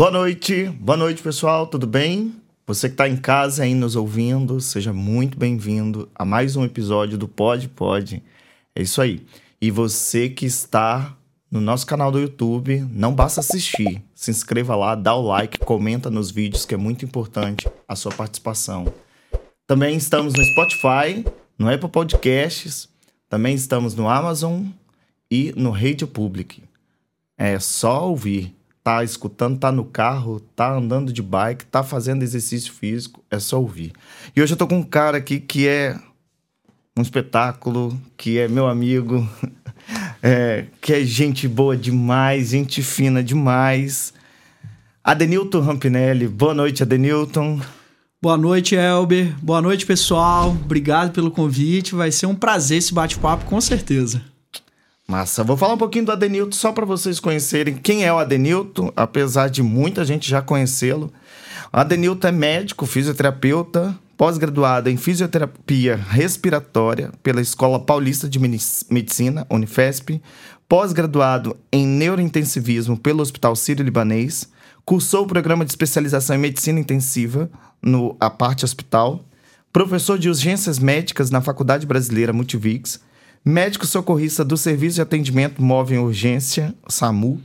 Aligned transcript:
Boa 0.00 0.12
noite, 0.12 0.66
boa 0.78 0.96
noite 0.96 1.20
pessoal, 1.20 1.66
tudo 1.66 1.84
bem? 1.84 2.32
Você 2.68 2.88
que 2.88 2.94
está 2.94 3.08
em 3.08 3.16
casa 3.16 3.64
aí 3.64 3.74
nos 3.74 3.96
ouvindo, 3.96 4.60
seja 4.60 4.92
muito 4.92 5.36
bem-vindo 5.36 6.08
a 6.14 6.24
mais 6.24 6.54
um 6.54 6.64
episódio 6.64 7.18
do 7.18 7.26
Pod 7.26 7.68
Pod. 7.70 8.22
É 8.76 8.80
isso 8.80 9.02
aí. 9.02 9.26
E 9.60 9.72
você 9.72 10.28
que 10.28 10.46
está 10.46 11.16
no 11.50 11.60
nosso 11.60 11.84
canal 11.84 12.12
do 12.12 12.20
YouTube, 12.20 12.86
não 12.92 13.12
basta 13.12 13.40
assistir, 13.40 14.00
se 14.14 14.30
inscreva 14.30 14.76
lá, 14.76 14.94
dá 14.94 15.16
o 15.16 15.20
like, 15.20 15.58
comenta 15.58 16.08
nos 16.08 16.30
vídeos 16.30 16.64
que 16.64 16.74
é 16.74 16.78
muito 16.78 17.04
importante 17.04 17.68
a 17.88 17.96
sua 17.96 18.12
participação. 18.12 18.86
Também 19.66 19.96
estamos 19.96 20.32
no 20.32 20.44
Spotify, 20.44 21.24
no 21.58 21.68
Apple 21.68 21.88
Podcasts, 21.88 22.88
também 23.28 23.56
estamos 23.56 23.96
no 23.96 24.08
Amazon 24.08 24.62
e 25.28 25.52
no 25.56 25.72
Radio 25.72 26.06
Public. 26.06 26.62
É 27.36 27.58
só 27.58 28.08
ouvir. 28.08 28.57
Tá 28.88 29.04
escutando, 29.04 29.58
tá 29.58 29.70
no 29.70 29.84
carro, 29.84 30.40
tá 30.56 30.72
andando 30.72 31.12
de 31.12 31.20
bike, 31.20 31.66
tá 31.66 31.82
fazendo 31.82 32.22
exercício 32.22 32.72
físico, 32.72 33.22
é 33.30 33.38
só 33.38 33.60
ouvir. 33.60 33.92
E 34.34 34.40
hoje 34.40 34.54
eu 34.54 34.56
tô 34.56 34.66
com 34.66 34.78
um 34.78 34.82
cara 34.82 35.18
aqui 35.18 35.38
que 35.38 35.68
é 35.68 35.94
um 36.96 37.02
espetáculo, 37.02 38.00
que 38.16 38.38
é 38.38 38.48
meu 38.48 38.66
amigo, 38.66 39.28
é, 40.22 40.64
que 40.80 40.94
é 40.94 41.04
gente 41.04 41.46
boa 41.46 41.76
demais, 41.76 42.48
gente 42.48 42.82
fina 42.82 43.22
demais. 43.22 44.14
Adenilton 45.04 45.60
Rampinelli. 45.60 46.26
Boa 46.26 46.54
noite, 46.54 46.82
Adenilton. 46.82 47.60
Boa 48.22 48.38
noite, 48.38 48.74
Elber. 48.74 49.36
Boa 49.42 49.60
noite, 49.60 49.84
pessoal. 49.84 50.52
Obrigado 50.52 51.12
pelo 51.12 51.30
convite. 51.30 51.94
Vai 51.94 52.10
ser 52.10 52.24
um 52.24 52.34
prazer 52.34 52.78
esse 52.78 52.94
bate-papo, 52.94 53.44
com 53.44 53.60
certeza. 53.60 54.22
Massa. 55.10 55.42
Vou 55.42 55.56
falar 55.56 55.72
um 55.72 55.78
pouquinho 55.78 56.04
do 56.04 56.12
Adenilton 56.12 56.52
só 56.52 56.70
para 56.70 56.84
vocês 56.84 57.18
conhecerem 57.18 57.74
quem 57.74 58.04
é 58.04 58.12
o 58.12 58.18
Adenilton, 58.18 58.92
apesar 58.94 59.48
de 59.48 59.62
muita 59.62 60.04
gente 60.04 60.28
já 60.28 60.42
conhecê-lo. 60.42 61.10
Adenilton 61.72 62.28
é 62.28 62.32
médico, 62.32 62.84
fisioterapeuta, 62.84 63.98
pós-graduado 64.18 64.90
em 64.90 64.98
fisioterapia 64.98 65.96
respiratória 65.96 67.10
pela 67.22 67.40
Escola 67.40 67.80
Paulista 67.80 68.28
de 68.28 68.38
Medicina, 68.38 69.46
Unifesp, 69.48 70.20
pós-graduado 70.68 71.56
em 71.72 71.86
neurointensivismo 71.86 72.94
pelo 72.94 73.22
Hospital 73.22 73.56
Sírio-Libanês, 73.56 74.46
cursou 74.84 75.24
o 75.24 75.26
programa 75.26 75.64
de 75.64 75.70
especialização 75.70 76.36
em 76.36 76.40
medicina 76.40 76.80
intensiva 76.80 77.50
no 77.80 78.14
A 78.20 78.28
Parte 78.28 78.62
Hospital, 78.62 79.24
professor 79.72 80.18
de 80.18 80.28
urgências 80.28 80.78
médicas 80.78 81.30
na 81.30 81.40
Faculdade 81.40 81.86
Brasileira 81.86 82.34
Multivix, 82.34 83.00
médico 83.44 83.86
socorrista 83.86 84.44
do 84.44 84.56
Serviço 84.56 84.96
de 84.96 85.02
Atendimento 85.02 85.62
Móvel 85.62 86.00
em 86.00 86.04
Urgência, 86.04 86.74
SAMU, 86.88 87.40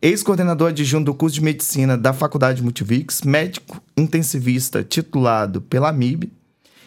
ex-coordenador 0.00 0.68
adjunto 0.68 1.06
do 1.06 1.14
curso 1.14 1.34
de 1.34 1.42
medicina 1.42 1.96
da 1.96 2.12
Faculdade 2.12 2.62
Multivix, 2.62 3.22
médico 3.22 3.82
intensivista 3.96 4.82
titulado 4.82 5.60
pela 5.60 5.92
MIB, 5.92 6.32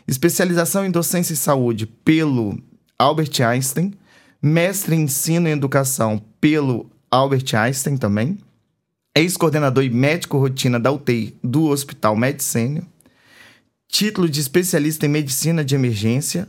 especialização 0.07 0.85
em 0.85 0.91
docência 0.91 1.33
e 1.33 1.37
saúde 1.37 1.85
pelo 1.85 2.57
Albert 2.97 3.41
Einstein, 3.45 3.93
mestre 4.41 4.95
em 4.95 5.01
ensino 5.01 5.47
e 5.47 5.51
educação 5.51 6.21
pelo 6.39 6.89
Albert 7.11 7.55
Einstein 7.55 7.97
também, 7.97 8.37
ex-coordenador 9.15 9.83
e 9.83 9.89
médico 9.89 10.37
rotina 10.37 10.79
da 10.79 10.91
UTI 10.91 11.35
do 11.43 11.65
Hospital 11.65 12.15
Medicênio, 12.15 12.85
título 13.87 14.29
de 14.29 14.39
especialista 14.39 15.05
em 15.05 15.09
medicina 15.09 15.65
de 15.65 15.75
emergência, 15.75 16.47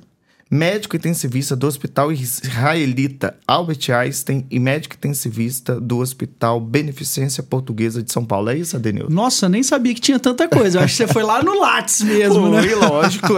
médico 0.51 0.97
intensivista 0.97 1.55
do 1.55 1.67
Hospital 1.67 2.11
Israelita 2.11 3.37
Albert 3.47 3.91
Einstein 3.91 4.47
e 4.51 4.59
médico 4.59 4.97
intensivista 4.97 5.79
do 5.79 5.99
Hospital 5.99 6.61
Beneficência 6.61 7.43
Portuguesa 7.43 8.03
de 8.03 8.11
São 8.11 8.25
Paulo. 8.25 8.51
É 8.51 8.57
isso, 8.57 8.77
Adenil? 8.77 9.09
Nossa, 9.11 9.49
nem 9.49 9.63
sabia 9.63 9.95
que 9.95 10.01
tinha 10.01 10.19
tanta 10.19 10.49
coisa. 10.49 10.79
Eu 10.79 10.85
acho 10.85 10.97
que 10.97 11.07
você 11.07 11.13
foi 11.13 11.23
lá 11.23 11.43
no 11.43 11.59
Lattes 11.61 12.01
mesmo, 12.01 12.49
né? 12.49 12.63
lógico. 12.75 13.35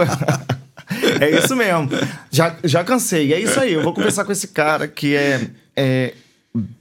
é 1.19 1.37
isso 1.37 1.55
mesmo. 1.55 1.89
Já, 2.29 2.55
já 2.63 2.83
cansei. 2.83 3.33
É 3.33 3.39
isso 3.39 3.59
aí. 3.59 3.73
Eu 3.73 3.83
vou 3.83 3.93
conversar 3.93 4.23
com 4.23 4.31
esse 4.31 4.47
cara 4.47 4.87
que 4.87 5.15
é, 5.15 5.49
é 5.75 6.13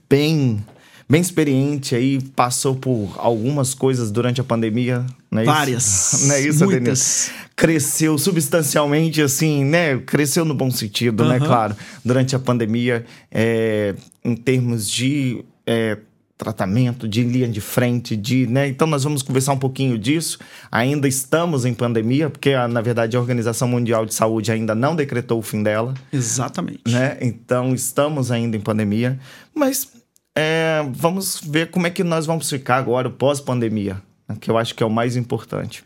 bem 0.08 0.64
bem 1.10 1.20
experiente 1.20 1.96
aí, 1.96 2.22
passou 2.36 2.76
por 2.76 3.16
algumas 3.16 3.74
coisas 3.74 4.12
durante 4.12 4.40
a 4.40 4.44
pandemia, 4.44 5.04
não 5.30 5.42
é 5.42 5.44
Várias. 5.44 6.12
Isso? 6.12 6.26
Não 6.26 6.34
é 6.34 6.40
isso, 6.40 6.64
Muitas. 6.66 7.30
Cresceu 7.54 8.18
substancialmente, 8.18 9.22
assim, 9.22 9.64
né? 9.64 9.98
Cresceu 9.98 10.44
no 10.44 10.54
bom 10.54 10.70
sentido, 10.70 11.22
uhum. 11.22 11.28
né? 11.28 11.38
Claro, 11.38 11.76
durante 12.04 12.34
a 12.34 12.38
pandemia, 12.38 13.04
é, 13.30 13.94
em 14.24 14.34
termos 14.34 14.90
de 14.90 15.44
é, 15.66 15.98
tratamento, 16.40 17.06
de 17.06 17.22
linha 17.22 17.46
de 17.46 17.60
frente, 17.60 18.16
de, 18.16 18.46
né? 18.46 18.66
Então 18.66 18.86
nós 18.86 19.04
vamos 19.04 19.22
conversar 19.22 19.52
um 19.52 19.58
pouquinho 19.58 19.98
disso. 19.98 20.38
Ainda 20.72 21.06
estamos 21.06 21.66
em 21.66 21.74
pandemia, 21.74 22.30
porque 22.30 22.56
na 22.66 22.80
verdade 22.80 23.14
a 23.14 23.20
Organização 23.20 23.68
Mundial 23.68 24.06
de 24.06 24.14
Saúde 24.14 24.50
ainda 24.50 24.74
não 24.74 24.96
decretou 24.96 25.38
o 25.38 25.42
fim 25.42 25.62
dela. 25.62 25.92
Exatamente. 26.10 26.80
Né? 26.88 27.18
Então 27.20 27.74
estamos 27.74 28.30
ainda 28.30 28.56
em 28.56 28.60
pandemia, 28.60 29.20
mas 29.54 29.86
é, 30.34 30.82
vamos 30.92 31.40
ver 31.44 31.70
como 31.70 31.86
é 31.86 31.90
que 31.90 32.02
nós 32.02 32.24
vamos 32.24 32.48
ficar 32.48 32.76
agora 32.76 33.10
pós-pandemia, 33.10 34.00
que 34.36 34.50
eu 34.50 34.58
acho 34.58 34.74
que 34.74 34.82
é 34.82 34.86
o 34.86 34.90
mais 34.90 35.16
importante. 35.16 35.84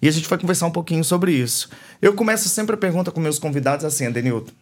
E 0.00 0.08
a 0.08 0.10
gente 0.10 0.28
vai 0.28 0.38
conversar 0.38 0.66
um 0.66 0.70
pouquinho 0.70 1.02
sobre 1.02 1.32
isso. 1.32 1.68
Eu 2.00 2.14
começo 2.14 2.48
sempre 2.48 2.74
a 2.74 2.78
pergunta 2.78 3.10
com 3.10 3.20
meus 3.20 3.38
convidados 3.38 3.84
assim, 3.84 4.06
Adenilton, 4.06 4.52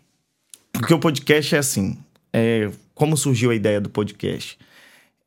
porque 0.73 0.95
o 0.95 0.99
podcast 0.99 1.55
é 1.55 1.59
assim, 1.59 1.99
é, 2.33 2.71
como 2.95 3.17
surgiu 3.17 3.51
a 3.51 3.55
ideia 3.55 3.81
do 3.81 3.91
podcast? 3.91 4.59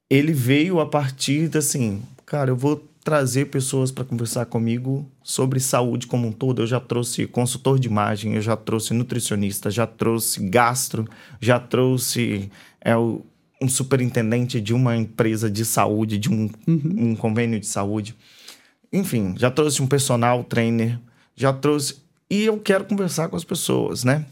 Ele 0.10 0.34
veio 0.34 0.80
a 0.80 0.86
partir 0.86 1.48
de 1.48 1.58
assim, 1.58 2.02
cara, 2.26 2.52
eu 2.52 2.56
vou 2.56 2.84
trazer 3.04 3.46
pessoas 3.46 3.92
para 3.92 4.04
conversar 4.04 4.48
comigo 4.48 5.08
sobre 5.24 5.60
saúde 5.60 6.08
como 6.08 6.28
um 6.28 6.32
todo. 6.32 6.64
Eu 6.64 6.68
já 6.68 6.80
trouxe 6.80 7.28
consultor 7.28 7.78
de 7.78 7.88
imagem, 7.88 8.34
eu 8.34 8.42
já 8.42 8.58
trouxe 8.58 8.96
nutricionista, 8.96 9.70
já 9.70 9.86
trouxe 9.86 10.42
gastro, 10.50 11.08
já 11.40 11.60
trouxe 11.60 12.50
é, 12.82 12.98
o, 12.98 13.24
um 13.62 13.70
superintendente 13.70 14.60
de 14.60 14.74
uma 14.74 14.96
empresa 14.96 15.50
de 15.50 15.64
saúde, 15.64 16.18
de 16.18 16.30
um, 16.30 16.50
uhum. 16.68 17.12
um 17.12 17.16
convênio 17.16 17.60
de 17.60 17.68
saúde. 17.68 18.16
Enfim, 18.92 19.36
já 19.38 19.50
trouxe 19.50 19.82
um 19.82 19.88
personal 19.88 20.44
trainer, 20.44 21.00
já 21.36 21.52
trouxe. 21.54 21.98
E 22.30 22.44
eu 22.44 22.60
quero 22.60 22.86
conversar 22.86 23.30
com 23.30 23.36
as 23.36 23.44
pessoas, 23.44 24.04
né? 24.04 24.26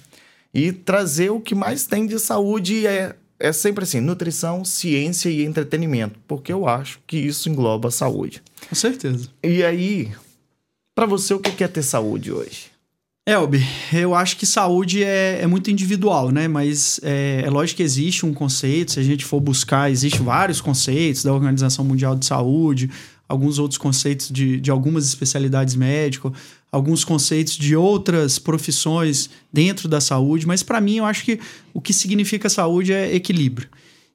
E 0.53 0.72
trazer 0.72 1.31
o 1.31 1.41
que 1.41 1.56
mais 1.56 1.85
tem 1.85 2.06
de 2.06 2.19
saúde 2.19 2.85
é, 2.85 3.16
é 3.39 3.51
sempre 3.51 3.83
assim: 3.83 4.00
nutrição, 4.00 4.63
ciência 4.63 5.29
e 5.29 5.44
entretenimento, 5.44 6.19
porque 6.28 6.53
eu 6.53 6.67
acho 6.67 7.00
que 7.07 7.17
isso 7.17 7.50
engloba 7.50 7.88
a 7.88 7.91
saúde. 7.91 8.44
Com 8.69 8.75
certeza. 8.75 9.29
E 9.44 9.63
aí, 9.63 10.12
para 10.94 11.06
você, 11.06 11.33
o 11.33 11.39
que 11.39 11.63
é 11.63 11.67
ter 11.67 11.83
saúde 11.83 12.31
hoje? 12.31 12.72
Elber, 13.25 13.63
eu 13.94 14.13
acho 14.13 14.35
que 14.35 14.45
saúde 14.45 15.01
é, 15.01 15.39
é 15.41 15.47
muito 15.47 15.72
individual, 15.72 16.29
né? 16.29 16.45
Mas 16.50 17.00
é, 17.01 17.44
é, 17.45 17.50
lógico 17.50 17.78
que 17.78 17.84
existe 17.84 18.25
um 18.25 18.34
conceito, 18.34 18.91
se 18.91 19.00
a 19.00 19.03
gente 19.03 19.23
for 19.23 19.39
buscar, 19.39 19.89
existem 19.89 20.22
vários 20.22 20.59
conceitos 20.59 21.23
da 21.23 21.33
Organização 21.33 21.85
Mundial 21.85 22.17
de 22.17 22.25
Saúde, 22.25 22.91
alguns 23.28 23.59
outros 23.59 23.78
conceitos 23.78 24.29
de, 24.29 24.59
de 24.59 24.69
algumas 24.69 25.07
especialidades 25.07 25.73
médicas, 25.73 26.33
alguns 26.69 27.06
conceitos 27.06 27.57
de 27.57 27.78
outras 27.78 28.38
profissões 28.38 29.29
dentro 29.51 29.88
da 29.88 30.01
saúde, 30.01 30.45
mas 30.45 30.62
para 30.62 30.81
mim 30.81 30.97
eu 30.97 31.06
acho 31.06 31.23
que 31.23 31.39
o 31.73 31.79
que 31.79 31.94
significa 31.94 32.50
saúde 32.50 32.91
é 32.91 33.16
equilíbrio. 33.16 33.69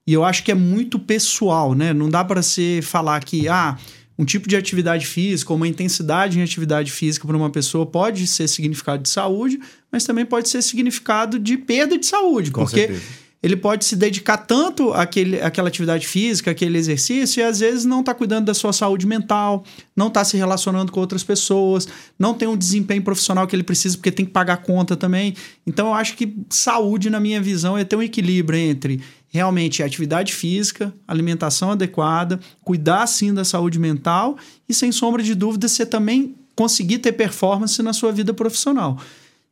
E 0.07 0.13
eu 0.13 0.25
acho 0.25 0.43
que 0.43 0.51
é 0.51 0.55
muito 0.55 0.99
pessoal, 0.99 1.75
né? 1.75 1.95
Não 1.95 2.11
dá 2.11 2.25
para 2.25 2.43
se 2.43 2.81
falar 2.83 3.23
que, 3.25 3.49
ah, 3.49 3.79
um 4.19 4.25
tipo 4.25 4.49
de 4.49 4.57
atividade 4.57 5.07
física, 5.07 5.55
uma 5.55 5.69
intensidade 5.69 6.39
em 6.39 6.43
atividade 6.43 6.91
física 6.91 7.27
para 7.27 7.37
uma 7.37 7.51
pessoa 7.51 7.87
pode 7.87 8.27
ser 8.27 8.49
significado 8.49 9.03
de 9.03 9.09
saúde, 9.09 9.61
mas 9.93 10.05
também 10.05 10.27
pode 10.27 10.49
ser 10.49 10.61
significado 10.61 11.39
de 11.39 11.57
perda 11.57 11.97
de 11.97 12.05
saúde, 12.05 12.51
Com 12.51 12.63
porque 12.63 12.89
certeza. 12.89 13.03
ele 13.41 13.57
pode 13.57 13.85
se 13.85 13.95
dedicar 13.95 14.39
tanto 14.39 14.93
àquele, 14.93 15.41
àquela 15.41 15.69
atividade 15.69 16.09
física, 16.09 16.51
àquele 16.51 16.77
exercício, 16.77 17.41
e 17.41 17.45
às 17.45 17.61
vezes 17.61 17.85
não 17.85 18.01
está 18.01 18.13
cuidando 18.13 18.47
da 18.47 18.55
sua 18.55 18.73
saúde 18.73 19.07
mental, 19.07 19.65
não 19.95 20.09
está 20.09 20.25
se 20.25 20.37
relacionando 20.37 20.91
com 20.91 20.99
outras 20.99 21.23
pessoas, 21.23 21.87
não 22.19 22.35
tem 22.35 22.49
um 22.49 22.57
desempenho 22.57 23.03
profissional 23.03 23.47
que 23.47 23.55
ele 23.55 23.63
precisa, 23.63 23.97
porque 23.97 24.11
tem 24.11 24.27
que 24.27 24.33
pagar 24.33 24.57
conta 24.59 24.97
também. 24.97 25.35
Então, 25.65 25.87
eu 25.87 25.95
acho 25.95 26.17
que 26.17 26.35
saúde, 26.51 27.09
na 27.09 27.21
minha 27.21 27.41
visão, 27.41 27.79
é 27.79 27.85
ter 27.85 27.95
um 27.95 28.03
equilíbrio 28.03 28.59
entre 28.59 29.01
realmente 29.29 29.83
atividade 29.83 30.33
física, 30.33 30.93
alimentação 31.07 31.71
adequada, 31.71 32.41
cuidar 32.63 33.07
sim 33.07 33.33
da 33.33 33.45
saúde 33.45 33.79
mental 33.79 34.39
e, 34.69 34.75
sem 34.75 34.91
sombra 34.91 35.23
de 35.23 35.35
dúvida, 35.35 35.69
você 35.69 35.85
também 35.85 36.35
conseguir 36.57 36.99
ter 36.99 37.13
performance 37.13 37.81
na 37.83 37.93
sua 37.93 38.11
vida 38.11 38.35
profissional. 38.35 38.99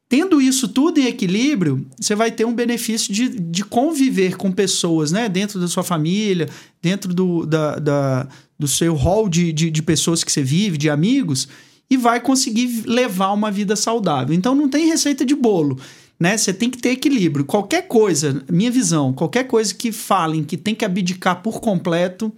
Tendo 0.08 0.40
isso 0.40 0.69
tudo 0.69 0.99
em 0.99 1.06
equilíbrio, 1.06 1.84
você 2.00 2.14
vai 2.14 2.31
ter 2.31 2.44
um 2.44 2.55
benefício 2.55 3.12
de, 3.12 3.28
de 3.28 3.64
conviver 3.64 4.37
com 4.37 4.52
pessoas, 4.52 5.11
né? 5.11 5.28
Dentro 5.28 5.58
da 5.58 5.67
sua 5.67 5.82
família, 5.82 6.49
dentro 6.81 7.12
do, 7.12 7.44
da, 7.44 7.76
da 7.76 8.28
do 8.58 8.67
seu 8.67 8.94
hall 8.94 9.28
de, 9.28 9.52
de, 9.52 9.70
de 9.70 9.82
pessoas 9.82 10.25
que 10.25 10.32
você 10.32 10.43
vive, 10.43 10.78
de 10.78 10.88
amigos, 10.88 11.49
e 11.90 11.96
vai 11.96 12.20
conseguir 12.20 12.84
levar 12.87 13.32
uma 13.32 13.50
vida 13.50 13.76
saudável. 13.76 14.34
Então 14.34 14.55
não 14.55 14.69
tem 14.69 14.87
receita 14.87 15.25
de 15.25 15.34
bolo 15.34 15.78
né? 16.18 16.36
Você 16.36 16.52
tem 16.52 16.70
que 16.70 16.78
ter 16.78 16.90
equilíbrio. 16.90 17.44
Qualquer 17.44 17.82
coisa, 17.82 18.42
minha 18.50 18.70
visão, 18.70 19.12
qualquer 19.12 19.44
coisa 19.44 19.74
que 19.74 19.92
falem 19.92 20.42
que 20.42 20.56
tem 20.56 20.74
que 20.74 20.84
abdicar 20.84 21.42
por 21.42 21.60
completo, 21.60 22.32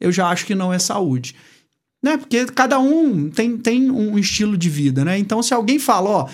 eu 0.00 0.12
já 0.12 0.28
acho 0.28 0.46
que 0.46 0.54
não 0.54 0.72
é 0.72 0.78
saúde. 0.78 1.34
Né? 2.02 2.16
Porque 2.16 2.44
cada 2.46 2.78
um 2.78 3.30
tem, 3.30 3.56
tem 3.56 3.90
um 3.90 4.18
estilo 4.18 4.56
de 4.56 4.68
vida, 4.68 5.04
né? 5.04 5.18
Então, 5.18 5.42
se 5.42 5.54
alguém 5.54 5.78
fala, 5.78 6.10
ó, 6.10 6.28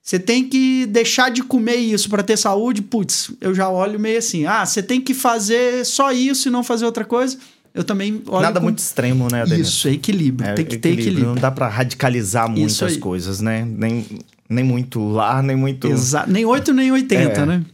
você 0.00 0.20
tem 0.20 0.48
que 0.48 0.86
deixar 0.86 1.30
de 1.30 1.42
comer 1.42 1.76
isso 1.76 2.08
para 2.08 2.22
ter 2.22 2.36
saúde, 2.36 2.80
putz, 2.80 3.32
eu 3.40 3.52
já 3.52 3.68
olho 3.68 3.98
meio 3.98 4.18
assim, 4.18 4.46
ah, 4.46 4.64
você 4.64 4.80
tem 4.80 5.00
que 5.00 5.12
fazer 5.12 5.84
só 5.84 6.12
isso 6.12 6.46
e 6.46 6.50
não 6.50 6.62
fazer 6.62 6.84
outra 6.84 7.04
coisa. 7.04 7.36
Eu 7.74 7.82
também 7.84 8.22
olho 8.26 8.42
Nada 8.42 8.60
com... 8.60 8.64
muito 8.64 8.78
extremo, 8.78 9.26
né? 9.30 9.44
Isso, 9.58 9.88
é 9.88 9.92
equilíbrio. 9.92 10.48
É, 10.48 10.54
tem 10.54 10.64
que 10.64 10.76
equilíbrio. 10.76 10.96
ter 10.96 11.10
equilíbrio. 11.10 11.34
Não 11.34 11.34
dá 11.34 11.50
para 11.50 11.68
radicalizar 11.68 12.48
muitas 12.48 12.96
coisas, 12.96 13.40
né? 13.40 13.66
Nem, 13.68 14.06
nem 14.48 14.64
muito 14.64 15.06
lá, 15.08 15.42
nem 15.42 15.56
muito. 15.56 15.86
Exato. 15.86 16.30
Nem 16.30 16.44
8, 16.44 16.72
nem 16.72 16.92
80, 16.92 17.40
é. 17.40 17.46
né? 17.46 17.64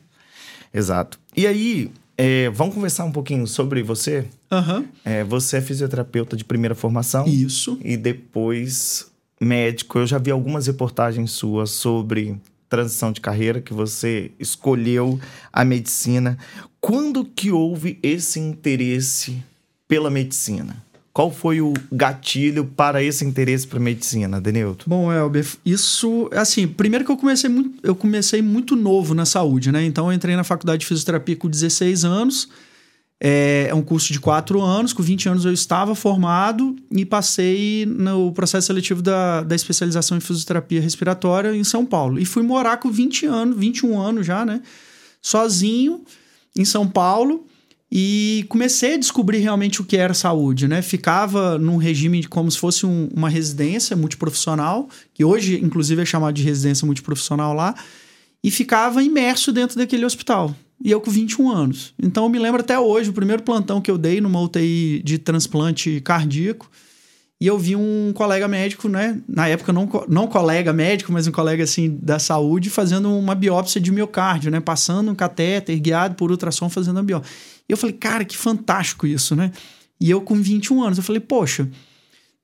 Exato. 0.73 1.19
E 1.37 1.47
aí, 1.47 1.91
é, 2.17 2.51
vamos 2.51 2.75
conversar 2.75 3.05
um 3.05 3.13
pouquinho 3.13 3.47
sobre 3.47 3.83
você? 3.83 4.27
Uhum. 4.51 4.85
É, 5.05 5.25
você 5.25 5.59
é 5.59 5.61
fisioterapeuta 5.61 6.37
de 6.37 6.45
primeira 6.45 6.75
formação. 6.75 7.27
Isso. 7.27 7.79
E 7.83 7.97
depois 7.97 9.11
médico. 9.43 9.99
Eu 9.99 10.07
já 10.07 10.19
vi 10.19 10.31
algumas 10.31 10.67
reportagens 10.67 11.33
suas 11.33 11.71
sobre 11.71 12.37
transição 12.69 13.13
de 13.13 13.21
carreira, 13.21 13.61
que 13.61 13.75
você 13.75 14.31
escolheu 14.39 15.21
a 15.53 15.65
medicina. 15.65 16.39
Quando 16.81 17.25
que 17.25 17.51
houve 17.51 17.99
esse 18.03 18.41
interesse 18.41 19.43
pela 19.87 20.11
medicina? 20.11 20.83
Qual 21.13 21.31
foi 21.31 21.61
o 21.61 21.75
gatilho 21.91 22.65
para 22.65 23.03
esse 23.03 23.23
interesse 23.23 23.67
para 23.67 23.79
medicina, 23.79 24.41
Denilton? 24.41 24.85
Bom, 24.87 25.13
Elber, 25.13 25.47
isso, 25.65 26.31
assim, 26.33 26.67
primeiro 26.67 27.05
que 27.05 27.13
eu 27.13 27.19
comecei 27.19 27.51
muito, 27.51 27.79
eu 27.83 27.95
comecei 27.95 28.41
muito 28.41 28.75
novo 28.75 29.15
na 29.15 29.27
saúde, 29.27 29.71
né? 29.71 29.85
Então 29.85 30.07
eu 30.07 30.13
entrei 30.15 30.35
na 30.37 30.45
faculdade 30.45 30.81
de 30.81 30.87
fisioterapia 30.87 31.37
com 31.37 31.49
16 31.49 32.07
anos. 32.07 32.49
É, 33.21 33.67
é 33.69 33.75
um 33.75 33.83
curso 33.83 34.11
de 34.11 34.19
quatro 34.19 34.61
anos, 34.63 34.95
com 34.95 35.03
20 35.03 35.29
anos 35.29 35.45
eu 35.45 35.53
estava 35.53 35.95
formado 35.95 36.75
e 36.91 37.05
passei 37.05 37.87
no 37.87 38.33
processo 38.33 38.69
seletivo 38.69 39.03
da, 39.03 39.43
da 39.43 39.55
especialização 39.55 40.17
em 40.17 40.21
fisioterapia 40.21 40.81
respiratória 40.81 41.55
em 41.55 41.63
São 41.63 41.85
Paulo. 41.85 42.19
E 42.19 42.25
fui 42.25 42.43
morar 42.43 42.79
com 42.79 42.91
20 42.91 43.27
anos, 43.27 43.59
21 43.59 44.01
anos 44.01 44.27
já, 44.27 44.47
né? 44.47 44.63
Sozinho 45.21 46.05
em 46.57 46.65
São 46.65 46.89
Paulo 46.89 47.47
e 47.95 48.47
comecei 48.49 48.95
a 48.95 48.97
descobrir 48.97 49.41
realmente 49.41 49.83
o 49.83 49.85
que 49.85 49.99
era 49.99 50.15
saúde, 50.15 50.67
né? 50.67 50.81
Ficava 50.81 51.59
num 51.59 51.77
regime 51.77 52.21
de 52.21 52.29
como 52.29 52.51
se 52.51 52.59
fosse 52.59 52.87
um, 52.87 53.11
uma 53.15 53.29
residência 53.29 53.95
multiprofissional, 53.95 54.89
que 55.13 55.23
hoje, 55.23 55.61
inclusive, 55.63 56.01
é 56.01 56.07
chamado 56.07 56.33
de 56.33 56.43
residência 56.43 56.87
multiprofissional 56.87 57.53
lá, 57.53 57.75
e 58.43 58.51
ficava 58.51 59.03
imerso 59.03 59.53
dentro 59.53 59.77
daquele 59.77 60.07
hospital. 60.07 60.57
E 60.83 60.91
eu 60.91 61.03
com 61.03 61.11
21 61.11 61.51
anos. 61.51 61.93
Então 62.03 62.25
eu 62.25 62.31
me 62.31 62.39
lembro 62.39 62.63
até 62.63 62.79
hoje, 62.79 63.11
o 63.11 63.13
primeiro 63.13 63.43
plantão 63.43 63.79
que 63.79 63.91
eu 63.91 63.99
dei 63.99 64.23
numa 64.23 64.41
UTI 64.41 65.03
de 65.05 65.19
transplante 65.19 66.01
cardíaco, 66.01 66.71
e 67.39 67.47
eu 67.47 67.59
vi 67.59 67.77
um 67.77 68.13
colega 68.15 68.47
médico, 68.49 68.89
né? 68.89 69.21
Na 69.29 69.49
época, 69.49 69.73
não, 69.73 69.91
não 70.09 70.29
colega 70.29 70.73
médico, 70.73 71.13
mas 71.13 71.27
um 71.27 71.33
colega 71.33 71.65
assim 71.65 71.99
da 72.01 72.19
saúde, 72.21 72.71
fazendo 72.71 73.13
uma 73.19 73.35
biópsia 73.35 73.81
de 73.81 73.91
miocárdio, 73.91 74.51
né? 74.51 74.61
Passando 74.61 75.11
um 75.11 75.15
catéter 75.15 75.77
guiado 75.79 76.15
por 76.15 76.31
ultrassom, 76.31 76.71
fazendo 76.71 77.01
a 77.01 77.03
biópsia. 77.03 77.35
Eu 77.73 77.79
falei, 77.79 77.97
cara, 77.97 78.25
que 78.25 78.37
fantástico 78.37 79.07
isso, 79.07 79.35
né? 79.35 79.53
E 80.01 80.11
eu 80.11 80.21
com 80.21 80.35
21 80.35 80.83
anos, 80.83 80.99
eu 80.99 81.05
falei, 81.05 81.21
poxa, 81.21 81.71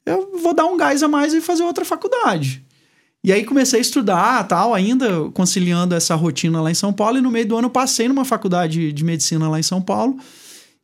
eu 0.07 0.39
vou 0.41 0.55
dar 0.55 0.67
um 0.67 0.77
gás 0.77 1.03
a 1.03 1.09
mais 1.09 1.35
e 1.35 1.41
fazer 1.41 1.63
outra 1.65 1.85
faculdade. 1.85 2.65
E 3.23 3.33
aí 3.33 3.45
comecei 3.45 3.79
a 3.79 3.83
estudar, 3.83 4.47
tal, 4.47 4.73
ainda 4.73 5.29
conciliando 5.35 5.95
essa 5.95 6.15
rotina 6.15 6.63
lá 6.63 6.71
em 6.71 6.75
São 6.75 6.93
Paulo. 6.93 7.19
E 7.19 7.21
no 7.21 7.31
meio 7.31 7.47
do 7.47 7.57
ano 7.57 7.69
passei 7.69 8.09
numa 8.09 8.25
faculdade 8.25 8.93
de 8.93 9.05
medicina 9.05 9.49
lá 9.49 9.59
em 9.59 9.63
São 9.63 9.83
Paulo. 9.83 10.17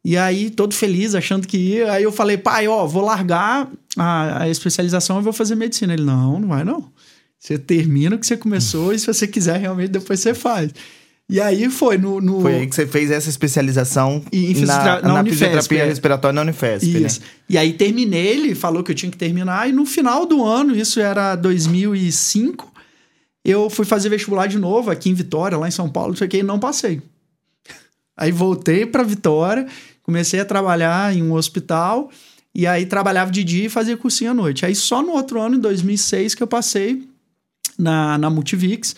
E 0.04 0.18
aí, 0.18 0.50
todo 0.50 0.74
feliz, 0.74 1.14
achando 1.14 1.48
que 1.48 1.56
ia. 1.56 1.92
Aí 1.92 2.02
eu 2.02 2.12
falei, 2.12 2.36
pai, 2.36 2.68
ó, 2.68 2.86
vou 2.86 3.02
largar 3.02 3.70
a, 3.96 4.42
a 4.42 4.48
especialização 4.48 5.18
e 5.18 5.22
vou 5.22 5.32
fazer 5.32 5.54
medicina. 5.54 5.94
Ele, 5.94 6.02
não, 6.04 6.38
não 6.38 6.48
vai 6.48 6.64
não. 6.64 6.92
Você 7.38 7.56
termina 7.56 8.16
o 8.16 8.18
que 8.18 8.26
você 8.26 8.36
começou 8.36 8.92
e 8.92 8.98
se 8.98 9.06
você 9.06 9.26
quiser 9.26 9.58
realmente 9.58 9.90
depois 9.90 10.20
você 10.20 10.34
faz. 10.34 10.72
E 11.28 11.40
aí 11.40 11.70
foi 11.70 11.96
no, 11.96 12.20
no... 12.20 12.42
Foi 12.42 12.54
aí 12.54 12.66
que 12.66 12.74
você 12.74 12.86
fez 12.86 13.10
essa 13.10 13.30
especialização 13.30 14.22
em 14.30 14.54
na, 14.66 15.00
na, 15.00 15.12
na 15.14 15.24
fisioterapia 15.24 15.82
é. 15.82 15.86
respiratória 15.86 16.34
na 16.34 16.42
Unifesp, 16.42 16.86
né? 16.86 17.00
isso. 17.00 17.20
Né? 17.20 17.26
E 17.48 17.58
aí 17.58 17.72
terminei, 17.72 18.28
ele 18.28 18.54
falou 18.54 18.82
que 18.82 18.90
eu 18.90 18.94
tinha 18.94 19.10
que 19.10 19.16
terminar, 19.16 19.68
e 19.68 19.72
no 19.72 19.86
final 19.86 20.26
do 20.26 20.44
ano, 20.44 20.76
isso 20.76 21.00
era 21.00 21.34
2005, 21.34 22.70
eu 23.42 23.70
fui 23.70 23.86
fazer 23.86 24.10
vestibular 24.10 24.46
de 24.46 24.58
novo 24.58 24.90
aqui 24.90 25.08
em 25.08 25.14
Vitória, 25.14 25.56
lá 25.56 25.66
em 25.66 25.70
São 25.70 25.88
Paulo, 25.88 26.10
não 26.10 26.16
sei 26.16 26.26
o 26.26 26.30
que, 26.30 26.38
e 26.38 26.42
não 26.42 26.58
passei. 26.58 27.00
Aí 28.16 28.30
voltei 28.30 28.84
para 28.84 29.02
Vitória, 29.02 29.66
comecei 30.02 30.40
a 30.40 30.44
trabalhar 30.44 31.14
em 31.16 31.22
um 31.22 31.32
hospital, 31.32 32.10
e 32.54 32.68
aí 32.68 32.86
trabalhava 32.86 33.32
de 33.32 33.42
dia 33.42 33.66
e 33.66 33.68
fazia 33.68 33.96
cursinho 33.96 34.30
à 34.30 34.34
noite. 34.34 34.64
Aí 34.64 34.76
só 34.76 35.02
no 35.02 35.10
outro 35.10 35.40
ano, 35.40 35.56
em 35.56 35.58
2006, 35.58 36.36
que 36.36 36.42
eu 36.42 36.46
passei 36.46 37.02
na, 37.76 38.16
na 38.16 38.30
Multivix. 38.30 38.94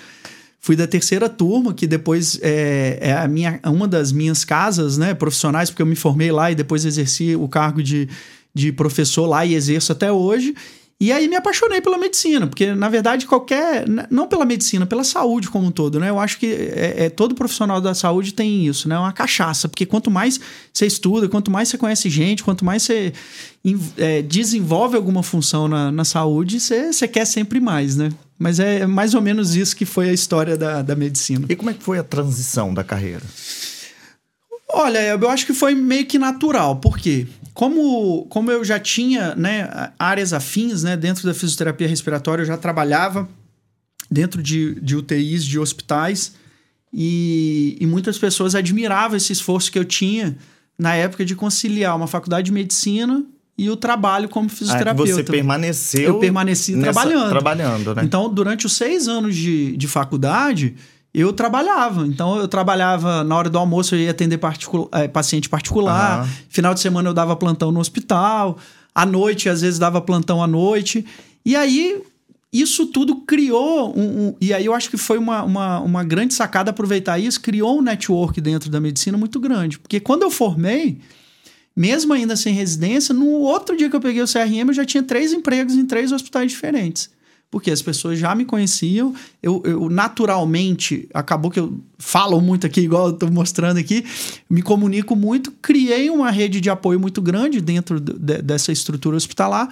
Fui 0.67 0.75
da 0.75 0.85
terceira 0.85 1.29
turma, 1.29 1.73
que 1.73 1.87
depois 1.87 2.41
é, 2.43 2.99
é, 3.01 3.13
a 3.13 3.29
minha, 3.29 3.61
uma 3.67 3.87
das 3.87 4.11
minhas 4.11 4.45
casas 4.45 4.99
né, 4.99 5.15
profissionais, 5.15 5.71
porque 5.71 5.81
eu 5.81 5.87
me 5.87 5.95
formei 5.95 6.33
lá 6.33 6.51
e 6.51 6.57
depois 6.57 6.85
exerci 6.85 7.37
o 7.37 7.47
cargo 7.47 7.81
de, 7.81 8.09
de 8.53 8.73
professor 8.73 9.27
lá 9.27 9.47
e 9.47 9.55
exerço 9.55 9.93
até 9.93 10.11
hoje. 10.11 10.57
E 10.99 11.13
aí 11.13 11.29
me 11.29 11.37
apaixonei 11.37 11.83
pela 11.83 11.99
medicina, 11.99 12.47
porque 12.47 12.75
na 12.75 12.89
verdade 12.89 13.27
qualquer. 13.27 13.85
Não 14.11 14.27
pela 14.27 14.47
medicina, 14.47 14.87
pela 14.87 15.05
saúde 15.05 15.51
como 15.51 15.67
um 15.67 15.71
todo, 15.71 16.01
né? 16.01 16.09
Eu 16.09 16.19
acho 16.19 16.39
que 16.39 16.47
é, 16.47 17.05
é, 17.05 17.11
todo 17.11 17.35
profissional 17.35 17.83
da 17.83 17.95
saúde 17.95 18.33
tem 18.33 18.67
isso, 18.67 18.89
né? 18.89 18.99
Uma 18.99 19.13
cachaça, 19.13 19.69
porque 19.69 19.85
quanto 19.85 20.11
mais 20.11 20.41
você 20.73 20.87
estuda, 20.87 21.29
quanto 21.29 21.51
mais 21.51 21.69
você 21.69 21.77
conhece 21.77 22.09
gente, 22.09 22.43
quanto 22.43 22.65
mais 22.65 22.83
você 22.83 23.13
é, 23.99 24.23
desenvolve 24.23 24.97
alguma 24.97 25.23
função 25.23 25.69
na, 25.69 25.93
na 25.93 26.05
saúde, 26.05 26.59
você, 26.59 26.91
você 26.91 27.07
quer 27.07 27.27
sempre 27.27 27.61
mais, 27.61 27.95
né? 27.95 28.11
Mas 28.39 28.59
é 28.59 28.87
mais 28.87 29.13
ou 29.13 29.21
menos 29.21 29.55
isso 29.55 29.77
que 29.77 29.85
foi 29.85 30.09
a 30.09 30.13
história 30.15 30.57
da, 30.57 30.81
da 30.81 30.97
medicina. 30.97 31.45
E 31.47 31.57
como 31.57 31.69
é 31.69 31.75
que 31.75 31.83
foi 31.83 31.99
a 31.99 32.03
transição 32.03 32.73
da 32.73 32.83
carreira? 32.83 33.23
Olha, 34.73 34.99
eu 34.99 35.29
acho 35.29 35.45
que 35.45 35.53
foi 35.53 35.75
meio 35.75 36.07
que 36.07 36.19
natural. 36.19 36.77
Por 36.77 36.99
quê? 36.99 37.27
Como, 37.57 38.27
como 38.27 38.53
eu 38.53 38.63
já 38.63 38.79
tinha 38.79 39.35
né, 39.35 39.91
áreas 39.99 40.35
afins 40.35 40.83
né, 40.83 40.95
dentro 40.95 41.27
da 41.27 41.33
fisioterapia 41.33 41.89
respiratória, 41.89 42.43
eu 42.43 42.47
já 42.47 42.59
trabalhava 42.59 43.27
dentro 44.11 44.43
de, 44.43 44.79
de 44.79 44.95
UTIs, 44.95 45.43
de 45.43 45.59
hospitais, 45.59 46.35
e, 46.93 47.79
e 47.81 47.87
muitas 47.87 48.19
pessoas 48.19 48.55
admiravam 48.55 49.17
esse 49.17 49.33
esforço 49.33 49.73
que 49.73 49.79
eu 49.79 49.87
tinha 49.87 50.37
na 50.79 50.97
época 50.97 51.25
de 51.25 51.35
conciliar 51.35 51.97
uma 51.97 52.07
faculdade 52.07 52.45
de 52.45 52.53
medicina 52.53 53.25
e 53.57 53.71
o 53.71 53.77
trabalho 53.77 54.29
como 54.29 54.51
fisioterapeuta. 54.51 55.11
Ah, 55.11 55.15
você 55.15 55.25
permaneceu. 55.25 56.03
Eu 56.03 56.19
permaneci 56.19 56.77
nessa, 56.77 56.93
trabalhando. 56.93 57.31
Trabalhando, 57.31 57.95
né? 57.95 58.03
Então, 58.05 58.29
durante 58.29 58.67
os 58.67 58.75
seis 58.75 59.09
anos 59.09 59.35
de, 59.35 59.75
de 59.79 59.89
faculdade, 59.89 60.77
eu 61.17 61.33
trabalhava. 61.33 62.07
Então, 62.07 62.37
eu 62.37 62.47
trabalhava 62.47 63.25
na 63.25 63.35
hora 63.35 63.49
do 63.49 63.57
almoço, 63.57 63.95
eu 63.95 64.01
ia 64.01 64.11
atender 64.11 64.37
particu 64.37 64.87
é, 64.93 65.09
paciente 65.09 65.49
particular. 65.49 66.23
Uhum. 66.23 66.31
Final 66.51 66.75
de 66.75 66.81
semana, 66.81 67.09
eu 67.09 67.15
dava 67.15 67.35
plantão 67.35 67.73
no 67.73 67.81
hospital. 67.81 68.59
À 68.95 69.07
noite, 69.07 69.49
às 69.49 69.63
vezes, 69.63 69.79
dava 69.79 69.99
plantão 70.03 70.43
à 70.43 70.47
noite. 70.47 71.07
E 71.43 71.57
aí, 71.57 72.03
isso 72.53 72.85
tudo 72.89 73.17
criou 73.23 73.97
um, 73.97 74.03
um, 74.03 74.35
e 74.39 74.53
aí 74.53 74.67
eu 74.67 74.75
acho 74.75 74.91
que 74.91 74.99
foi 74.99 75.17
uma, 75.17 75.43
uma, 75.43 75.81
uma 75.81 76.05
grande 76.05 76.35
sacada 76.35 76.71
aproveitar 76.71 77.19
isso, 77.19 77.41
criou 77.41 77.79
um 77.79 77.83
network 77.83 78.39
dentro 78.43 78.69
da 78.69 78.79
medicina 78.79 79.17
muito 79.17 79.41
grande. 79.41 79.79
Porque 79.79 79.99
quando 79.99 80.23
eu 80.23 80.31
formei, 80.31 80.99
mesmo 81.75 82.13
ainda 82.13 82.37
sem 82.37 82.53
residência, 82.53 83.15
no 83.15 83.27
outro 83.27 83.75
dia 83.75 83.89
que 83.89 83.97
eu 83.97 84.01
peguei 84.01 84.23
o 84.23 84.27
CRM, 84.27 84.69
eu 84.69 84.75
já 84.75 84.85
tinha 84.85 85.03
três 85.03 85.33
empregos 85.33 85.75
em 85.77 85.87
três 85.87 86.13
hospitais 86.13 86.53
diferentes 86.53 87.16
porque 87.51 87.71
as 87.71 87.81
pessoas 87.81 88.19
já 88.19 88.35
me 88.35 88.45
conheciam, 88.45 89.15
eu, 89.43 89.63
eu, 89.65 89.89
naturalmente, 89.89 91.09
acabou 91.15 91.51
que 91.51 91.61
eu 91.61 91.79
falo 91.99 92.41
muito 92.41 92.67
aqui, 92.67 92.81
igual 92.81 93.09
eu 93.09 93.15
estou 93.15 93.31
mostrando 93.31 93.79
aqui, 93.79 94.05
me 94.51 94.63
comunico 94.63 95.15
muito, 95.15 95.53
criei 95.63 96.11
uma 96.11 96.31
rede 96.31 96.61
de 96.61 96.69
apoio 96.69 96.99
muito 96.99 97.23
grande 97.23 97.61
dentro 97.61 98.01
de, 98.01 98.43
dessa 98.43 98.73
estrutura 98.73 99.17
hospitalar 99.17 99.69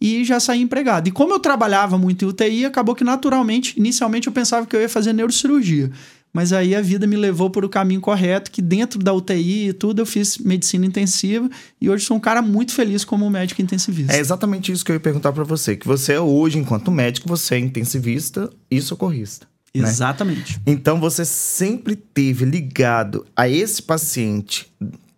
e 0.00 0.24
já 0.24 0.38
saí 0.38 0.60
empregado. 0.60 1.08
E 1.08 1.10
como 1.10 1.32
eu 1.32 1.40
trabalhava 1.40 1.98
muito 1.98 2.24
em 2.24 2.28
UTI, 2.28 2.64
acabou 2.64 2.94
que 2.94 3.04
naturalmente, 3.04 3.74
inicialmente 3.76 4.26
eu 4.26 4.32
pensava 4.32 4.66
que 4.66 4.76
eu 4.76 4.80
ia 4.80 4.88
fazer 4.88 5.12
neurocirurgia. 5.12 5.90
Mas 6.36 6.52
aí 6.52 6.74
a 6.74 6.82
vida 6.82 7.06
me 7.06 7.16
levou 7.16 7.48
por 7.48 7.64
o 7.64 7.68
caminho 7.68 7.98
correto, 7.98 8.50
que 8.50 8.60
dentro 8.60 8.98
da 8.98 9.10
UTI 9.10 9.68
e 9.68 9.72
tudo 9.72 10.02
eu 10.02 10.04
fiz 10.04 10.36
medicina 10.36 10.84
intensiva 10.84 11.48
e 11.80 11.88
hoje 11.88 12.04
sou 12.04 12.14
um 12.14 12.20
cara 12.20 12.42
muito 12.42 12.72
feliz 12.72 13.06
como 13.06 13.30
médico 13.30 13.62
intensivista. 13.62 14.12
É 14.12 14.18
exatamente 14.18 14.70
isso 14.70 14.84
que 14.84 14.92
eu 14.92 14.96
ia 14.96 15.00
perguntar 15.00 15.32
para 15.32 15.44
você, 15.44 15.74
que 15.74 15.86
você 15.86 16.12
é 16.12 16.20
hoje, 16.20 16.58
enquanto 16.58 16.90
médico, 16.90 17.26
você 17.26 17.54
é 17.54 17.58
intensivista 17.58 18.50
e 18.70 18.82
socorrista. 18.82 19.46
Né? 19.74 19.88
Exatamente. 19.88 20.60
Então 20.66 21.00
você 21.00 21.24
sempre 21.24 21.96
teve 21.96 22.44
ligado 22.44 23.24
a 23.34 23.48
esse 23.48 23.82
paciente 23.82 24.70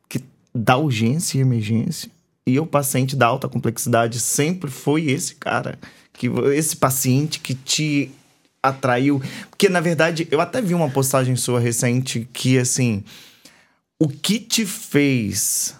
que 0.08 0.22
da 0.54 0.76
urgência 0.76 1.38
e 1.38 1.40
emergência 1.40 2.08
e 2.46 2.60
o 2.60 2.64
paciente 2.64 3.16
da 3.16 3.26
alta 3.26 3.48
complexidade 3.48 4.20
sempre 4.20 4.70
foi 4.70 5.10
esse 5.10 5.34
cara, 5.34 5.80
que 6.12 6.28
esse 6.54 6.76
paciente 6.76 7.40
que 7.40 7.56
te 7.56 8.12
atraiu. 8.62 9.22
Porque, 9.50 9.68
na 9.68 9.80
verdade, 9.80 10.26
eu 10.30 10.40
até 10.40 10.60
vi 10.60 10.74
uma 10.74 10.90
postagem 10.90 11.36
sua 11.36 11.60
recente 11.60 12.28
que, 12.32 12.58
assim, 12.58 13.04
o 14.00 14.08
que 14.08 14.38
te 14.38 14.64
fez 14.64 15.74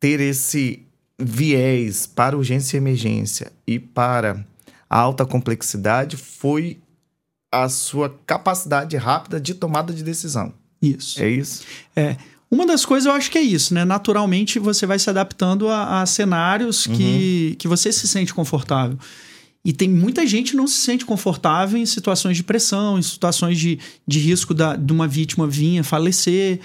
ter 0.00 0.20
esse 0.20 0.82
viés 1.18 2.06
para 2.06 2.36
urgência 2.36 2.76
e 2.76 2.78
emergência 2.78 3.52
e 3.66 3.78
para 3.78 4.44
a 4.88 4.98
alta 4.98 5.26
complexidade 5.26 6.16
foi 6.16 6.78
a 7.50 7.68
sua 7.68 8.14
capacidade 8.26 8.96
rápida 8.96 9.40
de 9.40 9.54
tomada 9.54 9.92
de 9.92 10.04
decisão. 10.04 10.52
Isso. 10.80 11.22
É 11.22 11.28
isso? 11.28 11.64
É. 11.96 12.16
Uma 12.50 12.66
das 12.66 12.84
coisas 12.84 13.06
eu 13.06 13.12
acho 13.12 13.30
que 13.30 13.36
é 13.36 13.42
isso, 13.42 13.74
né? 13.74 13.84
Naturalmente 13.84 14.58
você 14.58 14.86
vai 14.86 14.98
se 14.98 15.10
adaptando 15.10 15.68
a, 15.68 16.02
a 16.02 16.06
cenários 16.06 16.86
uhum. 16.86 16.96
que, 16.96 17.56
que 17.58 17.68
você 17.68 17.92
se 17.92 18.08
sente 18.08 18.32
confortável. 18.32 18.98
E 19.68 19.72
tem 19.74 19.86
muita 19.86 20.26
gente 20.26 20.52
que 20.52 20.56
não 20.56 20.66
se 20.66 20.78
sente 20.78 21.04
confortável 21.04 21.78
em 21.78 21.84
situações 21.84 22.38
de 22.38 22.42
pressão, 22.42 22.98
em 22.98 23.02
situações 23.02 23.58
de, 23.58 23.78
de 24.06 24.18
risco 24.18 24.54
da, 24.54 24.74
de 24.74 24.90
uma 24.90 25.06
vítima 25.06 25.46
vir 25.46 25.80
a 25.80 25.84
falecer. 25.84 26.58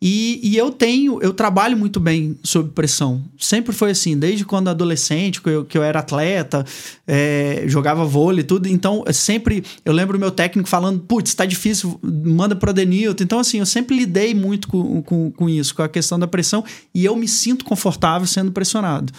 E, 0.00 0.38
e, 0.40 0.56
eu 0.56 0.70
tenho, 0.70 1.20
eu 1.20 1.32
trabalho 1.32 1.76
muito 1.76 1.98
bem 1.98 2.38
sob 2.44 2.70
pressão. 2.70 3.24
Sempre 3.36 3.72
foi 3.72 3.90
assim, 3.90 4.16
desde 4.16 4.44
quando 4.44 4.68
adolescente, 4.68 5.42
que 5.42 5.48
eu, 5.48 5.64
que 5.64 5.76
eu 5.76 5.82
era 5.82 5.98
atleta, 5.98 6.64
é, 7.08 7.64
jogava 7.66 8.04
vôlei 8.04 8.42
e 8.42 8.46
tudo. 8.46 8.68
Então, 8.68 9.02
sempre, 9.12 9.64
eu 9.84 9.92
lembro 9.92 10.16
o 10.16 10.20
meu 10.20 10.30
técnico 10.30 10.68
falando, 10.68 11.00
putz, 11.00 11.34
tá 11.34 11.44
difícil, 11.44 11.98
manda 12.00 12.54
pro 12.54 12.70
Adenilton. 12.70 13.24
Então, 13.24 13.40
assim, 13.40 13.58
eu 13.58 13.66
sempre 13.66 13.96
lidei 13.96 14.32
muito 14.32 14.68
com, 14.68 15.02
com, 15.02 15.28
com 15.28 15.48
isso, 15.50 15.74
com 15.74 15.82
a 15.82 15.88
questão 15.88 16.20
da 16.20 16.28
pressão. 16.28 16.64
E 16.94 17.04
eu 17.04 17.16
me 17.16 17.26
sinto 17.26 17.64
confortável 17.64 18.28
sendo 18.28 18.52
pressionado. 18.52 19.12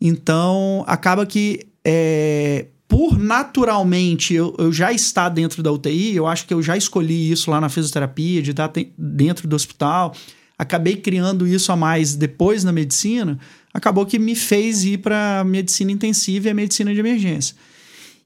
Então, 0.00 0.82
acaba 0.88 1.24
que 1.24 1.68
é, 1.84 2.66
por 2.88 3.18
naturalmente 3.18 4.34
eu, 4.34 4.54
eu, 4.58 4.72
já 4.72 4.92
estar 4.92 5.28
dentro 5.28 5.62
da 5.62 5.70
UTI, 5.70 6.16
eu 6.16 6.26
acho 6.26 6.46
que 6.46 6.54
eu 6.54 6.62
já 6.62 6.76
escolhi 6.76 7.30
isso 7.30 7.50
lá 7.50 7.60
na 7.60 7.68
fisioterapia, 7.68 8.40
de 8.40 8.52
estar 8.52 8.70
dentro 8.96 9.48
do 9.48 9.56
hospital, 9.56 10.14
acabei 10.58 10.96
criando 10.96 11.46
isso 11.46 11.72
a 11.72 11.76
mais 11.76 12.14
depois 12.14 12.64
na 12.64 12.72
medicina, 12.72 13.38
acabou 13.72 14.06
que 14.06 14.18
me 14.18 14.34
fez 14.34 14.84
ir 14.84 14.98
para 14.98 15.44
medicina 15.44 15.90
intensiva 15.92 16.48
e 16.48 16.50
a 16.50 16.54
medicina 16.54 16.94
de 16.94 17.00
emergência. 17.00 17.56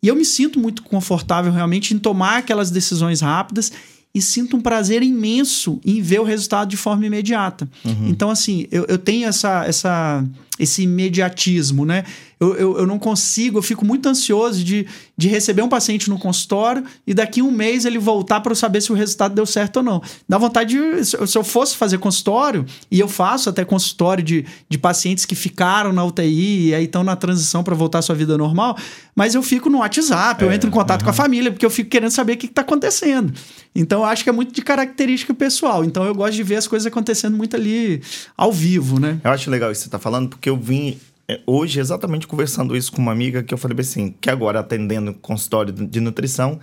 E 0.03 0.07
eu 0.07 0.15
me 0.15 0.25
sinto 0.25 0.61
muito 0.61 0.83
confortável 0.83 1.51
realmente 1.51 1.93
em 1.93 1.99
tomar 1.99 2.39
aquelas 2.39 2.71
decisões 2.71 3.21
rápidas 3.21 3.73
e 4.15 4.23
sinto 4.23 4.57
um 4.57 4.61
prazer 4.61 5.03
imenso 5.03 5.81
em 5.85 6.01
ver 6.01 6.21
o 6.21 6.25
resultado 6.25 6.69
de 6.69 6.77
forma 6.77 7.05
imediata. 7.07 7.69
Uhum. 7.85 8.09
Então, 8.09 8.31
assim, 8.31 8.67
eu, 8.71 8.85
eu 8.89 8.99
tenho 8.99 9.27
essa, 9.27 9.65
essa, 9.65 10.25
esse 10.59 10.83
imediatismo, 10.83 11.85
né? 11.85 12.05
Eu, 12.41 12.55
eu, 12.55 12.79
eu, 12.79 12.87
não 12.87 13.01
consigo, 13.01 13.59
eu 13.59 13.63
fico 13.63 13.85
muito 13.85 14.09
ansioso 14.09 14.63
de, 14.63 14.87
de 15.17 15.27
receber 15.27 15.61
um 15.63 15.69
paciente 15.69 16.09
no 16.09 16.17
consultório 16.17 16.85
e 17.05 17.13
daqui 17.13 17.43
um 17.43 17.51
mês 17.51 17.85
ele 17.85 17.99
voltar 17.99 18.41
para 18.41 18.53
eu 18.53 18.57
saber 18.57 18.81
se 18.81 18.93
o 18.93 18.95
resultado 18.95 19.35
deu 19.35 19.45
certo 19.45 19.79
ou 19.79 19.83
não. 19.83 20.01
Dá 20.29 20.39
vontade 20.39 20.79
de, 20.79 21.05
se 21.05 21.37
eu 21.37 21.43
fosse 21.43 21.77
fazer 21.77 21.99
consultório, 21.99 22.65
e 22.91 23.01
eu 23.01 23.09
faço 23.09 23.51
até 23.51 23.65
consultório 23.65 24.23
de, 24.23 24.47
de 24.69 24.79
pacientes 24.79 25.25
que 25.25 25.35
ficaram 25.35 25.93
na 25.93 26.05
UTI 26.05 26.69
e 26.69 26.75
aí 26.75 26.85
estão 26.85 27.03
na 27.03 27.17
transição 27.17 27.65
para 27.65 27.75
voltar 27.75 27.99
à 27.99 28.03
sua 28.03 28.15
vida 28.15 28.39
normal, 28.39 28.77
mas 29.17 29.35
eu 29.35 29.43
fico 29.43 29.69
no 29.69 29.79
WhatsApp, 29.79 30.45
eu 30.45 30.51
é, 30.51 30.55
entro 30.55 30.69
em 30.69 30.73
contato 30.73 31.03
com 31.03 31.11
a 31.11 31.13
família, 31.13 31.51
porque 31.51 31.67
eu 31.67 31.71
fico 31.71 31.91
querendo 31.91 32.13
saber 32.13 32.35
o 32.35 32.37
que 32.37 32.47
está 32.47 32.63
acontecendo. 32.63 33.33
Então 33.75 34.01
eu 34.01 34.07
acho 34.07 34.23
que 34.23 34.31
é 34.31 34.33
muito 34.33 34.55
de 34.55 34.63
característica 34.63 35.35
pessoal. 35.35 35.85
Então 35.85 36.05
eu 36.05 36.15
gosto 36.15 36.35
de 36.35 36.43
ver 36.43 36.57
as 36.57 36.67
coisas 36.67 36.87
acontecendo 36.87 37.37
muito 37.37 37.57
ali 37.57 38.01
ao 38.37 38.53
vivo, 38.53 39.01
né? 39.01 39.21
Eu 39.25 39.31
acho 39.31 39.51
legal 39.51 39.73
isso 39.73 39.81
que 39.81 39.85
você 39.85 39.89
está 39.89 39.99
falando, 39.99 40.29
porque 40.29 40.48
eu 40.49 40.57
vim 40.57 40.99
é, 41.29 41.41
hoje, 41.47 41.79
exatamente 41.79 42.27
conversando 42.27 42.77
isso 42.77 42.91
com 42.91 43.03
uma 43.03 43.13
amiga, 43.13 43.43
que 43.43 43.53
eu 43.53 43.59
falei 43.59 43.77
assim, 43.81 44.15
que 44.21 44.31
agora 44.31 44.61
atendendo 44.61 45.13
consultório 45.15 45.73
de 45.73 46.01
nutrição, 46.01 46.59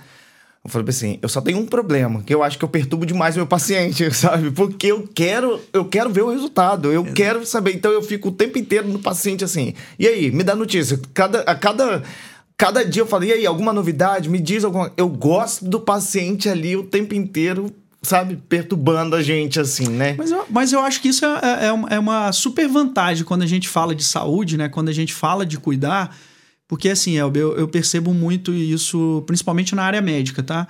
eu 0.64 0.70
falei 0.72 0.90
assim, 0.90 1.20
eu 1.22 1.30
só 1.30 1.40
tenho 1.40 1.60
um 1.60 1.66
problema, 1.68 2.24
que 2.24 2.34
eu 2.34 2.42
acho 2.42 2.58
que 2.58 2.66
eu 2.66 2.70
perturbo 2.70 3.06
demais 3.06 3.36
meu 3.36 3.46
paciente, 3.46 4.10
sabe? 4.16 4.50
Porque 4.50 4.88
eu 4.88 5.08
quero, 5.14 5.62
eu 5.72 5.86
quero 5.86 6.10
ver 6.10 6.24
o 6.24 6.32
resultado, 6.32 6.92
eu 6.92 7.02
Exato. 7.02 7.14
quero 7.16 7.46
saber. 7.46 7.76
Então 7.76 7.92
eu 7.92 8.02
fico 8.02 8.30
o 8.30 8.32
tempo 8.32 8.58
inteiro 8.58 8.88
no 8.88 8.98
paciente 8.98 9.44
assim. 9.44 9.76
E 10.00 10.08
aí, 10.08 10.32
me 10.32 10.44
dá 10.44 10.56
notícia. 10.56 11.00
Cada, 11.14 11.42
a 11.42 11.54
cada 11.54 12.02
cada 12.58 12.84
dia 12.84 13.04
eu 13.04 13.08
falei, 13.08 13.30
e 13.30 13.34
aí, 13.34 13.46
alguma 13.46 13.72
novidade? 13.72 14.28
Me 14.28 14.40
diz 14.40 14.64
alguma. 14.64 14.92
Eu 14.98 15.08
gosto 15.08 15.66
do 15.66 15.80
paciente 15.80 16.50
ali 16.50 16.76
o 16.76 16.84
tempo 16.84 17.14
inteiro 17.14 17.72
sabe, 18.06 18.38
perturbando 18.48 19.16
a 19.16 19.22
gente, 19.22 19.60
assim, 19.60 19.88
né? 19.88 20.16
Mas 20.18 20.32
eu, 20.32 20.46
mas 20.50 20.74
eu 20.74 20.80
acho 20.80 21.02
que 21.02 21.10
isso 21.10 21.26
é, 21.26 21.66
é, 21.68 21.96
é 21.96 22.00
uma 22.00 22.32
super 22.32 22.68
vantagem 22.68 23.24
quando 23.24 23.42
a 23.42 23.48
gente 23.48 23.68
fala 23.68 23.94
de 23.94 24.04
saúde, 24.04 24.58
né? 24.58 24.70
Quando 24.70 24.90
a 24.90 24.94
gente 24.94 25.14
fala 25.14 25.46
de 25.46 25.58
cuidar. 25.58 26.16
Porque, 26.68 26.90
assim, 26.90 27.14
eu, 27.14 27.32
eu 27.34 27.68
percebo 27.68 28.14
muito 28.14 28.54
isso, 28.54 29.24
principalmente 29.28 29.76
na 29.76 29.84
área 29.84 30.02
médica, 30.02 30.42
tá? 30.42 30.68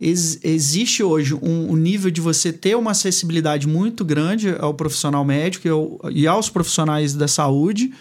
Ex 0.00 0.38
existe 0.44 1.02
hoje 1.02 1.34
um, 1.34 1.72
um, 1.72 1.76
nível 1.76 2.10
de 2.10 2.20
você 2.20 2.52
ter 2.52 2.76
uma 2.76 2.90
acessibilidade 2.90 3.66
muito 3.66 4.04
grande 4.04 4.54
ao 4.58 4.74
profissional 4.74 5.24
médico 5.24 5.66
e, 5.66 5.70
ao, 5.70 6.00
e 6.10 6.26
aos 6.26 6.50
profissionais 6.50 7.14
da 7.14 7.26
saúde 7.26 7.92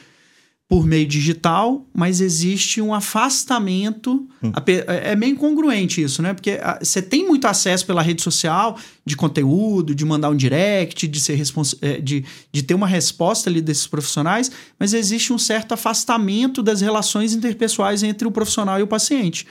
por 0.68 0.86
meio 0.86 1.06
digital, 1.06 1.86
mas 1.94 2.20
existe 2.20 2.82
um 2.82 2.92
afastamento. 2.92 4.28
Hum. 4.42 4.52
É, 4.88 5.12
é 5.12 5.16
meio 5.16 5.34
incongruente 5.34 6.02
isso, 6.02 6.24
né? 6.24 6.34
Porque 6.34 6.60
ah, 6.62 6.80
você 6.82 7.04
tem 7.04 7.26
muito 7.26 7.46
acesso 7.46 7.86
pela 7.86 8.02
rede 8.02 8.24
social 8.24 8.76
de 9.06 9.16
conteúdo, 9.16 9.94
de 9.94 10.04
mandar 10.04 10.32
um 10.32 10.36
direct, 10.36 11.08
de, 11.08 11.20
ser 11.20 11.40
é, 11.82 12.02
de, 12.02 12.26
de 12.52 12.64
ter 12.64 12.74
uma 12.74 12.88
resposta 12.88 13.48
ali 13.48 13.62
desses 13.62 13.86
profissionais, 13.86 14.52
mas 14.80 14.94
existe 14.96 15.32
um 15.32 15.38
certo 15.38 15.74
afastamento 15.74 16.64
das 16.64 16.82
relações 16.82 17.34
interpessoais 17.34 18.02
entre 18.02 18.28
o 18.28 18.32
profissional 18.32 18.80
e 18.80 18.84
o 18.84 18.88
paciente. 18.88 19.46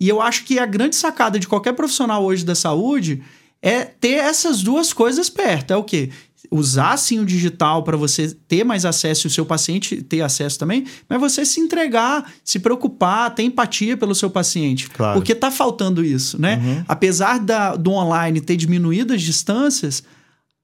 E 0.00 0.08
eu 0.08 0.22
acho 0.22 0.44
que 0.44 0.58
a 0.58 0.64
grande 0.64 0.96
sacada 0.96 1.38
de 1.38 1.46
qualquer 1.46 1.74
profissional 1.74 2.24
hoje 2.24 2.44
da 2.44 2.54
saúde 2.54 3.22
é 3.60 3.84
ter 3.84 4.14
essas 4.14 4.62
duas 4.62 4.92
coisas 4.92 5.28
perto. 5.28 5.72
É 5.72 5.76
o 5.76 5.84
quê? 5.84 6.10
Usar 6.50 6.96
sim 6.96 7.18
o 7.20 7.24
digital 7.24 7.82
para 7.82 7.96
você 7.96 8.34
ter 8.48 8.64
mais 8.64 8.84
acesso 8.84 9.26
e 9.26 9.28
o 9.28 9.30
seu 9.30 9.44
paciente 9.44 10.02
ter 10.02 10.22
acesso 10.22 10.58
também, 10.58 10.86
mas 11.08 11.20
você 11.20 11.44
se 11.44 11.60
entregar, 11.60 12.32
se 12.42 12.58
preocupar, 12.58 13.34
ter 13.34 13.42
empatia 13.42 13.96
pelo 13.96 14.14
seu 14.14 14.30
paciente. 14.30 14.88
Claro. 14.90 15.18
Porque 15.18 15.34
tá 15.34 15.50
faltando 15.50 16.04
isso, 16.04 16.40
né? 16.40 16.56
Uhum. 16.56 16.84
Apesar 16.88 17.38
da, 17.38 17.76
do 17.76 17.92
online 17.92 18.40
ter 18.40 18.56
diminuído 18.56 19.12
as 19.12 19.22
distâncias, 19.22 20.02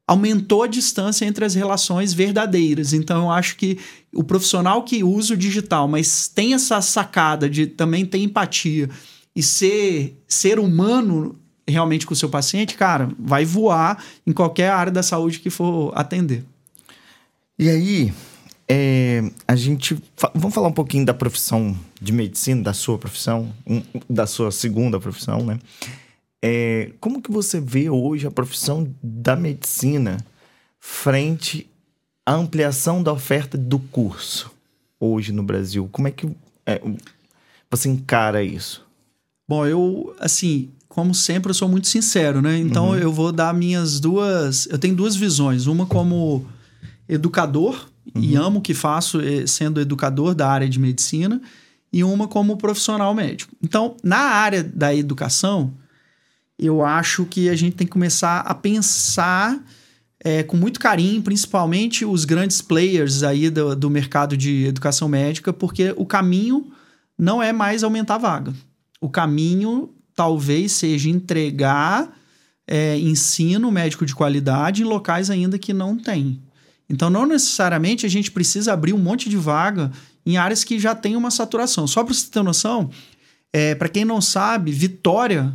aumentou 0.06 0.62
a 0.62 0.66
distância 0.66 1.24
entre 1.24 1.44
as 1.44 1.54
relações 1.54 2.12
verdadeiras. 2.12 2.92
Então 2.92 3.24
eu 3.24 3.30
acho 3.30 3.56
que 3.56 3.78
o 4.14 4.22
profissional 4.22 4.82
que 4.82 5.02
usa 5.02 5.34
o 5.34 5.36
digital, 5.36 5.88
mas 5.88 6.28
tem 6.28 6.54
essa 6.54 6.80
sacada 6.80 7.48
de 7.48 7.66
também 7.66 8.04
ter 8.04 8.18
empatia 8.18 8.88
e 9.34 9.42
ser 9.42 10.22
ser 10.28 10.58
humano 10.58 11.38
realmente 11.66 12.06
com 12.06 12.12
o 12.12 12.16
seu 12.16 12.28
paciente, 12.28 12.74
cara, 12.74 13.08
vai 13.18 13.44
voar 13.44 14.02
em 14.26 14.32
qualquer 14.32 14.70
área 14.70 14.92
da 14.92 15.02
saúde 15.02 15.40
que 15.40 15.50
for 15.50 15.92
atender. 15.94 16.44
E 17.58 17.68
aí, 17.68 18.12
é, 18.68 19.22
a 19.46 19.54
gente. 19.54 19.96
Vamos 20.34 20.54
falar 20.54 20.68
um 20.68 20.72
pouquinho 20.72 21.04
da 21.04 21.14
profissão 21.14 21.76
de 22.00 22.12
medicina, 22.12 22.62
da 22.62 22.72
sua 22.72 22.98
profissão, 22.98 23.52
da 24.08 24.26
sua 24.26 24.50
segunda 24.50 24.98
profissão, 24.98 25.44
né? 25.44 25.58
É, 26.42 26.90
como 27.00 27.22
que 27.22 27.30
você 27.30 27.60
vê 27.60 27.88
hoje 27.88 28.26
a 28.26 28.30
profissão 28.30 28.92
da 29.02 29.34
medicina 29.34 30.18
frente 30.78 31.66
à 32.26 32.34
ampliação 32.34 33.02
da 33.02 33.12
oferta 33.12 33.56
do 33.56 33.78
curso 33.78 34.50
hoje 35.00 35.32
no 35.32 35.42
Brasil? 35.42 35.88
Como 35.90 36.08
é 36.08 36.10
que 36.10 36.28
é, 36.66 36.80
você 37.70 37.88
encara 37.88 38.42
isso? 38.42 38.84
Bom, 39.48 39.66
eu, 39.66 40.14
assim, 40.18 40.70
como 40.94 41.12
sempre, 41.12 41.50
eu 41.50 41.54
sou 41.54 41.68
muito 41.68 41.88
sincero, 41.88 42.40
né? 42.40 42.56
Então 42.56 42.90
uhum. 42.90 42.94
eu 42.94 43.12
vou 43.12 43.32
dar 43.32 43.52
minhas 43.52 43.98
duas. 43.98 44.66
Eu 44.66 44.78
tenho 44.78 44.94
duas 44.94 45.16
visões. 45.16 45.66
Uma 45.66 45.86
como 45.86 46.46
educador, 47.08 47.88
uhum. 48.14 48.22
e 48.22 48.36
amo 48.36 48.60
o 48.60 48.62
que 48.62 48.72
faço 48.72 49.20
eh, 49.20 49.44
sendo 49.44 49.80
educador 49.80 50.36
da 50.36 50.48
área 50.48 50.68
de 50.68 50.78
medicina, 50.78 51.42
e 51.92 52.04
uma 52.04 52.28
como 52.28 52.56
profissional 52.56 53.12
médico. 53.12 53.52
Então, 53.60 53.96
na 54.04 54.18
área 54.18 54.62
da 54.62 54.94
educação, 54.94 55.74
eu 56.56 56.84
acho 56.84 57.24
que 57.24 57.48
a 57.48 57.56
gente 57.56 57.74
tem 57.74 57.88
que 57.88 57.92
começar 57.92 58.42
a 58.42 58.54
pensar 58.54 59.60
é, 60.20 60.44
com 60.44 60.56
muito 60.56 60.78
carinho, 60.78 61.20
principalmente 61.22 62.04
os 62.04 62.24
grandes 62.24 62.62
players 62.62 63.24
aí 63.24 63.50
do, 63.50 63.74
do 63.74 63.90
mercado 63.90 64.36
de 64.36 64.64
educação 64.66 65.08
médica, 65.08 65.52
porque 65.52 65.92
o 65.96 66.06
caminho 66.06 66.70
não 67.18 67.42
é 67.42 67.52
mais 67.52 67.82
aumentar 67.82 68.14
a 68.14 68.18
vaga. 68.18 68.54
O 69.00 69.10
caminho 69.10 69.90
talvez 70.14 70.72
seja 70.72 71.08
entregar 71.08 72.16
é, 72.66 72.98
ensino 72.98 73.70
médico 73.70 74.06
de 74.06 74.14
qualidade 74.14 74.82
em 74.82 74.86
locais 74.86 75.30
ainda 75.30 75.58
que 75.58 75.72
não 75.72 75.96
tem. 75.96 76.40
Então, 76.88 77.08
não 77.08 77.26
necessariamente 77.26 78.04
a 78.04 78.08
gente 78.08 78.30
precisa 78.30 78.72
abrir 78.72 78.92
um 78.92 78.98
monte 78.98 79.28
de 79.28 79.36
vaga 79.36 79.90
em 80.24 80.36
áreas 80.36 80.64
que 80.64 80.78
já 80.78 80.94
tem 80.94 81.16
uma 81.16 81.30
saturação. 81.30 81.86
Só 81.86 82.02
para 82.02 82.14
você 82.14 82.28
ter 82.30 82.42
noção, 82.42 82.90
é, 83.52 83.74
para 83.74 83.88
quem 83.88 84.04
não 84.04 84.20
sabe, 84.20 84.70
Vitória, 84.70 85.54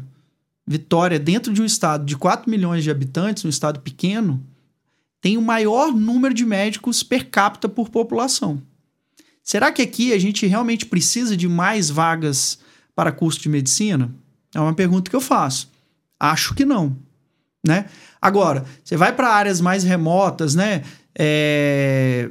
Vitória, 0.65 1.19
dentro 1.19 1.53
de 1.53 1.61
um 1.61 1.65
estado 1.65 2.05
de 2.05 2.15
4 2.15 2.49
milhões 2.49 2.83
de 2.83 2.91
habitantes, 2.91 3.45
um 3.45 3.49
estado 3.49 3.79
pequeno, 3.79 4.43
tem 5.21 5.37
o 5.37 5.41
maior 5.41 5.91
número 5.91 6.33
de 6.33 6.45
médicos 6.45 7.03
per 7.03 7.29
capita 7.29 7.67
por 7.67 7.89
população. 7.89 8.61
Será 9.43 9.71
que 9.71 9.81
aqui 9.81 10.13
a 10.13 10.19
gente 10.19 10.45
realmente 10.45 10.85
precisa 10.85 11.35
de 11.35 11.47
mais 11.47 11.89
vagas 11.89 12.59
para 12.95 13.11
curso 13.11 13.39
de 13.39 13.49
medicina? 13.49 14.13
É 14.53 14.59
uma 14.59 14.73
pergunta 14.73 15.09
que 15.09 15.15
eu 15.15 15.21
faço. 15.21 15.69
Acho 16.19 16.53
que 16.53 16.65
não, 16.65 16.97
né? 17.65 17.85
Agora, 18.21 18.65
você 18.83 18.97
vai 18.97 19.13
para 19.13 19.29
áreas 19.29 19.61
mais 19.61 19.83
remotas, 19.83 20.55
né? 20.55 20.83
É... 21.17 22.29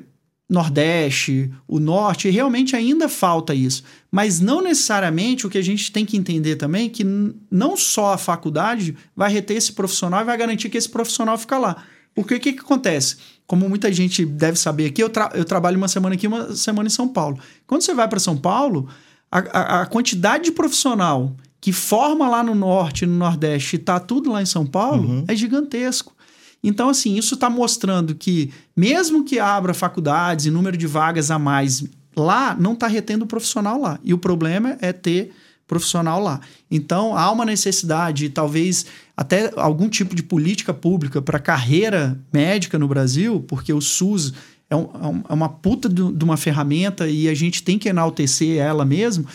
Nordeste, 0.51 1.53
o 1.67 1.79
Norte, 1.79 2.31
realmente 2.31 2.75
ainda 2.75 3.07
falta 3.07 3.55
isso. 3.55 3.83
Mas 4.11 4.41
não 4.41 4.63
necessariamente 4.63 5.47
o 5.47 5.51
que 5.51 5.59
a 5.59 5.63
gente 5.63 5.93
tem 5.93 6.07
que 6.07 6.17
entender 6.17 6.57
também 6.57 6.87
é 6.87 6.89
que 6.89 7.05
não 7.51 7.77
só 7.77 8.15
a 8.15 8.19
faculdade 8.19 8.97
vai 9.15 9.31
reter 9.31 9.59
esse 9.59 9.75
profissional 9.75 10.23
e 10.23 10.25
vai 10.25 10.39
garantir 10.39 10.71
que 10.71 10.79
esse 10.79 10.89
profissional 10.89 11.37
fica 11.37 11.59
lá. 11.59 11.85
Porque 12.15 12.35
o 12.35 12.41
que, 12.41 12.55
que 12.55 12.61
acontece? 12.61 13.17
Como 13.47 13.69
muita 13.69 13.93
gente 13.93 14.25
deve 14.25 14.59
saber 14.59 14.87
aqui, 14.87 15.03
eu, 15.03 15.11
tra 15.11 15.31
eu 15.35 15.45
trabalho 15.45 15.77
uma 15.77 15.87
semana 15.87 16.15
aqui 16.15 16.27
uma 16.27 16.57
semana 16.57 16.87
em 16.87 16.91
São 16.91 17.07
Paulo. 17.07 17.39
Quando 17.67 17.83
você 17.83 17.93
vai 17.93 18.09
para 18.09 18.19
São 18.19 18.37
Paulo, 18.37 18.89
a, 19.31 19.39
a, 19.39 19.83
a, 19.83 19.87
quantidade 19.87 20.45
de 20.45 20.53
profissional 20.53 21.37
que 21.61 21.73
forma 21.73 22.29
lá 22.29 22.43
no 22.43 22.55
Norte, 22.55 23.07
no 23.07 23.17
Nordeste, 23.17 23.77
e 23.77 23.79
está 23.79 23.99
tudo 23.99 24.31
lá 24.31 24.41
em 24.41 24.47
São 24.47 24.65
Paulo, 24.65 25.09
uhum. 25.09 25.25
é 25.27 25.35
gigantesco. 25.35 26.15
Então, 26.63 26.89
assim, 26.89 27.17
isso 27.17 27.35
está 27.35 27.49
mostrando 27.49 28.15
que, 28.15 28.51
mesmo 28.77 29.25
que 29.25 29.39
abra 29.39 29.73
faculdades 29.73 30.47
e 30.47 30.51
número 30.51 30.77
de 30.77 30.87
vagas 30.87 31.31
a 31.31 31.39
mais 31.39 31.85
lá, 32.17 32.57
não 32.59 32.73
está 32.73 32.87
retendo 32.87 33.25
o 33.25 33.29
profissional 33.29 33.81
lá. 33.81 33.99
E 34.03 34.13
o 34.13 34.19
problema 34.19 34.77
é 34.81 34.93
ter 34.93 35.33
profissional 35.67 36.21
lá. 36.21 36.41
Então, 36.71 37.17
há 37.17 37.31
uma 37.31 37.45
necessidade, 37.45 38.29
talvez 38.31 38.87
até 39.17 39.53
algum 39.57 39.89
tipo 39.89 40.15
de 40.15 40.23
política 40.23 40.73
pública 40.73 41.21
para 41.21 41.39
carreira 41.39 42.19
médica 42.33 42.79
no 42.79 42.89
Brasil, 42.89 43.45
porque 43.47 43.73
o 43.73 43.81
SUS 43.81 44.33
é, 44.71 44.75
um, 44.75 45.23
é 45.29 45.33
uma 45.33 45.49
puta 45.49 45.89
de 45.89 46.25
uma 46.25 46.37
ferramenta 46.37 47.07
e 47.09 47.29
a 47.29 47.35
gente 47.35 47.63
tem 47.63 47.79
que 47.79 47.89
enaltecer 47.89 48.59
ela 48.59 48.85
mesmo, 48.85 49.27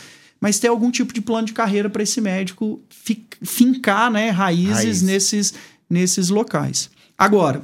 mas 0.43 0.59
ter 0.59 0.67
algum 0.67 0.91
tipo 0.91 1.13
de 1.13 1.21
plano 1.21 1.47
de 1.47 1.53
carreira 1.53 1.89
para 1.89 2.03
esse 2.03 2.19
médico 2.19 2.81
fincar 3.41 4.12
né, 4.12 4.29
raízes 4.29 4.75
Raiz. 4.75 5.01
nesses, 5.01 5.53
nesses 5.89 6.27
locais. 6.27 6.89
Agora, 7.17 7.63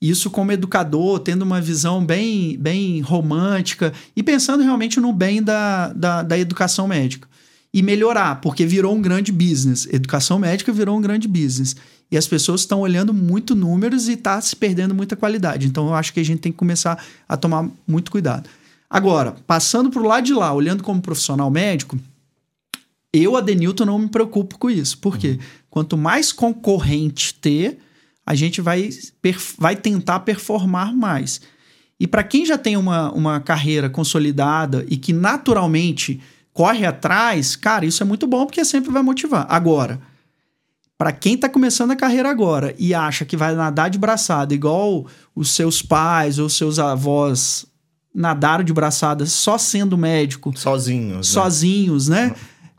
isso 0.00 0.28
como 0.28 0.50
educador, 0.50 1.20
tendo 1.20 1.42
uma 1.42 1.60
visão 1.60 2.04
bem, 2.04 2.58
bem 2.58 3.00
romântica 3.02 3.92
e 4.16 4.22
pensando 4.22 4.64
realmente 4.64 4.98
no 4.98 5.12
bem 5.12 5.40
da, 5.40 5.92
da, 5.92 6.24
da 6.24 6.36
educação 6.36 6.88
médica. 6.88 7.28
E 7.72 7.84
melhorar, 7.84 8.40
porque 8.40 8.66
virou 8.66 8.96
um 8.96 9.00
grande 9.00 9.30
business. 9.30 9.86
Educação 9.88 10.40
médica 10.40 10.72
virou 10.72 10.98
um 10.98 11.00
grande 11.00 11.28
business. 11.28 11.76
E 12.10 12.16
as 12.16 12.26
pessoas 12.26 12.62
estão 12.62 12.80
olhando 12.80 13.14
muito 13.14 13.54
números 13.54 14.08
e 14.08 14.14
está 14.14 14.40
se 14.40 14.56
perdendo 14.56 14.92
muita 14.92 15.14
qualidade. 15.14 15.68
Então 15.68 15.86
eu 15.86 15.94
acho 15.94 16.12
que 16.12 16.18
a 16.18 16.24
gente 16.24 16.40
tem 16.40 16.50
que 16.50 16.58
começar 16.58 17.00
a 17.28 17.36
tomar 17.36 17.70
muito 17.86 18.10
cuidado. 18.10 18.50
Agora, 18.92 19.34
passando 19.46 19.88
para 19.88 20.02
o 20.02 20.06
lado 20.06 20.24
de 20.24 20.34
lá, 20.34 20.52
olhando 20.52 20.82
como 20.82 21.00
profissional 21.00 21.50
médico, 21.50 21.98
eu, 23.10 23.38
Adenilton, 23.38 23.86
não 23.86 23.98
me 23.98 24.08
preocupo 24.10 24.58
com 24.58 24.68
isso. 24.68 24.98
Por 24.98 25.16
quê? 25.16 25.38
Uhum. 25.40 25.46
Quanto 25.70 25.96
mais 25.96 26.30
concorrente 26.30 27.32
ter, 27.32 27.78
a 28.26 28.34
gente 28.34 28.60
vai, 28.60 28.90
vai 29.56 29.76
tentar 29.76 30.20
performar 30.20 30.94
mais. 30.94 31.40
E 31.98 32.06
para 32.06 32.22
quem 32.22 32.44
já 32.44 32.58
tem 32.58 32.76
uma, 32.76 33.10
uma 33.12 33.40
carreira 33.40 33.88
consolidada 33.88 34.84
e 34.86 34.98
que 34.98 35.14
naturalmente 35.14 36.20
corre 36.52 36.84
atrás, 36.84 37.56
cara, 37.56 37.86
isso 37.86 38.02
é 38.02 38.06
muito 38.06 38.26
bom 38.26 38.44
porque 38.44 38.62
sempre 38.62 38.90
vai 38.90 39.02
motivar. 39.02 39.46
Agora, 39.48 40.02
para 40.98 41.12
quem 41.12 41.34
está 41.36 41.48
começando 41.48 41.92
a 41.92 41.96
carreira 41.96 42.30
agora 42.30 42.74
e 42.78 42.92
acha 42.92 43.24
que 43.24 43.38
vai 43.38 43.54
nadar 43.54 43.88
de 43.88 43.98
braçada 43.98 44.52
igual 44.52 45.06
os 45.34 45.50
seus 45.52 45.80
pais 45.80 46.38
ou 46.38 46.50
seus 46.50 46.78
avós 46.78 47.71
nadaram 48.14 48.64
de 48.64 48.72
braçada 48.72 49.26
só 49.26 49.56
sendo 49.56 49.96
médico. 49.96 50.52
Sozinhos. 50.56 51.16
Né? 51.16 51.22
Sozinhos, 51.22 52.08
né? 52.08 52.26
né? 52.26 52.34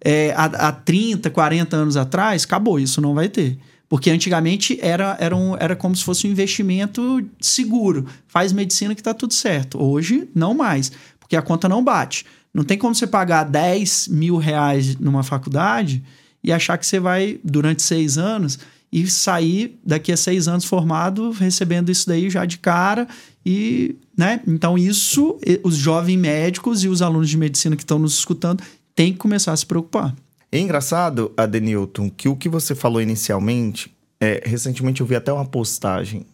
É, 0.06 0.34
há, 0.36 0.46
há 0.68 0.72
30, 0.72 1.30
40 1.30 1.76
anos 1.76 1.98
atrás, 1.98 2.44
acabou, 2.44 2.80
isso 2.80 3.02
não 3.02 3.14
vai 3.14 3.30
ter. 3.30 3.58
Porque 3.88 4.10
antigamente 4.10 4.78
era, 4.82 5.16
era, 5.20 5.36
um, 5.36 5.56
era 5.58 5.76
como 5.76 5.96
se 5.96 6.04
fosse 6.04 6.28
um 6.28 6.32
investimento 6.32 7.24
seguro. 7.40 8.06
Faz 8.28 8.52
medicina 8.52 8.96
que 8.96 9.02
está 9.02 9.14
tudo 9.14 9.34
certo. 9.34 9.82
Hoje, 9.82 10.28
não 10.34 10.54
mais, 10.54 10.92
porque 11.20 11.36
a 11.36 11.42
conta 11.42 11.70
não 11.70 11.84
bate. 11.84 12.26
Não 12.54 12.64
tem 12.64 12.78
como 12.78 12.94
você 12.94 13.08
pagar 13.08 13.44
10 13.44 14.10
mil 14.10 14.38
reais 14.38 14.96
numa 14.98 15.24
faculdade 15.24 16.04
e 16.44 16.52
achar 16.52 16.78
que 16.78 16.86
você 16.86 17.00
vai, 17.00 17.40
durante 17.44 17.82
seis 17.82 18.18
anos, 18.18 18.60
e 18.94 19.10
sair 19.10 19.80
daqui 19.84 20.12
a 20.12 20.18
seis 20.18 20.48
anos 20.48 20.66
formado 20.66 21.32
recebendo 21.32 21.92
isso 21.92 22.08
daí 22.08 22.30
já 22.30 22.46
de 22.46 22.60
cara. 22.60 23.08
E, 23.44 23.96
né? 24.16 24.40
Então, 24.48 24.78
isso, 24.78 25.40
os 25.64 25.76
jovens 25.76 26.16
médicos 26.16 26.84
e 26.84 26.88
os 26.88 27.02
alunos 27.02 27.28
de 27.28 27.36
medicina 27.36 27.76
que 27.76 27.82
estão 27.82 27.98
nos 27.98 28.14
escutando 28.14 28.64
têm 28.94 29.12
que 29.12 29.18
começar 29.18 29.52
a 29.52 29.58
se 29.58 29.66
preocupar. 29.66 30.16
É 30.52 30.60
engraçado, 30.60 31.34
Adenilton, 31.36 32.08
que 32.08 32.30
o 32.30 32.36
que 32.36 32.48
você 32.48 32.76
falou 32.76 33.02
inicialmente, 33.02 33.92
é, 34.20 34.44
recentemente 34.46 35.02
eu 35.02 35.08
vi 35.08 35.16
até 35.16 35.34
uma 35.34 35.46
postagem 35.46 36.28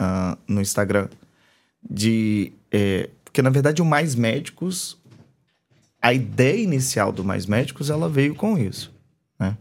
uh, 0.00 0.36
no 0.48 0.60
Instagram 0.60 1.08
de. 1.88 2.52
É, 2.72 3.10
porque, 3.24 3.40
na 3.40 3.50
verdade, 3.50 3.80
o 3.80 3.84
Mais 3.84 4.16
Médicos, 4.16 4.98
a 6.02 6.12
ideia 6.12 6.60
inicial 6.60 7.12
do 7.12 7.22
Mais 7.22 7.46
Médicos, 7.46 7.90
ela 7.90 8.08
veio 8.08 8.34
com 8.34 8.58
isso. 8.58 8.92
Né? 9.38 9.56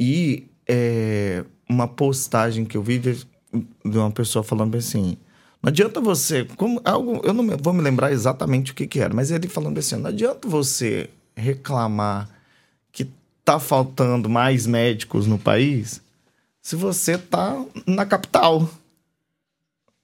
E 0.00 0.46
é, 0.68 1.44
uma 1.68 1.88
postagem 1.88 2.64
que 2.64 2.76
eu 2.76 2.82
vi 2.82 2.98
de, 2.98 3.26
de 3.84 3.98
uma 3.98 4.10
pessoa 4.10 4.42
falando 4.42 4.76
assim. 4.76 5.16
Não 5.62 5.68
adianta 5.68 6.00
você. 6.00 6.44
Como, 6.56 6.80
algo, 6.84 7.20
eu 7.24 7.32
não 7.32 7.56
vou 7.58 7.72
me 7.72 7.82
lembrar 7.82 8.12
exatamente 8.12 8.72
o 8.72 8.74
que, 8.74 8.86
que 8.86 9.00
era, 9.00 9.14
mas 9.14 9.30
ele 9.30 9.48
falando 9.48 9.78
assim: 9.78 9.96
não 9.96 10.08
adianta 10.08 10.48
você 10.48 11.08
reclamar 11.36 12.28
tá 13.44 13.58
faltando 13.58 14.28
mais 14.28 14.66
médicos 14.66 15.26
no 15.26 15.38
país 15.38 16.00
se 16.60 16.76
você 16.76 17.18
tá 17.18 17.62
na 17.86 18.06
capital. 18.06 18.68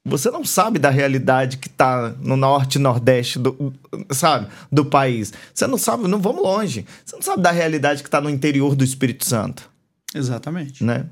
Você 0.05 0.31
não 0.31 0.45
sabe 0.45 0.79
da 0.79 0.91
realidade 0.91 1.59
que 1.59 1.69
tá 1.69 2.15
no 2.21 2.37
norte 2.37 2.79
nordeste 2.79 3.39
do, 3.39 3.73
sabe, 4.11 4.49
do 4.73 4.85
país. 4.85 5.33
Você 5.55 5.67
não 5.67 5.77
sabe, 5.77 6.09
não 6.09 6.21
vamos 6.21 6.43
longe. 6.43 6.87
Você 7.05 7.15
não 7.15 7.23
sabe 7.23 7.43
da 7.43 7.51
realidade 7.51 8.03
que 8.03 8.11
tá 8.11 8.21
no 8.21 8.31
interior 8.31 8.75
do 8.75 8.83
Espírito 8.83 9.25
Santo. 9.25 9.71
Exatamente. 10.15 10.83
Né? 10.83 11.07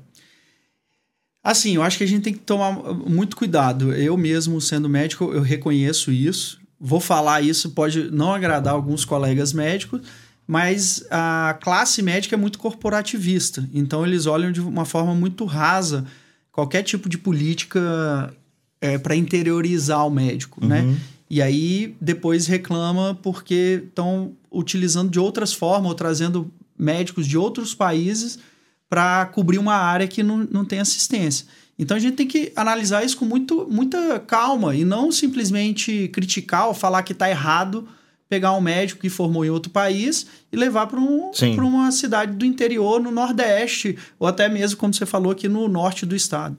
Assim, 1.43 1.75
eu 1.75 1.83
acho 1.83 1.97
que 1.97 2.03
a 2.03 2.07
gente 2.07 2.23
tem 2.23 2.33
que 2.33 2.39
tomar 2.39 2.71
muito 2.71 3.37
cuidado. 3.37 3.93
Eu 3.93 4.17
mesmo, 4.17 4.59
sendo 4.59 4.89
médico, 4.89 5.31
eu 5.31 5.41
reconheço 5.41 6.11
isso. 6.11 6.59
Vou 6.79 6.99
falar 6.99 7.41
isso, 7.41 7.71
pode 7.71 8.11
não 8.11 8.33
agradar 8.33 8.73
alguns 8.73 9.03
colegas 9.05 9.53
médicos, 9.53 10.01
mas 10.45 11.05
a 11.09 11.57
classe 11.61 12.01
médica 12.01 12.35
é 12.35 12.37
muito 12.37 12.59
corporativista. 12.59 13.67
Então 13.73 14.05
eles 14.05 14.25
olham 14.25 14.51
de 14.51 14.61
uma 14.61 14.85
forma 14.85 15.15
muito 15.15 15.45
rasa 15.45 16.05
qualquer 16.51 16.83
tipo 16.83 17.07
de 17.07 17.17
política 17.17 18.33
é, 18.81 18.97
para 18.97 19.15
interiorizar 19.15 20.05
o 20.05 20.09
médico, 20.09 20.65
né? 20.65 20.81
uhum. 20.81 20.91
né? 20.91 20.97
E 21.29 21.41
aí 21.41 21.95
depois 21.99 22.47
reclama 22.47 23.17
porque 23.21 23.83
estão 23.85 24.33
utilizando 24.51 25.09
de 25.09 25.19
outras 25.19 25.53
formas 25.53 25.89
ou 25.89 25.95
trazendo 25.95 26.51
médicos 26.77 27.27
de 27.27 27.37
outros 27.37 27.73
países 27.73 28.39
para 28.89 29.25
cobrir 29.27 29.57
uma 29.57 29.75
área 29.75 30.07
que 30.07 30.23
não, 30.23 30.47
não 30.49 30.65
tem 30.65 30.79
assistência. 30.79 31.45
Então 31.77 31.95
a 31.95 31.99
gente 31.99 32.15
tem 32.15 32.27
que 32.27 32.51
analisar 32.55 33.03
isso 33.03 33.17
com 33.17 33.25
muito, 33.25 33.67
muita 33.69 34.19
calma 34.19 34.75
e 34.75 34.83
não 34.83 35.11
simplesmente 35.11 36.07
criticar 36.09 36.67
ou 36.67 36.73
falar 36.73 37.03
que 37.03 37.13
está 37.13 37.29
errado 37.29 37.87
pegar 38.29 38.53
um 38.53 38.61
médico 38.61 39.01
que 39.01 39.09
formou 39.09 39.45
em 39.45 39.49
outro 39.49 39.71
país 39.71 40.27
e 40.51 40.57
levar 40.57 40.87
para 40.87 40.99
um, 40.99 41.31
uma 41.57 41.91
cidade 41.91 42.33
do 42.33 42.45
interior, 42.45 43.01
no 43.01 43.11
Nordeste, 43.11 43.97
ou 44.19 44.27
até 44.27 44.49
mesmo, 44.49 44.77
como 44.77 44.93
você 44.93 45.05
falou, 45.05 45.31
aqui 45.31 45.47
no 45.47 45.67
norte 45.67 46.05
do 46.05 46.15
estado. 46.15 46.57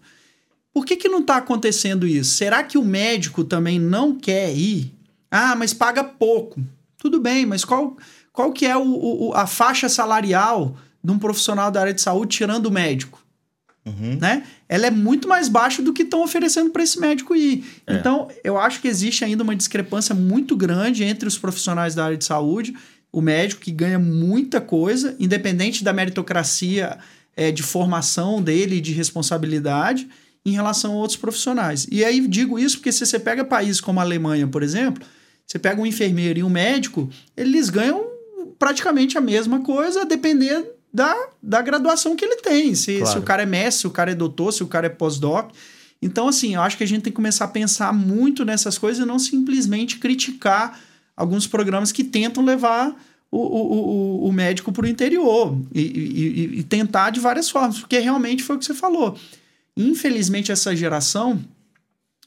Por 0.73 0.85
que, 0.85 0.97
que 0.97 1.09
não 1.09 1.21
está 1.21 1.37
acontecendo 1.37 2.07
isso? 2.07 2.37
Será 2.37 2.63
que 2.63 2.79
o 2.79 2.85
médico 2.85 3.45
também 3.45 3.79
não 3.79 4.15
quer 4.15 4.55
ir? 4.55 4.95
Ah, 5.31 5.55
mas 5.57 5.75
paga 5.75 6.03
pouco. 6.03 6.61
Tudo 6.97 7.21
bem, 7.21 7.45
mas 7.45 7.65
qual, 7.65 7.97
qual 8.33 8.53
que 8.53 8.67
é 8.67 8.77
o, 8.77 9.29
o, 9.29 9.35
a 9.35 9.47
faixa 9.47 9.89
salarial 9.89 10.77
de 11.03 11.13
um 11.13 11.19
profissional 11.19 11.71
da 11.71 11.81
área 11.81 11.95
de 11.95 12.01
saúde 12.01 12.37
tirando 12.37 12.67
o 12.67 12.71
médico? 12.71 13.23
Uhum. 13.87 14.19
Né? 14.21 14.45
Ela 14.69 14.87
é 14.87 14.91
muito 14.91 15.27
mais 15.27 15.49
baixa 15.49 15.81
do 15.83 15.93
que 15.93 16.03
estão 16.03 16.23
oferecendo 16.23 16.71
para 16.71 16.83
esse 16.83 17.01
médico 17.01 17.35
ir. 17.35 17.65
É. 17.87 17.95
Então, 17.95 18.29
eu 18.45 18.59
acho 18.59 18.81
que 18.81 18.89
existe 18.89 19.25
ainda 19.25 19.43
uma 19.43 19.57
discrepância 19.57 20.15
muito 20.15 20.57
grande 20.57 21.05
entre 21.05 21.27
os 21.27 21.39
profissionais 21.39 21.95
da 21.95 22.05
área 22.05 22.17
de 22.17 22.25
saúde, 22.25 22.75
o 23.11 23.21
médico 23.21 23.63
que 23.63 23.71
ganha 23.71 23.99
muita 23.99 24.61
coisa, 24.61 25.17
independente 25.19 25.83
da 25.83 25.93
meritocracia 25.93 26.99
é, 27.35 27.51
de 27.51 27.63
formação 27.63 28.43
dele 28.43 28.77
e 28.77 28.81
de 28.81 28.93
responsabilidade, 28.93 30.09
em 30.45 30.53
relação 30.53 30.93
a 30.93 30.97
outros 30.97 31.17
profissionais. 31.17 31.87
E 31.91 32.05
aí 32.05 32.27
digo 32.27 32.59
isso 32.59 32.77
porque 32.77 32.93
se 32.93 33.05
você 33.05 33.19
pega 33.19 33.45
países 33.45 33.81
como 33.81 34.01
a 34.01 34.03
Alemanha, 34.03 34.47
por 34.47 34.63
exemplo, 34.63 35.03
você 35.47 35.59
pega 35.59 35.81
um 35.81 35.87
enfermeiro 35.87 36.39
e 36.39 36.43
um 36.43 36.51
médico, 36.51 37.09
eles 37.37 37.71
ganham 37.71 38.07
praticamente 38.59 39.17
a 39.17 39.21
mesma 39.21 39.61
coisa, 39.61 40.03
a 40.03 40.05
depender 40.05 40.78
da, 40.93 41.15
da 41.43 41.63
graduação 41.63 42.17
que 42.17 42.25
ele 42.25 42.37
tem. 42.37 42.75
Se, 42.75 42.99
claro. 42.99 43.13
se 43.13 43.19
o 43.19 43.23
cara 43.23 43.43
é 43.43 43.47
mestre, 43.47 43.83
se 43.83 43.87
o 43.87 43.91
cara 43.91 44.11
é 44.11 44.15
doutor, 44.15 44.53
se 44.53 44.63
o 44.63 44.67
cara 44.67 44.87
é 44.87 44.91
pós-doc. 44.91 45.53
Então, 46.01 46.29
assim, 46.29 46.55
eu 46.55 46.63
acho 46.63 46.77
que 46.77 46.85
a 46.85 46.87
gente 46.87 47.03
tem 47.03 47.13
que 47.13 47.17
começar 47.17 47.45
a 47.45 47.49
pensar 47.49 47.93
muito 47.93 48.45
nessas 48.45 48.79
coisas 48.79 49.03
e 49.03 49.07
não 49.07 49.19
simplesmente 49.19 49.99
criticar 49.99 50.79
alguns 51.17 51.47
programas 51.47 51.91
que 51.91 52.05
tentam 52.05 52.45
levar 52.45 52.95
o, 53.31 53.39
o, 53.39 54.23
o, 54.25 54.29
o 54.29 54.33
médico 54.33 54.73
para 54.73 54.87
o 54.87 54.89
interior 54.89 55.61
e, 55.75 55.81
e, 55.81 56.59
e, 56.61 56.63
tentar 56.63 57.11
de 57.11 57.21
várias 57.21 57.51
formas, 57.51 57.79
porque 57.79 57.99
realmente 57.99 58.43
foi 58.43 58.57
o 58.57 58.59
que 58.59 58.65
você 58.65 58.75
falou. 58.75 59.19
Infelizmente, 59.77 60.51
essa 60.51 60.75
geração 60.75 61.45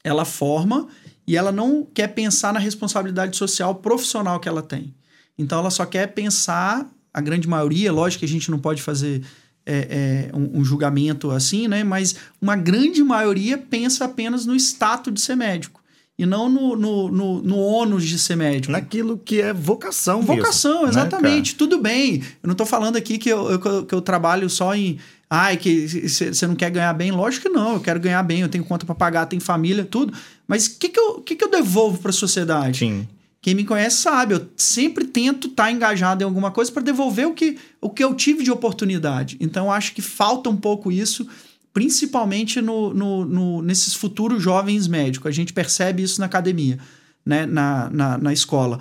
ela 0.04 0.24
forma 0.24 0.88
e 1.26 1.36
ela 1.36 1.52
não 1.52 1.84
quer 1.84 2.08
pensar 2.08 2.52
na 2.52 2.58
responsabilidade 2.58 3.36
social 3.36 3.74
profissional 3.76 4.40
que 4.40 4.48
ela 4.48 4.62
tem. 4.62 4.94
Então 5.38 5.58
ela 5.58 5.70
só 5.70 5.86
quer 5.86 6.08
pensar, 6.08 6.88
a 7.12 7.20
grande 7.20 7.48
maioria, 7.48 7.92
lógico 7.92 8.20
que 8.20 8.24
a 8.24 8.28
gente 8.28 8.50
não 8.50 8.58
pode 8.58 8.82
fazer 8.82 9.22
é, 9.64 10.28
é, 10.32 10.36
um, 10.36 10.60
um, 10.60 10.64
julgamento 10.64 11.30
assim, 11.30 11.68
né? 11.68 11.84
Mas 11.84 12.16
uma 12.40 12.56
grande 12.56 13.02
maioria 13.02 13.56
pensa 13.56 14.04
apenas 14.04 14.44
no 14.44 14.54
status 14.56 15.12
de 15.12 15.20
ser 15.20 15.36
médico. 15.36 15.80
E 16.18 16.26
não 16.26 16.48
no, 16.48 16.76
no, 16.76 17.10
no, 17.10 17.42
no 17.42 17.56
ônus 17.56 18.04
de 18.04 18.18
ser 18.18 18.36
médico. 18.36 18.72
Naquilo 18.72 19.18
que 19.18 19.40
é 19.40 19.52
vocação 19.52 20.20
Vocação, 20.20 20.82
mesmo, 20.82 20.84
né, 20.84 20.90
exatamente. 20.90 21.52
Né, 21.52 21.58
Tudo 21.58 21.78
bem. 21.78 22.22
Eu 22.42 22.46
não 22.46 22.52
estou 22.52 22.66
falando 22.66 22.96
aqui 22.96 23.18
que 23.18 23.28
eu, 23.28 23.50
eu, 23.50 23.86
que 23.86 23.94
eu 23.94 24.00
trabalho 24.00 24.48
só 24.50 24.74
em 24.74 24.98
Ai, 25.34 25.56
que 25.56 25.88
você 26.06 26.46
não 26.46 26.54
quer 26.54 26.68
ganhar 26.70 26.92
bem? 26.92 27.10
Lógico 27.10 27.48
que 27.48 27.48
não, 27.48 27.72
eu 27.72 27.80
quero 27.80 27.98
ganhar 27.98 28.22
bem, 28.22 28.42
eu 28.42 28.50
tenho 28.50 28.62
conta 28.62 28.84
para 28.84 28.94
pagar, 28.94 29.24
tenho 29.24 29.40
família, 29.40 29.82
tudo. 29.82 30.12
Mas 30.46 30.66
o 30.66 30.78
que, 30.78 30.90
que, 30.90 31.00
eu, 31.00 31.22
que, 31.22 31.34
que 31.34 31.42
eu 31.42 31.50
devolvo 31.50 31.96
para 31.96 32.10
a 32.10 32.12
sociedade? 32.12 32.80
Sim. 32.80 33.08
Quem 33.42 33.56
me 33.56 33.64
conhece 33.64 33.96
sabe, 33.96 34.34
eu 34.34 34.48
sempre 34.56 35.04
tento 35.04 35.48
estar 35.48 35.64
tá 35.64 35.72
engajado 35.72 36.22
em 36.22 36.24
alguma 36.24 36.52
coisa 36.52 36.70
para 36.70 36.82
devolver 36.82 37.26
o 37.26 37.34
que, 37.34 37.58
o 37.80 37.90
que 37.90 38.02
eu 38.02 38.14
tive 38.14 38.44
de 38.44 38.52
oportunidade. 38.52 39.36
Então, 39.40 39.70
acho 39.70 39.92
que 39.92 40.00
falta 40.00 40.48
um 40.48 40.56
pouco 40.56 40.92
isso, 40.92 41.26
principalmente 41.74 42.60
no, 42.60 42.94
no, 42.94 43.24
no, 43.24 43.62
nesses 43.62 43.94
futuros 43.94 44.40
jovens 44.40 44.86
médicos. 44.86 45.28
A 45.28 45.32
gente 45.32 45.52
percebe 45.52 46.04
isso 46.04 46.20
na 46.20 46.26
academia, 46.26 46.78
né? 47.26 47.44
na, 47.44 47.90
na, 47.90 48.16
na 48.16 48.32
escola 48.32 48.78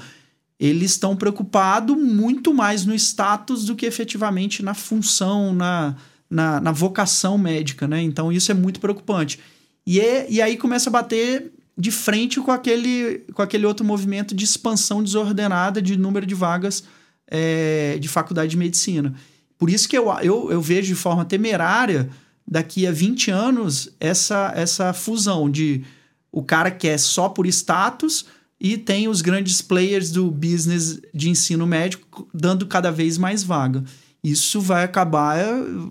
eles 0.61 0.91
estão 0.91 1.15
preocupados 1.15 1.97
muito 1.97 2.53
mais 2.53 2.85
no 2.85 2.93
status 2.93 3.65
do 3.65 3.75
que 3.75 3.83
efetivamente 3.83 4.61
na 4.61 4.75
função, 4.75 5.51
na, 5.55 5.95
na, 6.29 6.61
na 6.61 6.71
vocação 6.71 7.35
médica, 7.35 7.87
né? 7.87 7.99
Então 8.03 8.31
isso 8.31 8.51
é 8.51 8.53
muito 8.53 8.79
preocupante. 8.79 9.39
E, 9.87 9.99
é, 9.99 10.27
e 10.29 10.39
aí 10.39 10.57
começa 10.57 10.87
a 10.91 10.93
bater 10.93 11.51
de 11.77 11.91
frente 11.91 12.39
com 12.39 12.51
aquele, 12.51 13.19
com 13.33 13.41
aquele 13.41 13.65
outro 13.65 13.85
movimento 13.85 14.35
de 14.35 14.43
expansão 14.43 15.03
desordenada 15.03 15.81
de 15.81 15.97
número 15.97 16.25
de 16.25 16.35
vagas 16.35 16.83
é, 17.27 17.97
de 17.99 18.07
faculdade 18.07 18.51
de 18.51 18.57
medicina. 18.57 19.13
Por 19.57 19.69
isso 19.69 19.87
que 19.87 19.97
eu, 19.97 20.11
eu, 20.21 20.51
eu 20.51 20.61
vejo 20.61 20.87
de 20.87 20.95
forma 20.95 21.23
temerária, 21.23 22.09
daqui 22.47 22.85
a 22.85 22.91
20 22.91 23.31
anos, 23.31 23.89
essa, 23.99 24.51
essa 24.55 24.93
fusão 24.93 25.49
de 25.49 25.83
o 26.31 26.43
cara 26.43 26.71
que 26.71 26.87
é 26.87 26.97
só 26.97 27.29
por 27.29 27.45
status 27.47 28.25
e 28.59 28.77
tem 28.77 29.07
os 29.07 29.21
grandes 29.21 29.61
players 29.61 30.11
do 30.11 30.29
business 30.29 30.99
de 31.13 31.29
ensino 31.29 31.65
médico 31.65 32.27
dando 32.33 32.65
cada 32.65 32.91
vez 32.91 33.17
mais 33.17 33.43
vaga 33.43 33.83
isso 34.23 34.61
vai 34.61 34.83
acabar, 34.83 35.37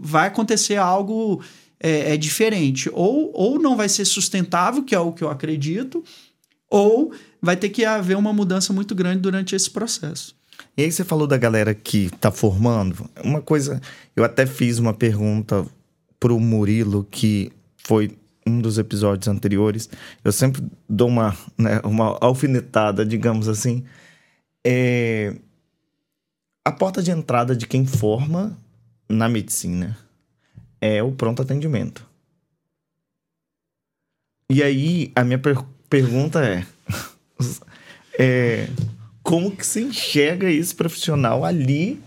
vai 0.00 0.28
acontecer 0.28 0.76
algo 0.76 1.42
é, 1.82 2.14
é, 2.14 2.16
diferente. 2.16 2.90
Ou, 2.92 3.30
ou 3.34 3.58
não 3.58 3.76
vai 3.76 3.88
ser 3.88 4.04
sustentável, 4.04 4.84
que 4.84 4.94
é 4.94 5.00
o 5.00 5.12
que 5.12 5.24
eu 5.24 5.30
acredito, 5.30 6.04
ou 6.68 7.12
vai 7.40 7.56
ter 7.56 7.70
que 7.70 7.84
haver 7.84 8.16
uma 8.16 8.32
mudança 8.32 8.72
muito 8.72 8.94
grande 8.94 9.20
durante 9.20 9.56
esse 9.56 9.70
processo. 9.70 10.36
E 10.76 10.82
aí 10.82 10.92
você 10.92 11.02
falou 11.02 11.26
da 11.26 11.38
galera 11.38 11.74
que 11.74 12.06
está 12.06 12.30
formando. 12.30 13.08
Uma 13.24 13.40
coisa, 13.40 13.80
eu 14.14 14.22
até 14.22 14.44
fiz 14.46 14.78
uma 14.78 14.92
pergunta 14.92 15.66
para 16.18 16.34
o 16.34 16.38
Murilo, 16.38 17.06
que 17.10 17.50
foi 17.78 18.16
um 18.46 18.60
dos 18.60 18.78
episódios 18.78 19.26
anteriores. 19.26 19.88
Eu 20.22 20.32
sempre 20.32 20.62
dou 20.88 21.08
uma, 21.08 21.36
né, 21.56 21.80
uma 21.82 22.18
alfinetada, 22.20 23.06
digamos 23.06 23.48
assim. 23.48 23.84
É, 24.64 25.34
a 26.64 26.70
porta 26.70 27.02
de 27.02 27.10
entrada 27.10 27.56
de 27.56 27.66
quem 27.66 27.86
forma 27.86 28.56
na 29.08 29.28
medicina 29.28 29.96
é 30.80 31.02
o 31.02 31.12
pronto 31.12 31.42
atendimento. 31.42 32.06
E 34.48 34.62
aí, 34.62 35.12
a 35.14 35.22
minha 35.22 35.38
per 35.38 35.62
pergunta 35.88 36.44
é, 36.44 36.66
é: 38.18 38.68
como 39.22 39.54
que 39.54 39.64
você 39.64 39.80
enxerga 39.80 40.50
esse 40.50 40.74
profissional 40.74 41.44
ali 41.44 42.00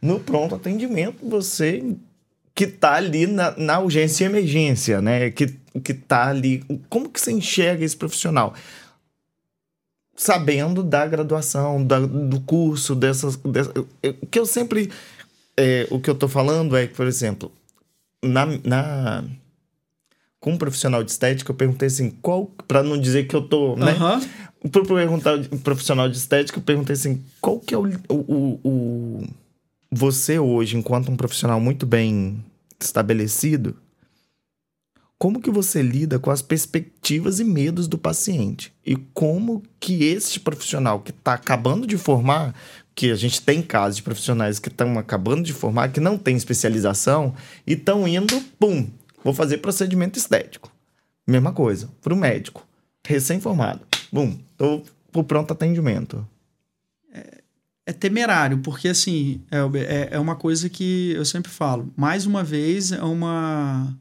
no 0.00 0.20
pronto 0.20 0.54
atendimento? 0.54 1.28
Você 1.28 1.96
que 2.54 2.66
tá 2.66 2.94
ali 2.94 3.26
na, 3.26 3.56
na 3.56 3.80
urgência 3.80 4.24
e 4.24 4.26
emergência, 4.26 5.00
né? 5.00 5.30
Que, 5.30 5.54
que 5.82 5.94
tá 5.94 6.28
ali. 6.28 6.64
Como 6.88 7.08
que 7.08 7.20
você 7.20 7.32
enxerga 7.32 7.84
esse 7.84 7.96
profissional? 7.96 8.54
sabendo 10.20 10.82
da 10.82 11.06
graduação, 11.06 11.82
da, 11.82 11.98
do 11.98 12.40
curso, 12.40 12.94
dessas. 12.94 13.36
dessas 13.36 13.72
o 14.20 14.26
que 14.26 14.38
eu 14.38 14.44
sempre. 14.44 14.90
É, 15.56 15.86
o 15.90 15.98
que 15.98 16.08
eu 16.08 16.14
tô 16.14 16.28
falando 16.28 16.76
é 16.76 16.86
que, 16.86 16.94
por 16.94 17.06
exemplo, 17.06 17.50
na, 18.22 18.46
na 18.64 19.24
com 20.40 20.52
um 20.52 20.58
profissional 20.58 21.04
de 21.04 21.10
estética, 21.10 21.50
eu 21.50 21.54
perguntei 21.54 21.86
assim, 21.86 22.10
qual. 22.10 22.46
para 22.66 22.82
não 22.82 22.98
dizer 22.98 23.26
que 23.26 23.36
eu 23.36 23.42
tô. 23.42 23.76
Né? 23.76 23.92
Uhum. 23.92 24.70
Para 24.70 24.84
perguntar 24.84 25.38
um 25.52 25.58
profissional 25.58 26.08
de 26.08 26.16
estética, 26.16 26.58
eu 26.58 26.62
perguntei 26.62 26.94
assim, 26.94 27.22
qual 27.40 27.60
que 27.60 27.74
é 27.74 27.78
o, 27.78 27.84
o, 28.08 28.60
o. 28.64 29.26
Você 29.92 30.38
hoje, 30.38 30.76
enquanto 30.76 31.10
um 31.10 31.16
profissional 31.16 31.60
muito 31.60 31.84
bem 31.84 32.42
estabelecido, 32.80 33.76
como 35.18 35.40
que 35.40 35.50
você 35.50 35.82
lida 35.82 36.18
com 36.18 36.30
as 36.30 36.40
perspectivas 36.40 37.40
e 37.40 37.44
medos 37.44 37.86
do 37.86 37.98
paciente 37.98 38.72
e 38.86 38.96
como 38.96 39.62
que 39.78 40.04
esse 40.04 40.40
profissional 40.40 41.00
que 41.00 41.10
está 41.10 41.34
acabando 41.34 41.86
de 41.86 41.98
formar, 41.98 42.54
que 43.00 43.10
a 43.10 43.16
gente 43.16 43.40
tem 43.40 43.62
casos 43.62 43.96
de 43.96 44.02
profissionais 44.02 44.58
que 44.58 44.68
estão 44.68 44.98
acabando 44.98 45.42
de 45.42 45.54
formar, 45.54 45.90
que 45.90 45.98
não 45.98 46.18
tem 46.18 46.36
especialização 46.36 47.34
e 47.66 47.72
estão 47.72 48.06
indo, 48.06 48.38
pum, 48.58 48.90
vou 49.24 49.32
fazer 49.32 49.56
procedimento 49.56 50.18
estético. 50.18 50.70
Mesma 51.26 51.50
coisa, 51.50 51.88
para 52.02 52.12
o 52.12 52.16
médico, 52.16 52.62
recém-formado, 53.02 53.80
bum, 54.12 54.38
estou 54.52 54.84
pro 55.10 55.24
pronto 55.24 55.50
atendimento. 55.50 56.28
É, 57.10 57.38
é, 57.86 57.92
temerário, 57.94 58.58
porque 58.58 58.88
assim, 58.88 59.40
é, 59.50 60.08
é 60.10 60.18
uma 60.18 60.36
coisa 60.36 60.68
que 60.68 61.12
eu 61.12 61.24
sempre 61.24 61.50
falo, 61.50 61.90
mais 61.96 62.26
uma 62.26 62.44
vez 62.44 62.92
é 62.92 63.02
uma 63.02 63.96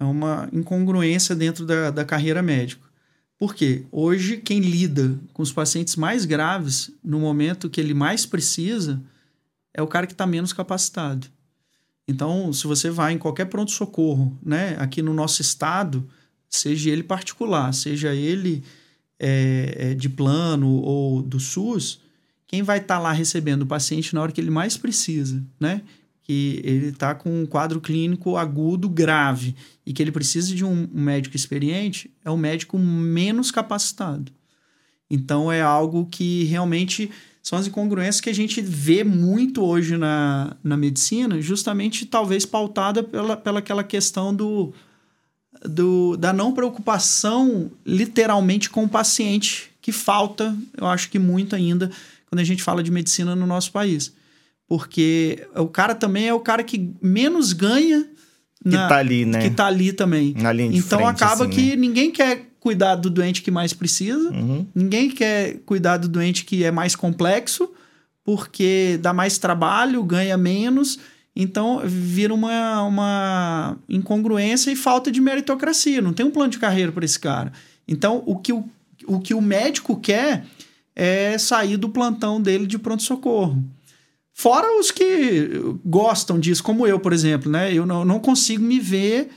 é 0.00 0.04
uma 0.04 0.48
incongruência 0.52 1.36
dentro 1.36 1.64
da, 1.64 1.92
da 1.92 2.04
carreira 2.04 2.42
médica. 2.42 2.82
Por 3.38 3.54
quê? 3.54 3.84
Hoje, 3.90 4.36
quem 4.36 4.60
lida 4.60 5.18
com 5.32 5.42
os 5.42 5.52
pacientes 5.52 5.96
mais 5.96 6.24
graves, 6.24 6.90
no 7.02 7.18
momento 7.18 7.68
que 7.68 7.80
ele 7.80 7.94
mais 7.94 8.24
precisa, 8.24 9.02
é 9.72 9.82
o 9.82 9.86
cara 9.86 10.06
que 10.06 10.12
está 10.12 10.26
menos 10.26 10.52
capacitado. 10.52 11.26
Então, 12.06 12.52
se 12.52 12.66
você 12.66 12.90
vai 12.90 13.12
em 13.12 13.18
qualquer 13.18 13.46
pronto-socorro, 13.46 14.38
né, 14.42 14.76
aqui 14.78 15.02
no 15.02 15.12
nosso 15.12 15.42
estado, 15.42 16.08
seja 16.48 16.90
ele 16.90 17.02
particular, 17.02 17.72
seja 17.72 18.14
ele 18.14 18.62
é, 19.18 19.74
é, 19.78 19.94
de 19.94 20.08
plano 20.08 20.68
ou 20.68 21.22
do 21.22 21.40
SUS, 21.40 22.00
quem 22.46 22.62
vai 22.62 22.78
estar 22.78 22.96
tá 22.96 23.00
lá 23.00 23.12
recebendo 23.12 23.62
o 23.62 23.66
paciente 23.66 24.14
na 24.14 24.22
hora 24.22 24.30
que 24.30 24.40
ele 24.40 24.50
mais 24.50 24.76
precisa, 24.76 25.42
né? 25.58 25.82
Que 26.24 26.60
ele 26.64 26.86
está 26.86 27.14
com 27.14 27.42
um 27.42 27.46
quadro 27.46 27.80
clínico 27.80 28.36
agudo 28.36 28.88
grave 28.88 29.54
e 29.84 29.92
que 29.92 30.02
ele 30.02 30.10
precisa 30.10 30.54
de 30.54 30.64
um, 30.64 30.88
médico 30.90 31.36
experiente, 31.36 32.10
é 32.24 32.30
o 32.30 32.36
médico 32.36 32.78
menos 32.78 33.50
capacitado. 33.50 34.32
Então 35.08 35.52
é 35.52 35.60
algo 35.60 36.06
que 36.06 36.44
realmente 36.44 37.10
são 37.42 37.58
as 37.58 37.66
incongruências 37.66 38.22
que 38.22 38.30
a 38.30 38.34
gente 38.34 38.62
vê 38.62 39.04
muito 39.04 39.62
hoje 39.62 39.98
na, 39.98 40.56
na 40.64 40.78
medicina, 40.78 41.42
justamente 41.42 42.06
talvez 42.06 42.46
pautada 42.46 43.04
pela, 43.04 43.36
pela 43.36 43.58
aquela 43.58 43.84
questão 43.84 44.34
do, 44.34 44.72
do, 45.62 46.16
da 46.16 46.32
não 46.32 46.54
preocupação 46.54 47.70
literalmente 47.84 48.70
com 48.70 48.84
o 48.84 48.88
paciente, 48.88 49.70
que 49.82 49.92
falta, 49.92 50.56
eu 50.74 50.86
acho 50.86 51.10
que 51.10 51.18
muito 51.18 51.54
ainda, 51.54 51.90
quando 52.30 52.40
a 52.40 52.44
gente 52.44 52.62
fala 52.62 52.82
de 52.82 52.90
medicina 52.90 53.36
no 53.36 53.46
nosso 53.46 53.70
país 53.70 54.10
porque 54.68 55.46
o 55.54 55.66
cara 55.66 55.94
também 55.94 56.28
é 56.28 56.34
o 56.34 56.40
cara 56.40 56.62
que 56.64 56.92
menos 57.02 57.52
ganha 57.52 58.08
na, 58.64 58.70
que 58.70 58.88
tá 58.88 58.96
ali, 58.96 59.24
né? 59.26 59.42
Que 59.42 59.50
tá 59.50 59.66
ali 59.66 59.92
também. 59.92 60.34
Então 60.74 61.00
frente, 61.00 61.22
acaba 61.22 61.44
assim, 61.44 61.54
que 61.54 61.70
né? 61.70 61.76
ninguém 61.76 62.10
quer 62.10 62.46
cuidar 62.58 62.94
do 62.94 63.10
doente 63.10 63.42
que 63.42 63.50
mais 63.50 63.74
precisa, 63.74 64.30
uhum. 64.30 64.66
ninguém 64.74 65.10
quer 65.10 65.58
cuidar 65.66 65.98
do 65.98 66.08
doente 66.08 66.46
que 66.46 66.64
é 66.64 66.70
mais 66.70 66.96
complexo, 66.96 67.70
porque 68.24 68.98
dá 69.02 69.12
mais 69.12 69.36
trabalho, 69.36 70.02
ganha 70.02 70.36
menos. 70.38 70.98
Então 71.36 71.82
vira 71.84 72.32
uma, 72.32 72.82
uma 72.84 73.76
incongruência 73.86 74.70
e 74.70 74.76
falta 74.76 75.10
de 75.10 75.20
meritocracia. 75.20 76.00
Não 76.00 76.12
tem 76.12 76.24
um 76.24 76.30
plano 76.30 76.50
de 76.50 76.58
carreira 76.58 76.90
para 76.90 77.04
esse 77.04 77.18
cara. 77.18 77.52
Então 77.86 78.22
o 78.24 78.36
que 78.36 78.52
o, 78.52 78.64
o 79.06 79.20
que 79.20 79.34
o 79.34 79.42
médico 79.42 80.00
quer 80.00 80.46
é 80.96 81.36
sair 81.36 81.76
do 81.76 81.88
plantão 81.88 82.40
dele 82.40 82.66
de 82.66 82.78
pronto-socorro. 82.78 83.62
Fora 84.36 84.66
os 84.80 84.90
que 84.90 85.48
gostam 85.84 86.40
disso, 86.40 86.62
como 86.62 86.84
eu, 86.86 86.98
por 86.98 87.12
exemplo, 87.12 87.50
né? 87.50 87.72
Eu 87.72 87.86
não, 87.86 88.04
não 88.04 88.18
consigo 88.18 88.64
me 88.64 88.80
ver 88.80 89.30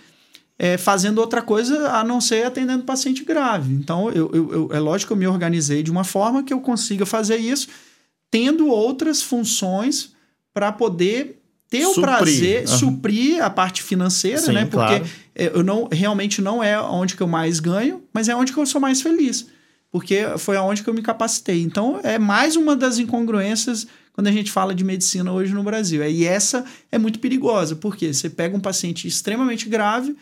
é, 0.57 0.75
fazendo 0.75 1.19
outra 1.19 1.39
coisa 1.39 1.91
a 1.91 2.03
não 2.03 2.19
ser 2.19 2.47
atendendo 2.47 2.83
paciente 2.83 3.23
grave. 3.23 3.71
Então, 3.73 4.09
eu, 4.09 4.29
eu, 4.33 4.51
eu, 4.51 4.69
é 4.73 4.79
lógico 4.79 5.09
que 5.09 5.13
eu 5.13 5.17
me 5.17 5.27
organizei 5.27 5.83
de 5.83 5.91
uma 5.91 6.03
forma 6.03 6.43
que 6.43 6.51
eu 6.51 6.59
consiga 6.59 7.05
fazer 7.05 7.37
isso, 7.37 7.67
tendo 8.31 8.67
outras 8.67 9.21
funções 9.21 10.13
para 10.51 10.71
poder 10.71 11.43
ter 11.69 11.83
suprir. 11.83 11.99
o 11.99 12.01
prazer, 12.01 12.61
uhum. 12.61 12.77
suprir 12.77 13.43
a 13.43 13.51
parte 13.51 13.83
financeira, 13.83 14.39
Sim, 14.39 14.53
né? 14.53 14.65
Porque 14.65 14.99
claro. 14.99 15.07
eu 15.35 15.63
não 15.63 15.87
realmente 15.91 16.41
não 16.41 16.63
é 16.63 16.81
onde 16.81 17.15
que 17.15 17.21
eu 17.21 17.27
mais 17.27 17.59
ganho, 17.59 18.01
mas 18.11 18.27
é 18.27 18.35
onde 18.35 18.51
que 18.51 18.57
eu 18.57 18.65
sou 18.65 18.81
mais 18.81 18.99
feliz. 18.99 19.45
Porque 19.91 20.25
foi 20.39 20.57
aonde 20.57 20.83
que 20.83 20.89
eu 20.89 20.93
me 20.93 21.03
capacitei. 21.03 21.61
Então, 21.61 21.99
é 22.03 22.17
mais 22.17 22.55
uma 22.55 22.75
das 22.75 22.97
incongruências 22.97 23.87
quando 24.17 24.29
a 24.29 24.31
gente 24.31 24.51
fala 24.51 24.73
de 24.73 24.83
medicina 24.83 25.31
hoje 25.31 25.53
no 25.53 25.61
Brasil. 25.61 26.03
E 26.03 26.25
essa 26.25 26.65
é 26.91 26.97
muito 26.97 27.19
perigosa, 27.19 27.75
porque 27.75 28.11
você 28.11 28.27
pega 28.27 28.57
um 28.57 28.59
paciente 28.59 29.07
extremamente 29.07 29.69
grave 29.69 30.15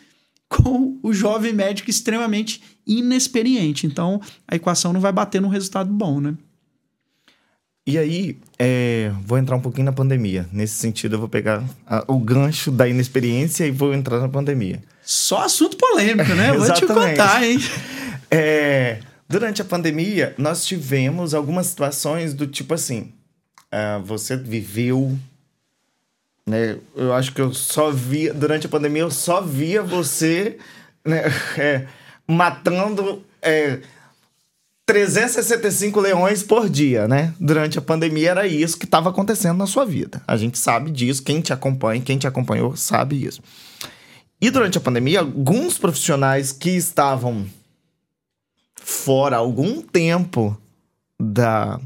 com 0.49 0.99
o 1.01 1.13
jovem 1.13 1.53
médico 1.53 1.89
extremamente 1.89 2.61
inexperiente. 2.85 3.87
Então, 3.87 4.19
a 4.45 4.57
equação 4.57 4.91
não 4.91 4.99
vai 4.99 5.13
bater 5.13 5.41
num 5.41 5.47
resultado 5.47 5.89
bom, 5.93 6.19
né? 6.19 6.35
E 7.87 7.97
aí, 7.97 8.37
é, 8.59 9.13
vou 9.23 9.37
entrar 9.37 9.55
um 9.55 9.61
pouquinho 9.61 9.85
na 9.85 9.93
pandemia. 9.93 10.45
Nesse 10.51 10.73
sentido, 10.73 11.15
eu 11.15 11.19
vou 11.19 11.29
pegar 11.29 11.63
a, 11.87 12.03
o 12.05 12.19
gancho 12.19 12.71
da 12.71 12.89
inexperiência 12.89 13.65
e 13.65 13.71
vou 13.71 13.93
entrar 13.93 14.19
na 14.19 14.27
pandemia. 14.27 14.83
Só 15.03 15.45
assunto 15.45 15.77
polêmico, 15.77 16.33
né? 16.33 16.51
vou 16.59 16.73
te 16.73 16.85
contar, 16.85 17.45
hein? 17.45 17.59
É, 18.29 18.99
durante 19.29 19.61
a 19.61 19.65
pandemia, 19.65 20.35
nós 20.37 20.65
tivemos 20.65 21.33
algumas 21.33 21.67
situações 21.67 22.33
do 22.33 22.45
tipo 22.45 22.73
assim: 22.73 23.13
uh, 23.75 24.03
você 24.03 24.37
viveu. 24.37 25.17
Né, 26.47 26.77
eu 26.95 27.13
acho 27.13 27.33
que 27.33 27.41
eu 27.41 27.53
só 27.53 27.91
via. 27.91 28.33
Durante 28.33 28.67
a 28.67 28.69
pandemia, 28.69 29.01
eu 29.01 29.11
só 29.11 29.41
via 29.41 29.83
você 29.83 30.57
né, 31.03 31.23
é, 31.57 31.87
matando. 32.27 33.23
É, 33.41 33.81
365 34.85 35.99
leões 35.99 36.43
por 36.43 36.69
dia, 36.69 37.07
né? 37.07 37.33
Durante 37.39 37.79
a 37.79 37.81
pandemia 37.81 38.29
era 38.29 38.47
isso 38.47 38.77
que 38.77 38.85
estava 38.85 39.09
acontecendo 39.09 39.57
na 39.57 39.65
sua 39.65 39.83
vida. 39.83 40.21
A 40.27 40.37
gente 40.37 40.59
sabe 40.59 40.91
disso, 40.91 41.23
quem 41.23 41.41
te 41.41 41.51
acompanha, 41.51 42.03
quem 42.03 42.19
te 42.19 42.27
acompanhou 42.27 42.75
sabe 42.75 43.25
isso. 43.25 43.41
E 44.39 44.51
durante 44.51 44.77
a 44.77 44.81
pandemia, 44.81 45.21
alguns 45.21 45.79
profissionais 45.79 46.51
que 46.51 46.69
estavam 46.69 47.47
fora 48.75 49.37
algum 49.37 49.81
tempo 49.81 50.55
da 51.19 51.79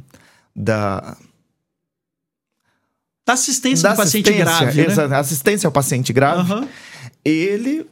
da 0.53 1.15
da 3.29 3.33
assistência 3.33 3.83
da 3.83 3.91
ao 3.91 3.95
paciente 3.95 4.33
grave, 4.33 4.87
né? 4.87 5.17
assistência 5.17 5.67
ao 5.67 5.71
paciente 5.71 6.11
grave, 6.11 6.51
uhum. 6.51 6.67
ele 7.23 7.85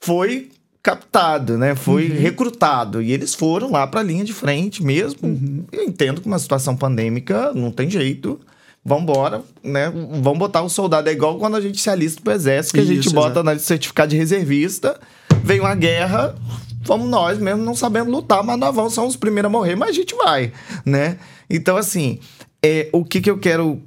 foi 0.00 0.50
captado, 0.80 1.58
né? 1.58 1.74
Foi 1.74 2.08
uhum. 2.08 2.16
recrutado. 2.16 3.02
E 3.02 3.10
eles 3.10 3.34
foram 3.34 3.72
lá 3.72 3.86
para 3.86 4.00
a 4.00 4.02
linha 4.02 4.24
de 4.24 4.32
frente 4.32 4.82
mesmo. 4.84 5.28
Uhum. 5.28 5.64
Eu 5.72 5.82
entendo 5.82 6.20
que 6.20 6.28
uma 6.28 6.38
situação 6.38 6.76
pandêmica 6.76 7.52
não 7.54 7.72
tem 7.72 7.90
jeito. 7.90 8.38
Vambora, 8.82 9.42
né? 9.62 9.92
Vamos 10.22 10.38
botar 10.38 10.62
o 10.62 10.68
soldado. 10.68 11.08
É 11.08 11.12
igual 11.12 11.36
quando 11.38 11.56
a 11.56 11.60
gente 11.60 11.80
se 11.80 11.90
alista 11.90 12.22
pro 12.22 12.32
exército, 12.32 12.74
que 12.74 12.80
Isso, 12.80 12.90
a 12.90 12.94
gente 12.94 13.10
bota 13.10 13.42
na 13.42 13.58
certificado 13.58 14.10
de 14.10 14.16
reservista, 14.16 14.98
vem 15.44 15.60
uma 15.60 15.74
guerra, 15.74 16.34
vamos 16.82 17.10
nós 17.10 17.38
mesmo, 17.38 17.62
não 17.62 17.74
sabemos 17.74 18.10
lutar, 18.10 18.42
mas 18.42 18.58
nós 18.58 18.74
vamos, 18.74 18.94
somos 18.94 19.10
os 19.10 19.16
primeiros 19.16 19.48
a 19.48 19.52
morrer, 19.52 19.76
mas 19.76 19.90
a 19.90 19.92
gente 19.92 20.14
vai, 20.14 20.50
né? 20.86 21.18
Então, 21.50 21.76
assim, 21.76 22.20
é, 22.62 22.88
o 22.90 23.04
que, 23.04 23.20
que 23.20 23.30
eu 23.30 23.36
quero 23.36 23.82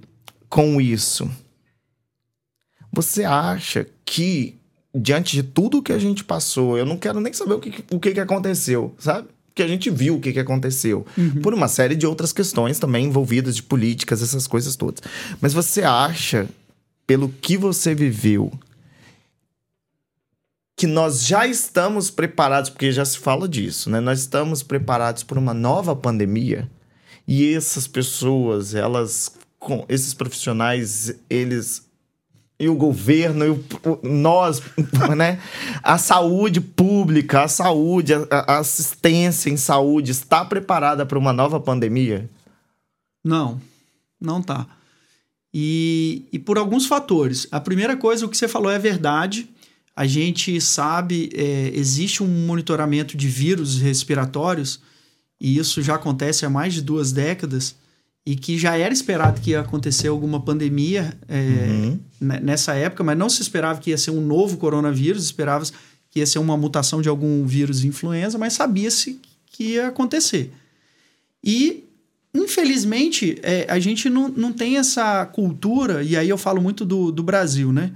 com 0.53 0.79
isso? 0.79 1.27
Você 2.91 3.23
acha 3.23 3.87
que 4.05 4.55
diante 4.93 5.35
de 5.35 5.41
tudo 5.41 5.81
que 5.81 5.91
a 5.91 5.97
gente 5.97 6.23
passou, 6.23 6.77
eu 6.77 6.85
não 6.85 6.95
quero 6.95 7.19
nem 7.19 7.33
saber 7.33 7.55
o 7.55 7.59
que, 7.59 7.83
o 7.91 7.99
que, 7.99 8.11
que 8.11 8.19
aconteceu, 8.19 8.93
sabe? 8.99 9.27
Porque 9.47 9.63
a 9.63 9.67
gente 9.67 9.89
viu 9.89 10.15
o 10.15 10.21
que, 10.21 10.31
que 10.31 10.39
aconteceu. 10.39 11.07
Uhum. 11.17 11.41
Por 11.41 11.55
uma 11.55 11.67
série 11.67 11.95
de 11.95 12.05
outras 12.05 12.31
questões 12.31 12.77
também 12.77 13.07
envolvidas, 13.07 13.55
de 13.55 13.63
políticas, 13.63 14.21
essas 14.21 14.45
coisas 14.45 14.75
todas. 14.75 15.01
Mas 15.41 15.53
você 15.53 15.81
acha, 15.81 16.47
pelo 17.07 17.29
que 17.29 17.57
você 17.57 17.95
viveu, 17.95 18.51
que 20.77 20.85
nós 20.85 21.25
já 21.25 21.47
estamos 21.47 22.11
preparados, 22.11 22.69
porque 22.69 22.91
já 22.91 23.05
se 23.05 23.17
fala 23.17 23.49
disso, 23.49 23.89
né? 23.89 23.99
Nós 23.99 24.19
estamos 24.19 24.61
preparados 24.61 25.23
por 25.23 25.35
uma 25.35 25.53
nova 25.53 25.95
pandemia 25.95 26.69
e 27.27 27.55
essas 27.55 27.87
pessoas, 27.87 28.75
elas, 28.75 29.31
com 29.63 29.85
esses 29.87 30.13
profissionais, 30.13 31.15
eles 31.29 31.87
e 32.59 32.69
o 32.69 32.75
governo, 32.75 33.45
e 33.45 33.49
o, 33.49 33.99
nós, 34.03 34.61
né? 35.17 35.41
A 35.81 35.97
saúde 35.97 36.61
pública, 36.61 37.43
a 37.43 37.47
saúde, 37.47 38.13
a, 38.13 38.19
a 38.29 38.57
assistência 38.59 39.49
em 39.49 39.57
saúde 39.57 40.11
está 40.11 40.45
preparada 40.45 41.05
para 41.05 41.17
uma 41.17 41.33
nova 41.33 41.59
pandemia? 41.59 42.29
Não, 43.23 43.59
não 44.21 44.41
tá. 44.41 44.67
E, 45.53 46.25
e 46.31 46.39
por 46.39 46.57
alguns 46.57 46.85
fatores. 46.85 47.47
A 47.51 47.59
primeira 47.59 47.97
coisa, 47.97 48.25
o 48.25 48.29
que 48.29 48.37
você 48.37 48.47
falou 48.47 48.71
é 48.71 48.79
verdade. 48.79 49.49
A 49.95 50.05
gente 50.05 50.59
sabe, 50.59 51.29
é, 51.33 51.71
existe 51.73 52.23
um 52.23 52.45
monitoramento 52.45 53.15
de 53.15 53.27
vírus 53.27 53.79
respiratórios, 53.79 54.79
e 55.39 55.57
isso 55.57 55.81
já 55.81 55.95
acontece 55.95 56.45
há 56.45 56.49
mais 56.49 56.73
de 56.73 56.81
duas 56.81 57.11
décadas 57.11 57.75
e 58.25 58.35
que 58.35 58.57
já 58.57 58.77
era 58.77 58.93
esperado 58.93 59.41
que 59.41 59.51
ia 59.51 59.59
acontecer 59.59 60.07
alguma 60.07 60.39
pandemia 60.39 61.13
é, 61.27 61.35
uhum. 61.39 61.99
nessa 62.19 62.73
época, 62.73 63.03
mas 63.03 63.17
não 63.17 63.29
se 63.29 63.41
esperava 63.41 63.79
que 63.79 63.89
ia 63.89 63.97
ser 63.97 64.11
um 64.11 64.21
novo 64.21 64.57
coronavírus, 64.57 65.25
esperava 65.25 65.65
que 66.09 66.19
ia 66.19 66.25
ser 66.25 66.39
uma 66.39 66.55
mutação 66.55 67.01
de 67.01 67.09
algum 67.09 67.45
vírus 67.45 67.83
influenza, 67.83 68.37
mas 68.37 68.53
sabia-se 68.53 69.19
que 69.47 69.73
ia 69.73 69.87
acontecer. 69.87 70.53
E, 71.43 71.83
infelizmente, 72.33 73.37
é, 73.43 73.65
a 73.69 73.77
gente 73.77 74.09
não, 74.09 74.29
não 74.29 74.53
tem 74.53 74.77
essa 74.77 75.25
cultura, 75.25 76.01
e 76.01 76.15
aí 76.15 76.29
eu 76.29 76.37
falo 76.37 76.61
muito 76.61 76.85
do, 76.85 77.11
do 77.11 77.23
Brasil, 77.23 77.73
né? 77.73 77.91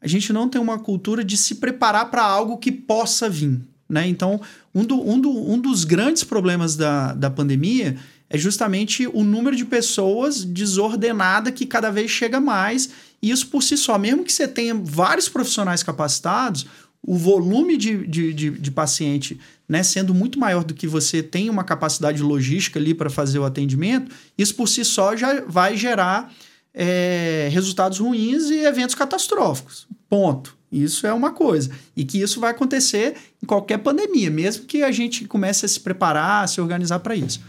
A 0.00 0.06
gente 0.06 0.32
não 0.32 0.48
tem 0.48 0.60
uma 0.60 0.78
cultura 0.78 1.24
de 1.24 1.36
se 1.36 1.56
preparar 1.56 2.10
para 2.10 2.22
algo 2.22 2.58
que 2.58 2.70
possa 2.70 3.28
vir. 3.28 3.60
Né? 3.88 4.08
Então, 4.08 4.40
um, 4.74 4.84
do, 4.84 5.00
um, 5.08 5.20
do, 5.20 5.30
um 5.30 5.58
dos 5.60 5.84
grandes 5.84 6.24
problemas 6.24 6.74
da, 6.76 7.12
da 7.12 7.30
pandemia 7.30 7.96
é 8.32 8.38
justamente 8.38 9.06
o 9.06 9.22
número 9.22 9.54
de 9.54 9.62
pessoas 9.62 10.42
desordenada 10.42 11.52
que 11.52 11.66
cada 11.66 11.90
vez 11.90 12.10
chega 12.10 12.40
mais. 12.40 12.88
E 13.20 13.30
isso 13.30 13.46
por 13.48 13.62
si 13.62 13.76
só, 13.76 13.98
mesmo 13.98 14.24
que 14.24 14.32
você 14.32 14.48
tenha 14.48 14.74
vários 14.74 15.28
profissionais 15.28 15.82
capacitados, 15.82 16.66
o 17.06 17.14
volume 17.14 17.76
de, 17.76 18.06
de, 18.06 18.32
de, 18.32 18.50
de 18.50 18.70
paciente 18.70 19.38
né, 19.68 19.82
sendo 19.82 20.14
muito 20.14 20.38
maior 20.38 20.64
do 20.64 20.72
que 20.72 20.86
você 20.86 21.22
tem 21.22 21.50
uma 21.50 21.62
capacidade 21.62 22.22
logística 22.22 22.78
ali 22.78 22.94
para 22.94 23.10
fazer 23.10 23.38
o 23.38 23.44
atendimento, 23.44 24.10
isso 24.38 24.54
por 24.54 24.66
si 24.66 24.82
só 24.82 25.14
já 25.14 25.42
vai 25.42 25.76
gerar 25.76 26.32
é, 26.72 27.50
resultados 27.52 27.98
ruins 27.98 28.44
e 28.48 28.64
eventos 28.64 28.94
catastróficos. 28.94 29.86
Ponto. 30.08 30.56
Isso 30.72 31.06
é 31.06 31.12
uma 31.12 31.32
coisa. 31.32 31.70
E 31.94 32.02
que 32.02 32.18
isso 32.18 32.40
vai 32.40 32.52
acontecer 32.52 33.14
em 33.42 33.46
qualquer 33.46 33.76
pandemia, 33.76 34.30
mesmo 34.30 34.64
que 34.64 34.82
a 34.82 34.90
gente 34.90 35.26
comece 35.26 35.66
a 35.66 35.68
se 35.68 35.78
preparar, 35.78 36.44
a 36.44 36.46
se 36.46 36.62
organizar 36.62 37.00
para 37.00 37.14
isso. 37.14 37.42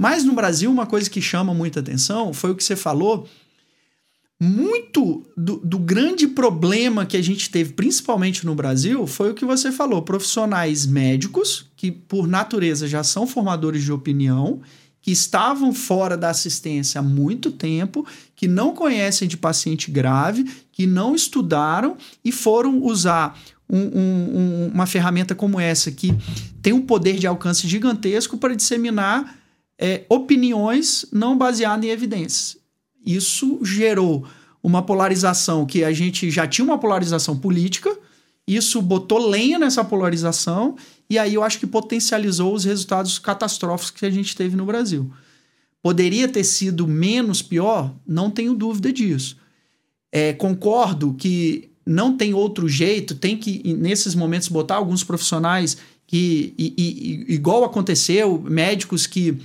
Mas 0.00 0.24
no 0.24 0.32
Brasil, 0.32 0.70
uma 0.70 0.86
coisa 0.86 1.10
que 1.10 1.20
chama 1.20 1.52
muita 1.52 1.80
atenção 1.80 2.32
foi 2.32 2.52
o 2.52 2.54
que 2.54 2.64
você 2.64 2.74
falou. 2.74 3.28
Muito 4.40 5.26
do, 5.36 5.58
do, 5.58 5.78
grande 5.78 6.26
problema 6.26 7.04
que 7.04 7.18
a 7.18 7.22
gente 7.22 7.50
teve, 7.50 7.74
principalmente 7.74 8.46
no 8.46 8.54
Brasil, 8.54 9.06
foi 9.06 9.30
o 9.30 9.34
que 9.34 9.44
você 9.44 9.70
falou: 9.70 10.00
profissionais 10.00 10.86
médicos, 10.86 11.66
que 11.76 11.92
por 11.92 12.26
natureza 12.26 12.88
já 12.88 13.04
são 13.04 13.26
formadores 13.26 13.84
de 13.84 13.92
opinião, 13.92 14.62
que 15.02 15.10
estavam 15.10 15.70
fora 15.74 16.16
da 16.16 16.30
assistência 16.30 17.00
há 17.00 17.02
muito 17.02 17.50
tempo, 17.50 18.06
que 18.34 18.48
não 18.48 18.74
conhecem 18.74 19.28
de 19.28 19.36
paciente 19.36 19.90
grave, 19.90 20.50
que 20.72 20.86
não 20.86 21.14
estudaram 21.14 21.98
e 22.24 22.32
foram 22.32 22.82
usar 22.82 23.38
um, 23.68 23.78
um, 23.78 24.70
uma 24.72 24.86
ferramenta 24.86 25.34
como 25.34 25.60
essa, 25.60 25.92
que 25.92 26.16
tem 26.62 26.72
um 26.72 26.80
poder 26.80 27.18
de 27.18 27.26
alcance 27.26 27.68
gigantesco 27.68 28.38
para 28.38 28.56
disseminar 28.56 29.39
é, 29.80 30.04
opiniões 30.10 31.06
não 31.10 31.38
baseadas 31.38 31.86
em 31.86 31.88
evidências. 31.88 32.58
Isso 33.04 33.58
gerou 33.64 34.26
uma 34.62 34.82
polarização 34.82 35.64
que 35.64 35.82
a 35.82 35.90
gente 35.90 36.30
já 36.30 36.46
tinha 36.46 36.66
uma 36.66 36.78
polarização 36.78 37.34
política, 37.38 37.96
isso 38.46 38.82
botou 38.82 39.26
lenha 39.26 39.58
nessa 39.58 39.82
polarização 39.82 40.76
e 41.08 41.18
aí 41.18 41.34
eu 41.34 41.42
acho 41.42 41.58
que 41.58 41.66
potencializou 41.66 42.54
os 42.54 42.64
resultados 42.64 43.18
catastróficos 43.18 43.90
que 43.90 44.04
a 44.04 44.10
gente 44.10 44.36
teve 44.36 44.54
no 44.54 44.66
Brasil. 44.66 45.10
Poderia 45.82 46.28
ter 46.28 46.44
sido 46.44 46.86
menos 46.86 47.40
pior? 47.40 47.94
Não 48.06 48.30
tenho 48.30 48.54
dúvida 48.54 48.92
disso. 48.92 49.38
É, 50.12 50.34
concordo 50.34 51.14
que 51.14 51.70
não 51.86 52.16
tem 52.16 52.34
outro 52.34 52.68
jeito, 52.68 53.14
tem 53.14 53.36
que, 53.36 53.72
nesses 53.74 54.14
momentos, 54.14 54.48
botar 54.48 54.74
alguns 54.74 55.02
profissionais 55.02 55.78
que, 56.06 56.52
e, 56.58 56.74
e, 56.76 57.34
igual 57.34 57.64
aconteceu, 57.64 58.38
médicos 58.42 59.06
que 59.06 59.38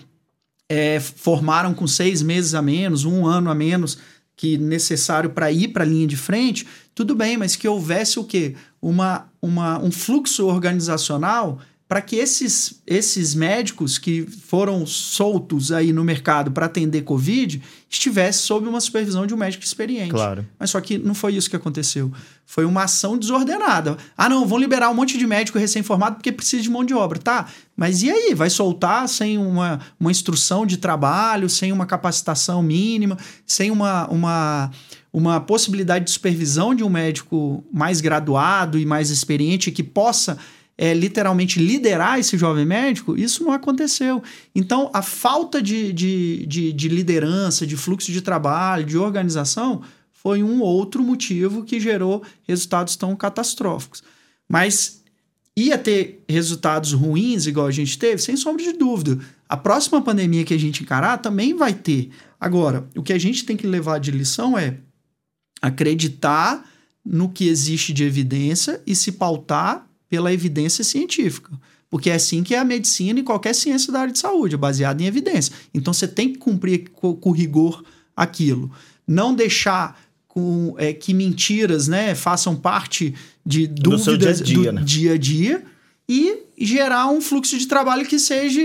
é, 0.69 0.99
formaram 0.99 1.73
com 1.73 1.88
seis 1.88 2.21
meses 2.21 2.54
a 2.54 2.62
menos, 2.62 3.06
um 3.06 3.25
ano 3.25 3.49
a 3.49 3.56
menos 3.56 3.97
que 4.36 4.58
necessário 4.58 5.30
para 5.30 5.51
ir 5.51 5.69
para 5.69 5.84
a 5.84 5.88
linha 5.88 6.08
de 6.08 6.17
frente, 6.17 6.67
tudo 6.93 7.15
bem, 7.15 7.38
mas 7.38 7.56
que 7.56 7.67
houvesse 7.67 8.19
o 8.19 8.23
quê? 8.23 8.56
Uma, 8.82 9.30
uma, 9.41 9.80
um 9.80 9.91
fluxo 9.91 10.45
organizacional 10.47 11.60
para 11.88 12.02
que 12.02 12.15
esses, 12.15 12.82
esses 12.88 13.36
médicos 13.36 14.00
que 14.00 14.26
foram 14.26 14.88
soltos 14.88 15.71
aí 15.71 15.93
no 15.93 16.04
mercado 16.04 16.52
para 16.52 16.65
atender 16.65 17.04
Covid 17.04 17.62
estivessem 17.88 18.41
sob 18.41 18.67
uma 18.67 18.82
supervisão 18.82 19.28
de 19.28 19.36
um 19.36 19.38
médico 19.38 19.63
experiente. 19.63 20.10
Claro. 20.10 20.48
Mas 20.58 20.71
só 20.71 20.82
que 20.82 20.98
não 20.98 21.13
foi 21.13 21.36
isso 21.36 21.48
que 21.48 21.56
aconteceu. 21.56 22.12
Foi 22.43 22.65
uma 22.65 22.84
ação 22.84 23.15
desordenada. 23.15 23.98
Ah, 24.17 24.28
não, 24.28 24.48
vão 24.48 24.58
liberar 24.58 24.89
um 24.89 24.95
monte 24.95 25.15
de 25.15 25.28
médico 25.28 25.60
recém-formado 25.60 26.15
porque 26.15 26.32
precisa 26.32 26.63
de 26.63 26.71
mão 26.71 26.84
de 26.84 26.95
obra. 26.95 27.19
Tá, 27.19 27.48
mas 27.78 28.02
e 28.02 28.10
aí? 28.10 28.34
Vai 28.34 28.50
soltar 28.50 29.08
sem 29.08 29.38
uma, 29.38 29.80
uma 30.00 30.10
instrução 30.10 30.65
de 30.65 30.78
trabalho, 30.78 31.48
sem 31.48 31.71
uma 31.71 31.86
capacitação 31.86 32.63
mínima, 32.63 33.15
sem 33.45 33.69
uma, 33.69 34.08
uma, 34.08 34.71
uma 35.13 35.39
possibilidade 35.39 36.06
de 36.06 36.12
supervisão 36.12 36.74
de 36.74 36.84
um 36.84 36.89
médico 36.89 37.63
mais 37.71 38.02
graduado 38.02 38.80
e 38.80 38.86
mais 38.88 39.12
experiente 39.12 39.71
que 39.71 39.84
possa 39.84 40.36
é, 40.78 40.94
literalmente 40.94 41.60
liderar 41.60 42.20
esse 42.20 42.38
jovem 42.38 42.66
médico, 42.66 43.18
isso 43.18 43.44
não 43.44 43.52
aconteceu. 43.52 44.22
Então, 44.54 44.90
a 44.94 45.02
falta 45.02 45.62
de, 45.62 45.94
de, 45.94 46.46
de, 46.46 46.74
de 46.74 46.90
liderança, 46.90 47.66
de 47.66 47.78
fluxo 47.78 48.12
de 48.12 48.22
trabalho, 48.22 48.86
de 48.86 48.98
organização, 48.98 49.82
foi 50.12 50.44
um 50.44 50.62
outro 50.62 51.04
motivo 51.04 51.64
que 51.64 51.80
gerou 51.80 52.24
resultados 52.44 52.96
tão 52.96 53.16
catastróficos. 53.16 54.04
Mas 54.50 55.02
ia 55.56 55.78
ter 55.78 56.24
resultados 56.28 56.92
ruins, 56.92 57.48
igual 57.48 57.68
a 57.68 57.72
gente 57.72 57.98
teve, 57.98 58.22
sem 58.22 58.36
sombra 58.36 58.64
de 58.64 58.74
dúvida. 58.74 59.18
A 59.48 59.56
próxima 59.56 60.02
pandemia 60.02 60.44
que 60.44 60.54
a 60.54 60.60
gente 60.60 60.84
encarar 60.84 61.20
também 61.20 61.54
vai 61.54 61.74
ter. 61.74 62.10
Agora, 62.40 62.90
o 62.96 63.04
que 63.04 63.14
a 63.14 63.18
gente 63.18 63.46
tem 63.46 63.56
que 63.56 63.66
levar 63.66 64.00
de 64.00 64.12
lição 64.12 64.58
é 64.58 64.78
acreditar 65.62 66.68
no 67.06 67.30
que 67.30 67.48
existe 67.48 67.94
de 67.94 68.04
evidência 68.04 68.82
e 68.86 68.96
se 68.96 69.14
pautar 69.14 69.88
pela 70.10 70.32
evidência 70.32 70.84
científica. 70.84 71.52
Porque 71.89 72.10
é 72.10 72.15
assim 72.15 72.44
que 72.44 72.54
é 72.54 72.60
a 72.60 72.65
medicina 72.65 73.20
e 73.20 73.24
qualquer 73.24 73.54
ciência 73.54 73.91
da 73.91 74.02
área 74.02 74.13
de 74.13 74.20
saúde, 74.20 74.56
é 74.56 74.58
baseada 74.58 75.02
em 75.02 75.06
evidência. 75.06 75.54
Então 75.74 75.94
você 75.94 76.08
tem 76.08 76.34
que 76.34 76.39
cumprir 76.39 76.89
com, 76.89 77.32
rigor 77.32 77.84
aquilo. 78.15 78.72
Não 79.08 79.34
deixar 79.34 80.00
com, 80.28 80.76
é, 80.78 80.94
que 80.94 81.13
mentiras 81.13 81.88
né, 81.88 82.15
façam 82.15 82.56
parte 82.56 83.13
de 83.46 83.68
dúvidas 83.68 84.39
do, 84.39 84.46
dia, 84.46 84.56
-dia, 84.58 84.72
do 84.72 84.76
né? 84.76 84.82
dia 84.84 85.13
a 85.13 85.18
dia 85.18 85.63
e 86.08 86.44
gerar 86.58 87.08
um 87.08 87.22
fluxo 87.22 87.58
de 87.58 87.68
trabalho 87.68 88.06
que 88.06 88.20
seja 88.20 88.62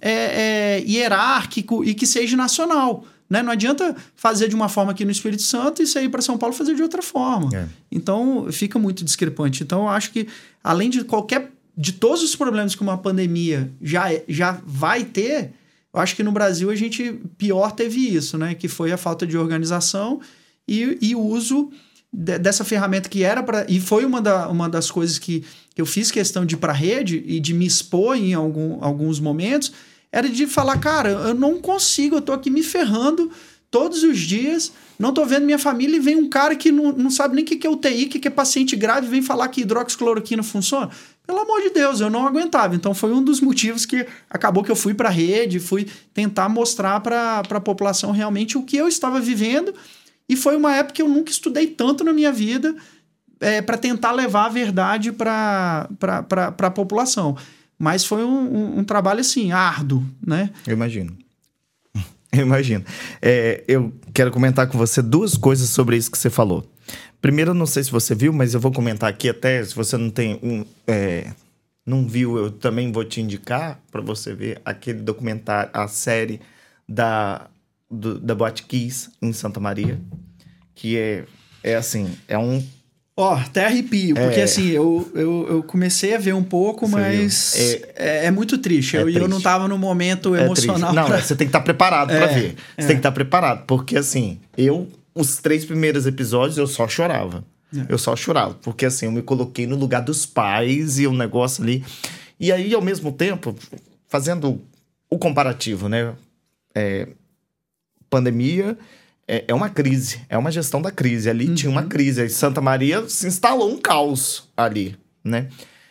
é, 0.00 0.80
é, 0.80 0.84
hierárquico 0.86 1.84
e 1.84 1.94
que 1.94 2.06
seja 2.06 2.36
nacional. 2.36 3.06
Né? 3.34 3.42
Não 3.42 3.50
adianta 3.50 3.96
fazer 4.14 4.46
de 4.46 4.54
uma 4.54 4.68
forma 4.68 4.92
aqui 4.92 5.04
no 5.04 5.10
Espírito 5.10 5.42
Santo 5.42 5.82
e 5.82 5.88
sair 5.88 6.08
para 6.08 6.22
São 6.22 6.38
Paulo 6.38 6.54
fazer 6.54 6.76
de 6.76 6.82
outra 6.82 7.02
forma. 7.02 7.50
É. 7.52 7.66
Então 7.90 8.46
fica 8.52 8.78
muito 8.78 9.04
discrepante. 9.04 9.64
Então 9.64 9.82
eu 9.82 9.88
acho 9.88 10.12
que, 10.12 10.28
além 10.62 10.88
de 10.88 11.02
qualquer. 11.02 11.50
de 11.76 11.90
todos 11.94 12.22
os 12.22 12.36
problemas 12.36 12.76
que 12.76 12.82
uma 12.82 12.96
pandemia 12.96 13.72
já, 13.82 14.04
já 14.28 14.60
vai 14.64 15.02
ter, 15.02 15.50
eu 15.92 15.98
acho 15.98 16.14
que 16.14 16.22
no 16.22 16.30
Brasil 16.30 16.70
a 16.70 16.76
gente 16.76 17.20
pior 17.36 17.72
teve 17.72 18.14
isso, 18.14 18.38
né? 18.38 18.54
Que 18.54 18.68
foi 18.68 18.92
a 18.92 18.96
falta 18.96 19.26
de 19.26 19.36
organização 19.36 20.20
e, 20.68 20.96
e 21.02 21.16
uso 21.16 21.72
de, 22.12 22.38
dessa 22.38 22.62
ferramenta 22.62 23.08
que 23.08 23.24
era 23.24 23.42
para. 23.42 23.66
E 23.68 23.80
foi 23.80 24.04
uma, 24.04 24.22
da, 24.22 24.48
uma 24.48 24.68
das 24.68 24.92
coisas 24.92 25.18
que, 25.18 25.42
eu 25.76 25.84
fiz 25.84 26.12
questão 26.12 26.46
de 26.46 26.54
ir 26.54 26.58
para 26.58 26.72
a 26.72 26.76
rede 26.76 27.20
e 27.26 27.40
de 27.40 27.52
me 27.52 27.66
expor 27.66 28.16
em 28.16 28.32
algum, 28.32 28.78
alguns 28.80 29.18
momentos 29.18 29.72
era 30.14 30.28
de 30.28 30.46
falar, 30.46 30.78
cara, 30.78 31.10
eu 31.10 31.34
não 31.34 31.60
consigo, 31.60 32.14
eu 32.14 32.22
tô 32.22 32.32
aqui 32.32 32.48
me 32.48 32.62
ferrando 32.62 33.32
todos 33.68 34.04
os 34.04 34.16
dias, 34.16 34.72
não 34.96 35.12
tô 35.12 35.24
vendo 35.24 35.44
minha 35.44 35.58
família 35.58 35.96
e 35.96 35.98
vem 35.98 36.14
um 36.14 36.28
cara 36.28 36.54
que 36.54 36.70
não, 36.70 36.92
não 36.92 37.10
sabe 37.10 37.34
nem 37.34 37.42
o 37.42 37.46
que, 37.46 37.56
que 37.56 37.66
é 37.66 37.70
UTI, 37.70 38.04
o 38.04 38.08
que, 38.08 38.20
que 38.20 38.28
é 38.28 38.30
paciente 38.30 38.76
grave, 38.76 39.08
vem 39.08 39.20
falar 39.20 39.48
que 39.48 39.62
hidroxicloroquina 39.62 40.44
funciona. 40.44 40.88
Pelo 41.26 41.40
amor 41.40 41.62
de 41.62 41.70
Deus, 41.70 42.00
eu 42.00 42.08
não 42.08 42.28
aguentava. 42.28 42.76
Então 42.76 42.94
foi 42.94 43.12
um 43.12 43.20
dos 43.20 43.40
motivos 43.40 43.84
que 43.84 44.06
acabou 44.30 44.62
que 44.62 44.70
eu 44.70 44.76
fui 44.76 44.94
para 44.94 45.08
a 45.08 45.12
rede, 45.12 45.58
fui 45.58 45.88
tentar 46.12 46.48
mostrar 46.48 47.00
para 47.00 47.42
a 47.50 47.60
população 47.60 48.12
realmente 48.12 48.56
o 48.56 48.62
que 48.62 48.76
eu 48.76 48.86
estava 48.86 49.18
vivendo. 49.20 49.74
E 50.28 50.36
foi 50.36 50.54
uma 50.54 50.76
época 50.76 50.94
que 50.94 51.02
eu 51.02 51.08
nunca 51.08 51.32
estudei 51.32 51.66
tanto 51.66 52.04
na 52.04 52.12
minha 52.12 52.30
vida 52.30 52.72
é, 53.40 53.60
para 53.60 53.76
tentar 53.76 54.12
levar 54.12 54.44
a 54.44 54.48
verdade 54.48 55.10
para 55.10 55.88
a 56.56 56.70
população. 56.70 57.36
Mas 57.78 58.04
foi 58.04 58.24
um, 58.24 58.28
um, 58.28 58.78
um 58.78 58.84
trabalho, 58.84 59.20
assim, 59.20 59.52
árduo, 59.52 60.04
né? 60.24 60.50
Eu 60.66 60.72
imagino. 60.72 61.16
Eu 62.32 62.42
imagino. 62.42 62.84
É, 63.22 63.62
eu 63.68 63.92
quero 64.12 64.30
comentar 64.32 64.66
com 64.66 64.76
você 64.76 65.00
duas 65.00 65.36
coisas 65.36 65.68
sobre 65.68 65.96
isso 65.96 66.10
que 66.10 66.18
você 66.18 66.28
falou. 66.28 66.68
Primeiro, 67.20 67.54
não 67.54 67.64
sei 67.64 67.84
se 67.84 67.92
você 67.92 68.12
viu, 68.12 68.32
mas 68.32 68.54
eu 68.54 68.60
vou 68.60 68.72
comentar 68.72 69.08
aqui 69.08 69.28
até, 69.28 69.64
se 69.64 69.74
você 69.74 69.96
não 69.96 70.10
tem 70.10 70.40
um... 70.42 70.64
É, 70.86 71.32
não 71.86 72.06
viu, 72.06 72.36
eu 72.36 72.50
também 72.50 72.90
vou 72.90 73.04
te 73.04 73.20
indicar 73.20 73.80
para 73.92 74.00
você 74.00 74.34
ver 74.34 74.60
aquele 74.64 75.00
documentário, 75.00 75.70
a 75.72 75.86
série 75.86 76.40
da, 76.88 77.48
do, 77.90 78.18
da 78.18 78.34
Boate 78.34 78.64
Kiss 78.64 79.10
em 79.20 79.32
Santa 79.32 79.60
Maria, 79.60 80.00
que 80.74 80.96
é, 80.96 81.24
é 81.62 81.74
assim, 81.76 82.16
é 82.26 82.38
um 82.38 82.62
Ó, 83.16 83.32
oh, 83.32 83.36
até 83.36 83.66
arrepio, 83.66 84.16
porque 84.16 84.40
é. 84.40 84.42
assim, 84.42 84.70
eu, 84.70 85.08
eu, 85.14 85.46
eu, 85.48 85.62
comecei 85.62 86.16
a 86.16 86.18
ver 86.18 86.34
um 86.34 86.42
pouco, 86.42 86.88
mas 86.88 87.54
é, 87.54 87.92
é, 87.94 88.26
é, 88.26 88.30
muito 88.32 88.58
triste. 88.58 88.96
É 88.96 89.02
eu, 89.02 89.08
eu 89.08 89.28
não 89.28 89.40
tava 89.40 89.68
no 89.68 89.78
momento 89.78 90.34
é 90.34 90.44
emocional. 90.44 90.92
Não, 90.92 91.06
pra... 91.06 91.20
você 91.20 91.36
tem 91.36 91.46
que 91.46 91.50
estar 91.50 91.60
tá 91.60 91.64
preparado 91.64 92.08
para 92.08 92.26
ver. 92.26 92.56
Você 92.76 92.86
tem 92.86 92.86
que 92.86 92.92
estar 92.94 93.10
tá 93.10 93.12
preparado, 93.12 93.66
porque 93.66 93.96
assim, 93.96 94.40
eu, 94.58 94.88
os 95.14 95.36
três 95.36 95.64
primeiros 95.64 96.06
episódios, 96.06 96.58
eu 96.58 96.66
só 96.66 96.88
chorava. 96.88 97.44
Eu 97.88 97.98
só 97.98 98.14
chorava, 98.14 98.54
porque 98.62 98.86
assim, 98.86 99.06
eu 99.06 99.12
me 99.12 99.22
coloquei 99.22 99.66
no 99.66 99.76
lugar 99.76 100.00
dos 100.00 100.26
pais 100.26 100.98
e 100.98 101.06
o 101.06 101.10
um 101.10 101.16
negócio 101.16 101.62
ali. 101.62 101.84
E 102.38 102.52
aí, 102.52 102.74
ao 102.74 102.82
mesmo 102.82 103.10
tempo, 103.12 103.54
fazendo 104.08 104.60
o 105.08 105.18
comparativo, 105.18 105.88
né? 105.88 106.14
pandemia 108.10 108.76
é, 109.26 109.44
é 109.48 109.54
uma 109.54 109.68
crise, 109.68 110.20
é 110.28 110.36
uma 110.36 110.50
gestão 110.50 110.80
da 110.80 110.90
crise. 110.90 111.28
Ali 111.28 111.48
uhum. 111.48 111.54
tinha 111.54 111.70
uma 111.70 111.84
crise. 111.84 112.22
Aí 112.22 112.30
Santa 112.30 112.60
Maria 112.60 113.08
se 113.08 113.26
instalou 113.26 113.70
um 113.70 113.78
caos 113.78 114.48
ali, 114.56 114.96
né? 115.22 115.48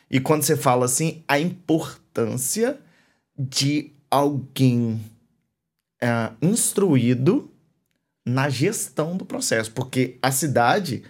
E 0.10 0.20
quando 0.20 0.44
você 0.44 0.56
fala 0.56 0.86
assim, 0.86 1.24
a 1.28 1.40
importância 1.40 2.78
de 3.38 3.92
alguém 4.12 5.02
é, 6.02 6.32
instruído 6.42 7.50
na 8.26 8.50
gestão 8.50 9.18
do 9.18 9.26
processo. 9.26 9.72
Porque 9.72 10.18
a 10.22 10.32
cidade, 10.32 11.04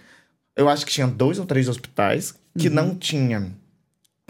eu 0.56 0.68
acho 0.68 0.86
que 0.86 0.92
tinha 0.92 1.06
dois 1.06 1.38
ou 1.38 1.44
três 1.44 1.68
hospitais 1.68 2.34
que 2.58 2.68
uhum. 2.68 2.74
não 2.74 2.94
tinham 2.94 3.52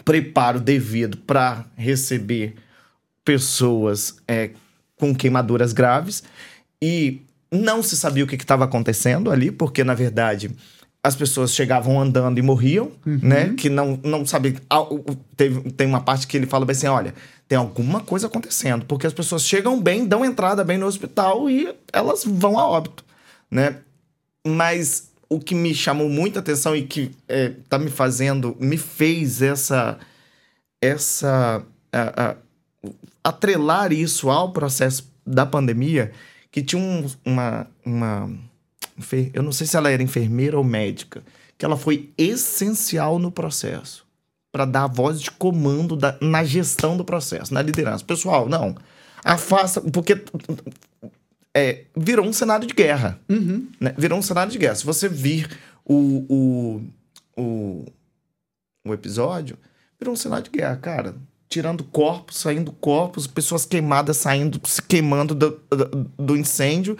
preparo 0.04 0.60
devido 0.60 1.18
para 1.18 1.66
receber 1.76 2.56
pessoas 3.24 4.16
é, 4.26 4.50
com 4.96 5.14
queimaduras 5.14 5.72
graves. 5.72 6.22
E 6.82 7.22
não 7.54 7.82
se 7.82 7.96
sabia 7.96 8.24
o 8.24 8.26
que 8.26 8.34
estava 8.34 8.64
acontecendo 8.64 9.30
ali, 9.30 9.50
porque 9.50 9.84
na 9.84 9.94
verdade 9.94 10.50
as 11.04 11.14
pessoas 11.14 11.54
chegavam 11.54 12.00
andando 12.00 12.38
e 12.38 12.42
morriam, 12.42 12.90
uhum. 13.04 13.18
né? 13.22 13.52
Que 13.58 13.68
não, 13.68 14.00
não 14.02 14.24
sabe. 14.24 14.56
Teve, 15.36 15.70
tem 15.72 15.86
uma 15.86 16.00
parte 16.00 16.26
que 16.26 16.34
ele 16.34 16.46
fala 16.46 16.64
bem 16.64 16.72
assim: 16.72 16.86
olha, 16.86 17.14
tem 17.46 17.58
alguma 17.58 18.00
coisa 18.00 18.26
acontecendo, 18.26 18.86
porque 18.86 19.06
as 19.06 19.12
pessoas 19.12 19.42
chegam 19.42 19.78
bem, 19.80 20.06
dão 20.06 20.24
entrada 20.24 20.64
bem 20.64 20.78
no 20.78 20.86
hospital 20.86 21.50
e 21.50 21.74
elas 21.92 22.24
vão 22.24 22.58
a 22.58 22.66
óbito, 22.66 23.04
né? 23.50 23.76
Mas 24.46 25.10
o 25.28 25.38
que 25.38 25.54
me 25.54 25.74
chamou 25.74 26.08
muita 26.08 26.40
atenção 26.40 26.74
e 26.74 26.82
que 26.82 27.10
é, 27.28 27.52
tá 27.68 27.78
me 27.78 27.90
fazendo, 27.90 28.56
me 28.58 28.78
fez 28.78 29.42
essa. 29.42 29.98
essa. 30.80 31.62
A, 31.92 32.30
a, 32.30 32.36
atrelar 33.22 33.92
isso 33.92 34.28
ao 34.28 34.52
processo 34.52 35.10
da 35.26 35.46
pandemia 35.46 36.12
que 36.54 36.62
tinha 36.62 36.80
um, 36.80 37.04
uma, 37.24 37.66
uma. 37.84 38.30
Eu 39.32 39.42
não 39.42 39.50
sei 39.50 39.66
se 39.66 39.76
ela 39.76 39.90
era 39.90 40.00
enfermeira 40.00 40.56
ou 40.56 40.62
médica, 40.62 41.20
que 41.58 41.64
ela 41.64 41.76
foi 41.76 42.12
essencial 42.16 43.18
no 43.18 43.32
processo 43.32 44.06
para 44.52 44.64
dar 44.64 44.84
a 44.84 44.86
voz 44.86 45.20
de 45.20 45.32
comando 45.32 45.96
da, 45.96 46.16
na 46.20 46.44
gestão 46.44 46.96
do 46.96 47.04
processo, 47.04 47.52
na 47.52 47.60
liderança. 47.60 48.04
Pessoal, 48.04 48.48
não. 48.48 48.76
Afasta, 49.24 49.80
porque 49.80 50.22
é, 51.52 51.86
virou 51.96 52.24
um 52.24 52.32
cenário 52.32 52.68
de 52.68 52.74
guerra. 52.74 53.18
Uhum. 53.28 53.66
Né? 53.80 53.92
Virou 53.98 54.16
um 54.16 54.22
cenário 54.22 54.52
de 54.52 54.58
guerra. 54.58 54.76
Se 54.76 54.86
você 54.86 55.08
vir 55.08 55.50
o, 55.84 56.24
o, 56.28 56.82
o, 57.36 57.84
o 58.86 58.94
episódio, 58.94 59.58
virou 59.98 60.14
um 60.14 60.16
cenário 60.16 60.44
de 60.44 60.50
guerra, 60.50 60.76
cara 60.76 61.16
tirando 61.54 61.84
corpos, 61.84 62.38
saindo 62.38 62.72
corpos, 62.72 63.28
pessoas 63.28 63.64
queimadas 63.64 64.16
saindo, 64.16 64.60
se 64.64 64.82
queimando 64.82 65.36
do, 65.36 65.60
do, 65.70 66.10
do, 66.18 66.36
incêndio. 66.36 66.98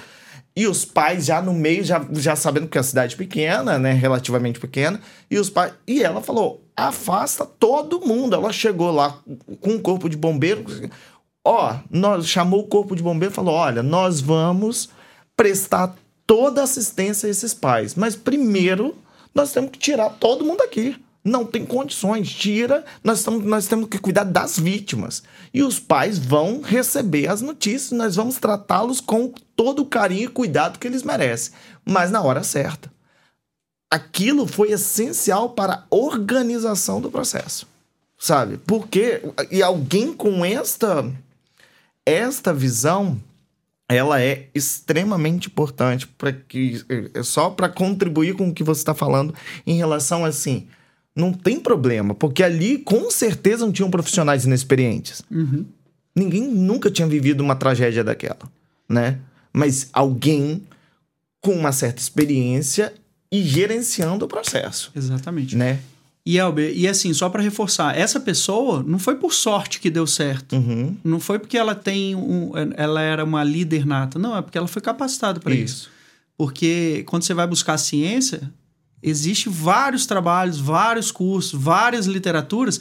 E 0.55 0.68
os 0.68 0.84
pais 0.84 1.26
já 1.26 1.42
no 1.42 1.52
meio, 1.52 1.82
já, 1.82 2.07
já 2.12 2.36
sabendo 2.36 2.68
que 2.68 2.78
é 2.78 2.80
a 2.80 2.84
cidade 2.84 3.16
pequena, 3.16 3.80
né? 3.80 3.92
Relativamente 3.92 4.61
pequena. 4.61 5.00
E 5.28 5.36
os 5.36 5.50
pais. 5.50 5.72
E 5.88 6.05
ela 6.05 6.22
falou: 6.22 6.64
afasta 6.76 7.44
todo 7.44 8.07
mundo. 8.07 8.36
Ela 8.36 8.52
chegou 8.52 8.92
lá 8.92 9.18
com 9.61 9.70
um 9.70 9.80
corpo 9.80 10.09
de 10.09 10.16
bombeiro. 10.16 10.64
Ó, 11.44 11.74
nós 11.90 12.28
chamou 12.28 12.61
o 12.61 12.68
corpo 12.68 12.94
de 12.94 13.02
bombeiro 13.02 13.32
e 13.32 13.34
falou: 13.34 13.55
olha, 13.55 13.82
nós 13.82 14.20
vamos 14.20 14.88
prestar 15.36 15.96
toda 16.24 16.62
assistência 16.62 17.26
a 17.26 17.30
esses 17.30 17.52
pais. 17.52 17.96
Mas 17.96 18.14
primeiro 18.14 18.96
nós 19.34 19.52
temos 19.52 19.72
que 19.72 19.80
tirar 19.80 20.11
todo 20.11 20.44
mundo 20.44 20.62
aqui. 20.62 20.96
Não 21.25 21.47
tem 21.47 21.64
condições, 21.64 22.31
tira. 22.31 22.85
Nós, 23.03 23.20
estamos, 23.20 23.43
nós 23.45 23.66
temos 23.66 23.89
que 23.89 23.99
cuidar 23.99 24.25
das 24.25 24.59
vítimas. 24.59 25.22
E 25.55 25.62
os 25.62 25.81
pais 25.81 26.18
vão 26.18 26.61
receber 26.61 27.29
as 27.29 27.41
notícias, 27.41 27.93
nós 27.93 28.14
vamos 28.14 28.37
tratá-los 28.37 29.01
com 29.01 29.33
todo 29.57 29.81
o 29.81 29.87
carinho 29.87 30.25
e 30.25 30.29
cuidado 30.29 30.79
que 30.79 30.87
eles 30.87 31.03
merecem, 31.03 31.55
mas 31.85 32.11
na 32.11 32.20
hora 32.20 32.43
certa. 32.43 32.93
Aquilo 33.91 34.47
foi 34.47 34.72
essencial 34.72 35.51
para 35.51 35.75
a 35.75 35.85
organização 35.89 37.01
do 37.01 37.11
processo, 37.11 37.66
sabe? 38.18 38.59
Porque 38.59 39.22
e 39.51 39.62
alguém 39.62 40.12
com 40.12 40.45
esta 40.45 41.11
esta 42.05 42.53
visão 42.53 43.20
ela 43.89 44.20
é 44.20 44.49
extremamente 44.55 45.47
importante 45.47 46.07
para 46.07 46.33
que 46.33 46.85
é 47.14 47.22
só 47.22 47.51
para 47.51 47.68
contribuir 47.68 48.35
com 48.35 48.49
o 48.49 48.55
que 48.55 48.64
você 48.64 48.81
está 48.81 48.95
falando 48.95 49.33
em 49.66 49.77
relação 49.77 50.25
assim 50.25 50.66
não 51.14 51.32
tem 51.32 51.60
problema 51.60 52.14
porque 52.14 52.42
ali 52.42 52.78
com 52.78 53.10
certeza 53.10 53.64
não 53.64 53.72
tinham 53.72 53.90
profissionais 53.90 54.44
inexperientes 54.44 55.22
Uhum. 55.30 55.64
ninguém 56.14 56.42
nunca 56.48 56.90
tinha 56.90 57.06
vivido 57.08 57.40
uma 57.42 57.54
tragédia 57.56 58.02
daquela 58.04 58.38
né 58.88 59.18
mas 59.52 59.88
alguém 59.92 60.62
com 61.40 61.52
uma 61.52 61.72
certa 61.72 62.00
experiência 62.00 62.92
e 63.30 63.42
gerenciando 63.42 64.24
o 64.24 64.28
processo 64.28 64.90
Exatamente. 64.94 65.56
né 65.56 65.78
E 66.26 66.38
Elber, 66.38 66.72
e 66.74 66.88
assim, 66.88 67.12
só 67.12 67.28
para 67.28 67.42
reforçar, 67.42 67.94
essa 67.98 68.18
pessoa 68.18 68.82
não 68.82 68.98
foi 68.98 69.16
por 69.16 69.34
sorte 69.34 69.78
que 69.78 69.90
deu 69.90 70.06
certo. 70.06 70.56
uhum. 70.56 70.96
Não 71.04 71.20
foi 71.20 71.38
porque 71.38 71.58
ela 71.58 71.74
tem 71.74 72.14
um, 72.14 72.50
ela 72.78 73.02
era 73.02 73.22
uma 73.22 73.44
líder 73.44 73.84
nata. 73.84 74.18
Não, 74.18 74.34
é 74.34 74.40
porque 74.40 74.56
ela 74.56 74.66
foi 74.66 74.80
capacitada 74.80 75.38
para 75.38 75.52
isso. 75.54 75.90
Porque 76.38 77.02
quando 77.06 77.24
você 77.24 77.34
vai 77.34 77.46
buscar 77.46 77.76
ciência, 77.76 78.50
existe 79.05 79.50
vários 79.50 80.07
trabalhos, 80.07 80.59
vários 80.59 81.12
cursos, 81.12 81.52
várias 81.52 82.07
literaturas 82.07 82.80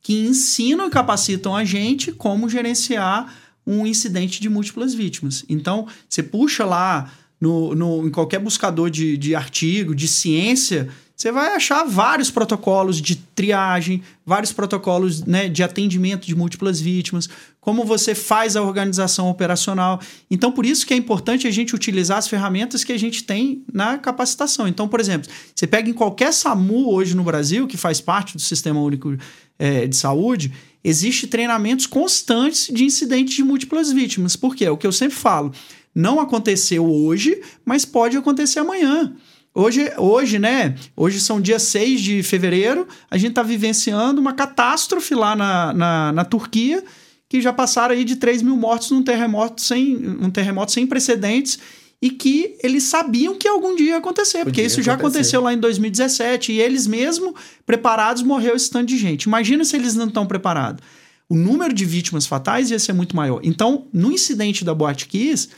que 0.00 0.26
ensinam 0.26 0.86
e 0.86 0.90
capacitam 0.90 1.56
a 1.56 1.64
gente 1.64 2.12
como 2.12 2.48
gerenciar 2.48 3.34
um 3.66 3.86
incidente 3.86 4.40
de 4.40 4.48
múltiplas 4.48 4.94
vítimas. 4.94 5.44
Então, 5.48 5.88
você 6.08 6.22
puxa 6.22 6.64
lá 6.64 7.10
no, 7.40 7.74
no, 7.74 8.06
em 8.06 8.10
qualquer 8.10 8.38
buscador 8.38 8.88
de, 8.88 9.16
de 9.16 9.34
artigo, 9.34 9.94
de 9.94 10.06
ciência, 10.06 10.88
você 11.16 11.30
vai 11.30 11.54
achar 11.54 11.84
vários 11.84 12.28
protocolos 12.28 13.00
de 13.00 13.16
triagem, 13.16 14.02
vários 14.26 14.52
protocolos 14.52 15.24
né, 15.24 15.48
de 15.48 15.62
atendimento 15.62 16.26
de 16.26 16.34
múltiplas 16.34 16.80
vítimas, 16.80 17.28
como 17.60 17.84
você 17.84 18.14
faz 18.14 18.56
a 18.56 18.62
organização 18.62 19.30
operacional. 19.30 20.00
Então, 20.28 20.50
por 20.50 20.66
isso 20.66 20.84
que 20.84 20.92
é 20.92 20.96
importante 20.96 21.46
a 21.46 21.50
gente 21.52 21.74
utilizar 21.74 22.18
as 22.18 22.26
ferramentas 22.26 22.82
que 22.82 22.92
a 22.92 22.98
gente 22.98 23.22
tem 23.22 23.62
na 23.72 23.96
capacitação. 23.96 24.66
Então, 24.66 24.88
por 24.88 24.98
exemplo, 24.98 25.30
você 25.54 25.66
pega 25.66 25.88
em 25.88 25.94
qualquer 25.94 26.32
SAMU 26.32 26.92
hoje 26.92 27.14
no 27.14 27.22
Brasil, 27.22 27.66
que 27.68 27.76
faz 27.76 28.00
parte 28.00 28.34
do 28.34 28.42
Sistema 28.42 28.80
Único 28.80 29.16
é, 29.56 29.86
de 29.86 29.96
Saúde, 29.96 30.52
existe 30.82 31.28
treinamentos 31.28 31.86
constantes 31.86 32.68
de 32.72 32.84
incidentes 32.84 33.34
de 33.34 33.44
múltiplas 33.44 33.92
vítimas. 33.92 34.34
Por 34.34 34.56
quê? 34.56 34.64
É 34.64 34.70
o 34.70 34.76
que 34.76 34.86
eu 34.86 34.92
sempre 34.92 35.16
falo. 35.16 35.52
Não 35.94 36.18
aconteceu 36.18 36.84
hoje, 36.84 37.40
mas 37.64 37.84
pode 37.84 38.16
acontecer 38.16 38.58
amanhã. 38.58 39.14
Hoje, 39.54 39.92
hoje, 39.96 40.38
né? 40.40 40.74
Hoje 40.96 41.20
são 41.20 41.40
dia 41.40 41.60
6 41.60 42.00
de 42.00 42.22
fevereiro, 42.24 42.88
a 43.08 43.16
gente 43.16 43.30
está 43.30 43.42
vivenciando 43.42 44.20
uma 44.20 44.32
catástrofe 44.32 45.14
lá 45.14 45.36
na, 45.36 45.72
na, 45.72 46.12
na, 46.12 46.24
Turquia, 46.24 46.82
que 47.28 47.40
já 47.40 47.52
passaram 47.52 47.94
aí 47.94 48.02
de 48.02 48.16
3 48.16 48.42
mil 48.42 48.56
mortos 48.56 48.90
num 48.90 49.02
terremoto 49.02 49.62
sem, 49.62 49.96
um 50.20 50.28
terremoto 50.28 50.72
sem 50.72 50.84
precedentes 50.84 51.60
e 52.02 52.10
que 52.10 52.56
eles 52.64 52.82
sabiam 52.82 53.36
que 53.36 53.46
algum 53.46 53.76
dia 53.76 53.90
ia 53.90 53.96
acontecer, 53.98 54.38
Podia 54.38 54.44
porque 54.44 54.62
isso 54.62 54.80
acontecer. 54.80 54.86
já 54.86 54.94
aconteceu 54.94 55.40
lá 55.40 55.54
em 55.54 55.58
2017 55.58 56.50
e 56.50 56.60
eles 56.60 56.88
mesmo 56.88 57.32
preparados 57.64 58.24
morreu 58.24 58.56
esse 58.56 58.68
tanto 58.68 58.86
de 58.86 58.98
gente. 58.98 59.22
Imagina 59.24 59.64
se 59.64 59.76
eles 59.76 59.94
não 59.94 60.08
estão 60.08 60.26
preparados. 60.26 60.84
O 61.28 61.36
número 61.36 61.72
de 61.72 61.84
vítimas 61.84 62.26
fatais 62.26 62.72
ia 62.72 62.78
ser 62.80 62.92
muito 62.92 63.14
maior. 63.14 63.40
Então, 63.44 63.86
no 63.92 64.10
incidente 64.10 64.64
da 64.64 64.74
Boate 64.74 65.06
Kiss, 65.06 65.48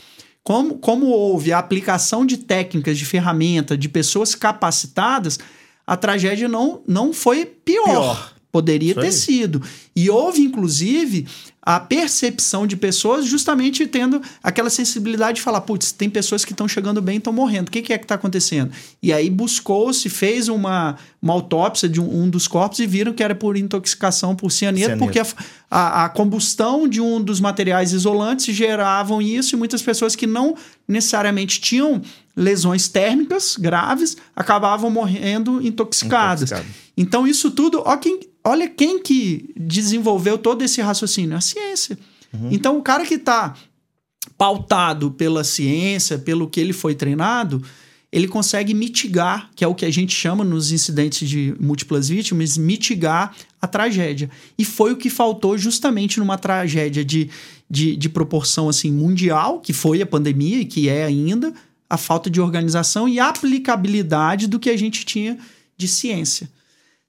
como, 0.47 0.79
como 0.79 1.07
houve 1.07 1.53
a 1.53 1.59
aplicação 1.59 2.25
de 2.25 2.37
técnicas, 2.37 2.97
de 2.97 3.05
ferramenta, 3.05 3.77
de 3.77 3.89
pessoas 3.89 4.33
capacitadas, 4.33 5.41
a 5.85 5.97
tragédia 5.97 6.47
não, 6.47 6.83
não 6.87 7.13
foi 7.13 7.45
pior. 7.45 7.85
pior. 7.85 8.33
Poderia 8.53 8.95
ter 8.95 9.11
sido. 9.11 9.61
E 9.95 10.09
houve, 10.09 10.43
inclusive, 10.43 11.27
a 11.67 11.81
percepção 11.81 12.65
de 12.65 12.77
pessoas 12.77 13.27
justamente 13.27 13.89
tendo 13.89 14.23
aquela 14.41 14.71
sensibilidade 14.71 15.37
de 15.37 15.43
falar: 15.43 15.63
putz, 15.63 15.91
tem 15.91 16.09
pessoas 16.09 16.45
que 16.45 16.53
estão 16.53 16.69
chegando 16.69 17.03
bem 17.03 17.17
e 17.17 17.19
estão 17.19 17.33
morrendo. 17.33 17.67
O 17.67 17.73
que, 17.73 17.83
que 17.83 17.93
é 17.93 17.99
que 17.99 18.05
está 18.05 18.15
acontecendo? 18.15 18.71
E 19.03 19.13
aí 19.13 19.29
buscou-se, 19.29 20.09
fez 20.09 20.47
uma, 20.47 20.97
uma 21.21 21.33
autópsia 21.33 21.89
de 21.89 22.01
um, 22.01 22.23
um, 22.23 22.31
dos 22.31 22.47
corpos 22.47 22.79
e 22.79 22.87
viram 22.87 23.13
que 23.13 23.23
era 23.23 23.35
por 23.35 23.57
intoxicação 23.57 24.37
por 24.37 24.53
cianeto, 24.53 24.87
cianeto. 24.87 25.05
porque 25.05 25.19
a, 25.19 25.27
a, 25.69 26.05
a, 26.05 26.09
combustão 26.09 26.87
de 26.87 27.01
um 27.01 27.21
dos 27.21 27.41
materiais 27.41 27.93
isolantes 27.93 28.55
geravam 28.55 29.21
isso 29.21 29.57
e 29.57 29.59
muitas 29.59 29.83
pessoas 29.83 30.15
que 30.15 30.27
não 30.27 30.55
necessariamente 30.87 31.61
tinham 31.61 32.01
lesões 32.37 32.87
térmicas 32.87 33.57
graves 33.59 34.17
acabavam 34.37 34.91
morrendo 34.91 35.61
intoxicadas. 35.61 36.53
Intoxicado. 36.53 36.87
Então, 36.97 37.27
isso 37.27 37.51
tudo, 37.51 37.83
ó, 37.85 37.97
quem, 37.97 38.21
olha 38.45 38.69
quem 38.69 39.03
que 39.03 39.53
desenvolveu 39.57 40.39
todo 40.39 40.63
esse 40.63 40.81
raciocínio? 40.81 41.37
A 41.37 41.41
ciência. 41.41 41.56
Uhum. 42.33 42.49
Então, 42.51 42.79
o 42.79 42.83
cara 42.83 43.05
que 43.05 43.15
está 43.15 43.55
pautado 44.37 45.11
pela 45.11 45.45
ciência, 45.45 46.19
pelo 46.19 46.49
que 46.49 46.61
ele 46.61 46.73
foi 46.73 46.95
treinado, 46.95 47.63
ele 48.13 48.29
consegue 48.29 48.73
mitigar, 48.73 49.51
que 49.55 49.65
é 49.65 49.69
o 49.69 49.75
que 49.75 49.85
a 49.85 49.91
gente 49.91 50.15
chama 50.15 50.45
nos 50.45 50.73
incidentes 50.73 51.29
de 51.29 51.55
múltiplas 51.61 52.09
vítimas, 52.09 52.57
mitigar 52.57 53.35
a 53.61 53.67
tragédia. 53.67 54.31
E 54.59 54.65
foi 54.65 54.93
o 54.93 54.97
que 54.97 55.11
faltou 55.11 55.59
justamente 55.59 56.19
numa 56.19 56.39
tragédia 56.39 57.05
de, 57.05 57.29
de, 57.69 57.97
de 57.97 58.09
proporção 58.09 58.69
assim 58.69 58.93
mundial, 58.93 59.61
que 59.61 59.73
foi 59.73 60.01
a 60.01 60.07
pandemia 60.07 60.61
e 60.61 60.65
que 60.65 60.89
é 60.89 61.05
ainda, 61.05 61.53
a 61.91 61.97
falta 61.97 62.31
de 62.31 62.41
organização 62.41 63.09
e 63.09 63.19
aplicabilidade 63.21 64.47
do 64.47 64.59
que 64.59 64.71
a 64.71 64.77
gente 64.77 65.05
tinha 65.05 65.39
de 65.77 65.87
ciência. 65.89 66.49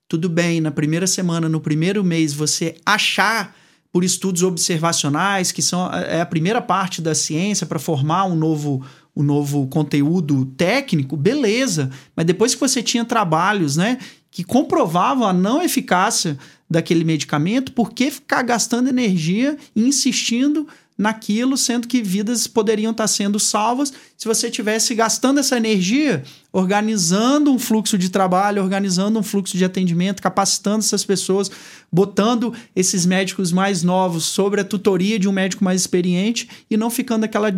Tudo 0.07 0.29
bem, 0.29 0.61
na 0.61 0.71
primeira 0.71 1.07
semana, 1.07 1.49
no 1.49 1.59
primeiro 1.59 2.03
mês, 2.03 2.33
você 2.33 2.75
achar 2.85 3.55
por 3.97 4.03
estudos 4.03 4.43
observacionais, 4.43 5.51
que 5.51 5.59
são 5.59 5.91
é 5.91 6.21
a 6.21 6.25
primeira 6.25 6.61
parte 6.61 7.01
da 7.01 7.15
ciência 7.15 7.65
para 7.65 7.79
formar 7.79 8.25
um 8.25 8.35
novo, 8.35 8.85
um 9.15 9.23
novo 9.23 9.65
conteúdo 9.65 10.45
técnico, 10.55 11.17
beleza. 11.17 11.89
Mas 12.15 12.23
depois 12.23 12.53
que 12.53 12.61
você 12.61 12.83
tinha 12.83 13.03
trabalhos 13.03 13.75
né, 13.75 13.97
que 14.29 14.43
comprovavam 14.43 15.27
a 15.27 15.33
não 15.33 15.63
eficácia 15.63 16.37
daquele 16.69 17.03
medicamento, 17.03 17.71
por 17.71 17.91
que 17.91 18.11
ficar 18.11 18.43
gastando 18.43 18.87
energia 18.87 19.57
e 19.75 19.81
insistindo 19.81 20.67
naquilo, 20.97 21.55
sendo 21.55 21.87
que 21.87 22.01
vidas 22.01 22.47
poderiam 22.47 22.91
estar 22.91 23.07
sendo 23.07 23.39
salvas 23.39 23.93
se 24.17 24.27
você 24.27 24.49
tivesse 24.49 24.95
gastando 24.95 25.39
essa 25.39 25.55
energia 25.55 26.23
organizando 26.51 27.51
um 27.51 27.59
fluxo 27.59 27.97
de 27.97 28.09
trabalho, 28.09 28.63
organizando 28.63 29.19
um 29.19 29.23
fluxo 29.23 29.55
de 29.55 29.63
atendimento, 29.63 30.23
capacitando 30.23 30.79
essas 30.79 31.05
pessoas, 31.05 31.51
botando 31.91 32.51
esses 32.75 33.05
médicos 33.05 33.51
mais 33.51 33.83
novos 33.83 34.23
sobre 34.23 34.59
a 34.59 34.63
tutoria 34.63 35.19
de 35.19 35.29
um 35.29 35.31
médico 35.31 35.63
mais 35.63 35.81
experiente 35.81 36.49
e 36.69 36.75
não 36.75 36.89
ficando 36.89 37.25
aquela, 37.25 37.49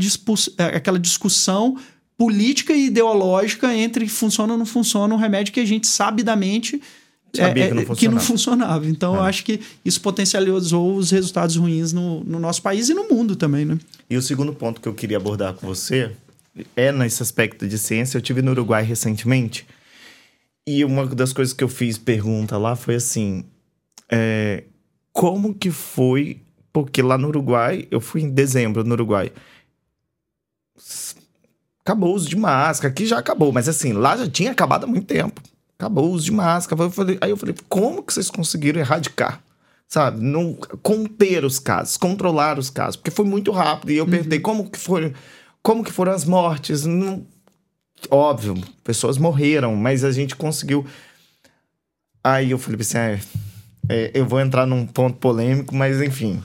aquela 0.76 1.00
discussão 1.00 1.78
política 2.18 2.74
e 2.74 2.88
ideológica 2.88 3.74
entre 3.74 4.06
funciona 4.10 4.52
ou 4.52 4.60
não 4.60 4.66
funciona 4.66 5.16
um 5.16 5.18
remédio 5.18 5.54
que 5.54 5.62
a 5.62 5.66
gente 5.66 5.88
sabidamente 5.88 6.82
Sabia 7.34 7.66
é, 7.66 7.68
que, 7.68 7.74
não 7.74 7.96
que, 7.96 8.08
não 8.08 8.20
funcionava. 8.20 8.88
Então, 8.88 9.16
é. 9.16 9.20
eu 9.20 9.22
acho 9.22 9.44
que 9.44 9.60
isso 9.86 10.02
potencializou 10.02 10.96
os 10.96 11.12
resultados 11.12 11.56
ruins 11.56 11.94
no, 11.94 12.24
no, 12.24 12.40
nosso 12.40 12.62
país 12.62 12.90
e 12.90 12.94
no 12.94 13.08
mundo 13.08 13.36
também, 13.36 13.66
né? 13.66 13.78
E 14.10 14.18
o 14.18 14.22
segundo 14.22 14.54
ponto 14.54 14.82
que 14.82 14.88
eu 14.88 14.94
queria 14.94 15.18
abordar 15.18 15.54
com 15.54 15.68
você 15.68 16.12
é 16.76 16.92
nesse 16.92 17.22
aspecto 17.22 17.68
de 17.68 17.78
ciência. 17.78 18.18
Eu 18.18 18.22
tive 18.22 18.42
no 18.42 18.52
Uruguai 18.52 18.84
recentemente 18.84 19.66
e 20.68 20.84
uma 20.86 21.06
das 21.06 21.34
coisas 21.34 21.54
que 21.54 21.64
eu 21.64 21.70
fiz 21.70 21.98
pergunta 21.98 22.58
lá 22.58 22.76
foi 22.76 22.96
assim: 22.96 23.44
é, 24.12 24.64
como 25.12 25.54
que 25.54 25.72
foi? 25.72 26.42
Porque 26.72 27.02
lá 27.02 27.18
no 27.18 27.28
Uruguai, 27.28 27.88
eu 27.90 28.00
fui 28.00 28.22
em 28.22 28.30
dezembro 28.30 28.84
no 28.84 28.94
Uruguai. 28.94 29.32
Acabou 31.82 32.12
o 32.12 32.16
uso 32.16 32.30
de 32.30 32.36
máscara, 32.36 32.92
aqui 32.92 33.06
já 33.06 33.18
acabou, 33.18 33.52
mas 33.52 33.68
assim, 33.68 33.94
lá 33.94 34.16
já 34.16 34.30
tinha 34.30 34.52
acabado 34.52 34.84
há 34.84 34.88
muito 34.88 35.08
tempo 35.08 35.42
acabou 35.80 36.10
o 36.10 36.12
uso 36.12 36.26
de 36.26 36.32
máscara. 36.34 36.84
Eu 36.84 36.92
falei, 36.92 37.18
aí 37.22 37.30
eu 37.30 37.38
falei, 37.38 37.56
como 37.70 38.04
que 38.04 38.14
vocês 38.14 38.30
conseguiram 38.30 38.82
erradicar? 38.82 39.42
Sabe? 39.88 40.22
Não, 40.22 40.54
conter 40.84 41.46
os 41.46 41.58
casos, 41.58 41.96
controlar 41.96 42.60
os 42.60 42.70
casos, 42.70 42.98
porque 42.98 43.10
foi 43.10 43.26
muito 43.26 43.50
rápido. 43.52 43.92
E 43.92 43.98
eu 43.98 44.04
uhum. 44.04 44.12
perguntei 44.12 44.40
como 44.40 44.70
que 44.70 44.78
foram, 44.78 45.14
como 45.64 45.84
que 45.84 45.92
foram 45.92 46.12
as 46.12 46.26
mortes. 46.26 46.86
Não, 46.86 47.26
óbvio, 48.12 48.56
pessoas 48.84 49.18
morreram, 49.18 49.76
mas 49.76 50.04
a 50.04 50.12
gente 50.12 50.36
conseguiu. 50.36 50.86
Aí 52.22 52.52
eu 52.52 52.60
falei 52.60 52.82
assim, 52.82 52.98
é, 52.98 53.20
é, 53.88 54.12
eu 54.14 54.26
vou 54.26 54.42
entrar 54.42 54.68
num 54.68 54.86
ponto 54.86 55.18
polêmico, 55.18 55.74
mas 55.74 56.02
enfim. 56.02 56.44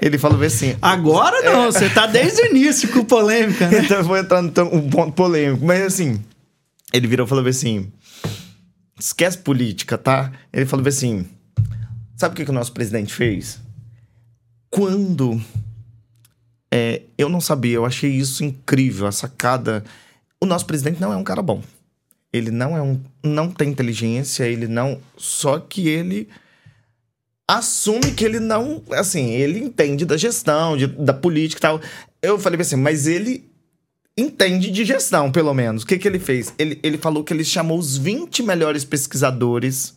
Ele 0.00 0.18
falou 0.18 0.40
assim. 0.42 0.76
Agora 0.82 1.40
não, 1.42 1.64
é... 1.64 1.66
você 1.72 1.88
tá 1.88 2.06
desde 2.06 2.42
o 2.42 2.46
início 2.46 2.92
com 2.92 3.02
polêmica, 3.02 3.68
né? 3.68 3.80
então 3.82 3.96
eu 3.96 4.04
vou 4.04 4.18
entrar 4.18 4.42
num 4.42 4.90
ponto 4.90 5.12
polêmico, 5.12 5.64
mas 5.64 5.80
assim. 5.80 6.22
Ele 6.92 7.08
virou 7.08 7.26
e 7.26 7.28
falou 7.28 7.44
assim: 7.46 7.90
esquece 8.98 9.38
política, 9.38 9.98
tá? 9.98 10.32
Ele 10.52 10.66
falou 10.66 10.86
assim: 10.86 11.26
sabe 12.16 12.32
o 12.32 12.36
que, 12.36 12.44
que 12.44 12.50
o 12.50 12.54
nosso 12.54 12.72
presidente 12.72 13.12
fez? 13.12 13.60
Quando 14.70 15.40
é, 16.70 17.02
eu 17.16 17.28
não 17.28 17.40
sabia, 17.40 17.74
eu 17.74 17.84
achei 17.84 18.10
isso 18.10 18.44
incrível, 18.44 19.06
a 19.06 19.12
sacada. 19.12 19.84
O 20.40 20.46
nosso 20.46 20.66
presidente 20.66 21.00
não 21.00 21.12
é 21.12 21.16
um 21.16 21.24
cara 21.24 21.42
bom. 21.42 21.62
Ele 22.32 22.50
não 22.50 22.76
é 22.76 22.82
um. 22.82 23.00
não 23.22 23.50
tem 23.50 23.70
inteligência, 23.70 24.44
ele 24.44 24.68
não. 24.68 25.00
Só 25.16 25.58
que 25.58 25.88
ele 25.88 26.28
assume 27.48 28.12
que 28.12 28.24
ele 28.24 28.40
não. 28.40 28.82
Assim, 28.92 29.30
ele 29.30 29.58
entende 29.58 30.04
da 30.04 30.16
gestão, 30.16 30.76
de, 30.76 30.86
da 30.86 31.14
política 31.14 31.58
e 31.58 31.62
tal. 31.62 31.80
Eu 32.20 32.38
falei 32.38 32.60
assim, 32.60 32.76
mas 32.76 33.06
ele 33.06 33.48
entende 34.16 34.70
de 34.70 34.84
gestão, 34.84 35.30
pelo 35.30 35.52
menos. 35.52 35.82
O 35.82 35.86
que, 35.86 35.98
que 35.98 36.08
ele 36.08 36.18
fez? 36.18 36.54
Ele, 36.58 36.78
ele 36.82 36.96
falou 36.96 37.22
que 37.22 37.32
ele 37.32 37.44
chamou 37.44 37.78
os 37.78 37.96
20 37.96 38.42
melhores 38.42 38.84
pesquisadores 38.84 39.94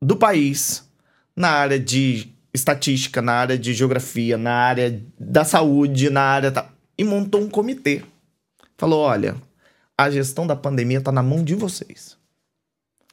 do 0.00 0.16
país 0.16 0.88
na 1.36 1.48
área 1.48 1.78
de 1.78 2.28
estatística, 2.52 3.20
na 3.20 3.32
área 3.32 3.58
de 3.58 3.74
geografia, 3.74 4.38
na 4.38 4.54
área 4.54 5.02
da 5.18 5.44
saúde, 5.44 6.08
na 6.08 6.22
área. 6.22 6.52
E 6.96 7.04
montou 7.04 7.40
um 7.40 7.50
comitê. 7.50 8.02
Falou: 8.78 9.00
olha, 9.00 9.36
a 9.98 10.10
gestão 10.10 10.46
da 10.46 10.56
pandemia 10.56 10.98
está 10.98 11.12
na 11.12 11.22
mão 11.22 11.42
de 11.42 11.54
vocês. 11.54 12.16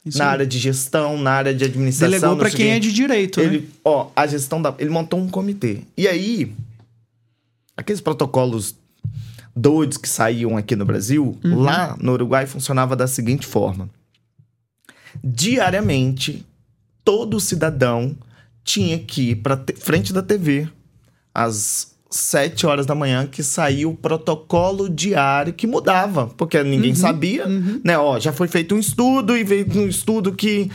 Isso 0.04 0.18
na 0.18 0.24
aí. 0.24 0.30
área 0.30 0.46
de 0.46 0.58
gestão, 0.58 1.16
na 1.18 1.30
área 1.30 1.54
de 1.54 1.64
administração. 1.64 2.10
Delegou 2.10 2.36
para 2.36 2.50
quem 2.50 2.70
é 2.70 2.78
de 2.78 2.92
direito, 2.92 3.40
ele, 3.40 3.60
né? 3.60 3.66
Ó, 3.84 4.10
a 4.16 4.26
gestão 4.26 4.60
da. 4.60 4.74
Ele 4.78 4.90
montou 4.90 5.20
um 5.20 5.28
comitê. 5.28 5.80
E 5.96 6.08
aí, 6.08 6.52
aqueles 7.76 8.00
protocolos 8.00 8.74
doidos 9.54 9.98
que 9.98 10.08
saíam 10.08 10.56
aqui 10.56 10.74
no 10.74 10.84
Brasil, 10.84 11.38
uhum. 11.44 11.62
lá 11.62 11.96
no 12.00 12.12
Uruguai 12.12 12.46
funcionava 12.46 12.96
da 12.96 13.06
seguinte 13.06 13.46
forma: 13.46 13.88
diariamente, 15.22 16.46
todo 17.04 17.40
cidadão 17.40 18.16
tinha 18.64 18.98
que 18.98 19.30
ir 19.30 19.36
para 19.36 19.62
frente 19.76 20.12
da 20.12 20.22
TV 20.22 20.68
às 21.34 21.92
7 22.10 22.66
horas 22.66 22.86
da 22.86 22.94
manhã 22.94 23.26
que 23.26 23.42
saiu 23.42 23.90
o 23.90 23.96
protocolo 23.96 24.88
diário 24.88 25.52
que 25.52 25.66
mudava, 25.66 26.26
porque 26.36 26.62
ninguém 26.62 26.90
uhum, 26.90 26.96
sabia, 26.96 27.46
uhum. 27.46 27.80
né? 27.82 27.98
Ó, 27.98 28.20
já 28.20 28.32
foi 28.32 28.48
feito 28.48 28.74
um 28.74 28.78
estudo 28.78 29.36
e 29.36 29.42
veio 29.42 29.66
um 29.74 29.88
estudo 29.88 30.32
que 30.32 30.70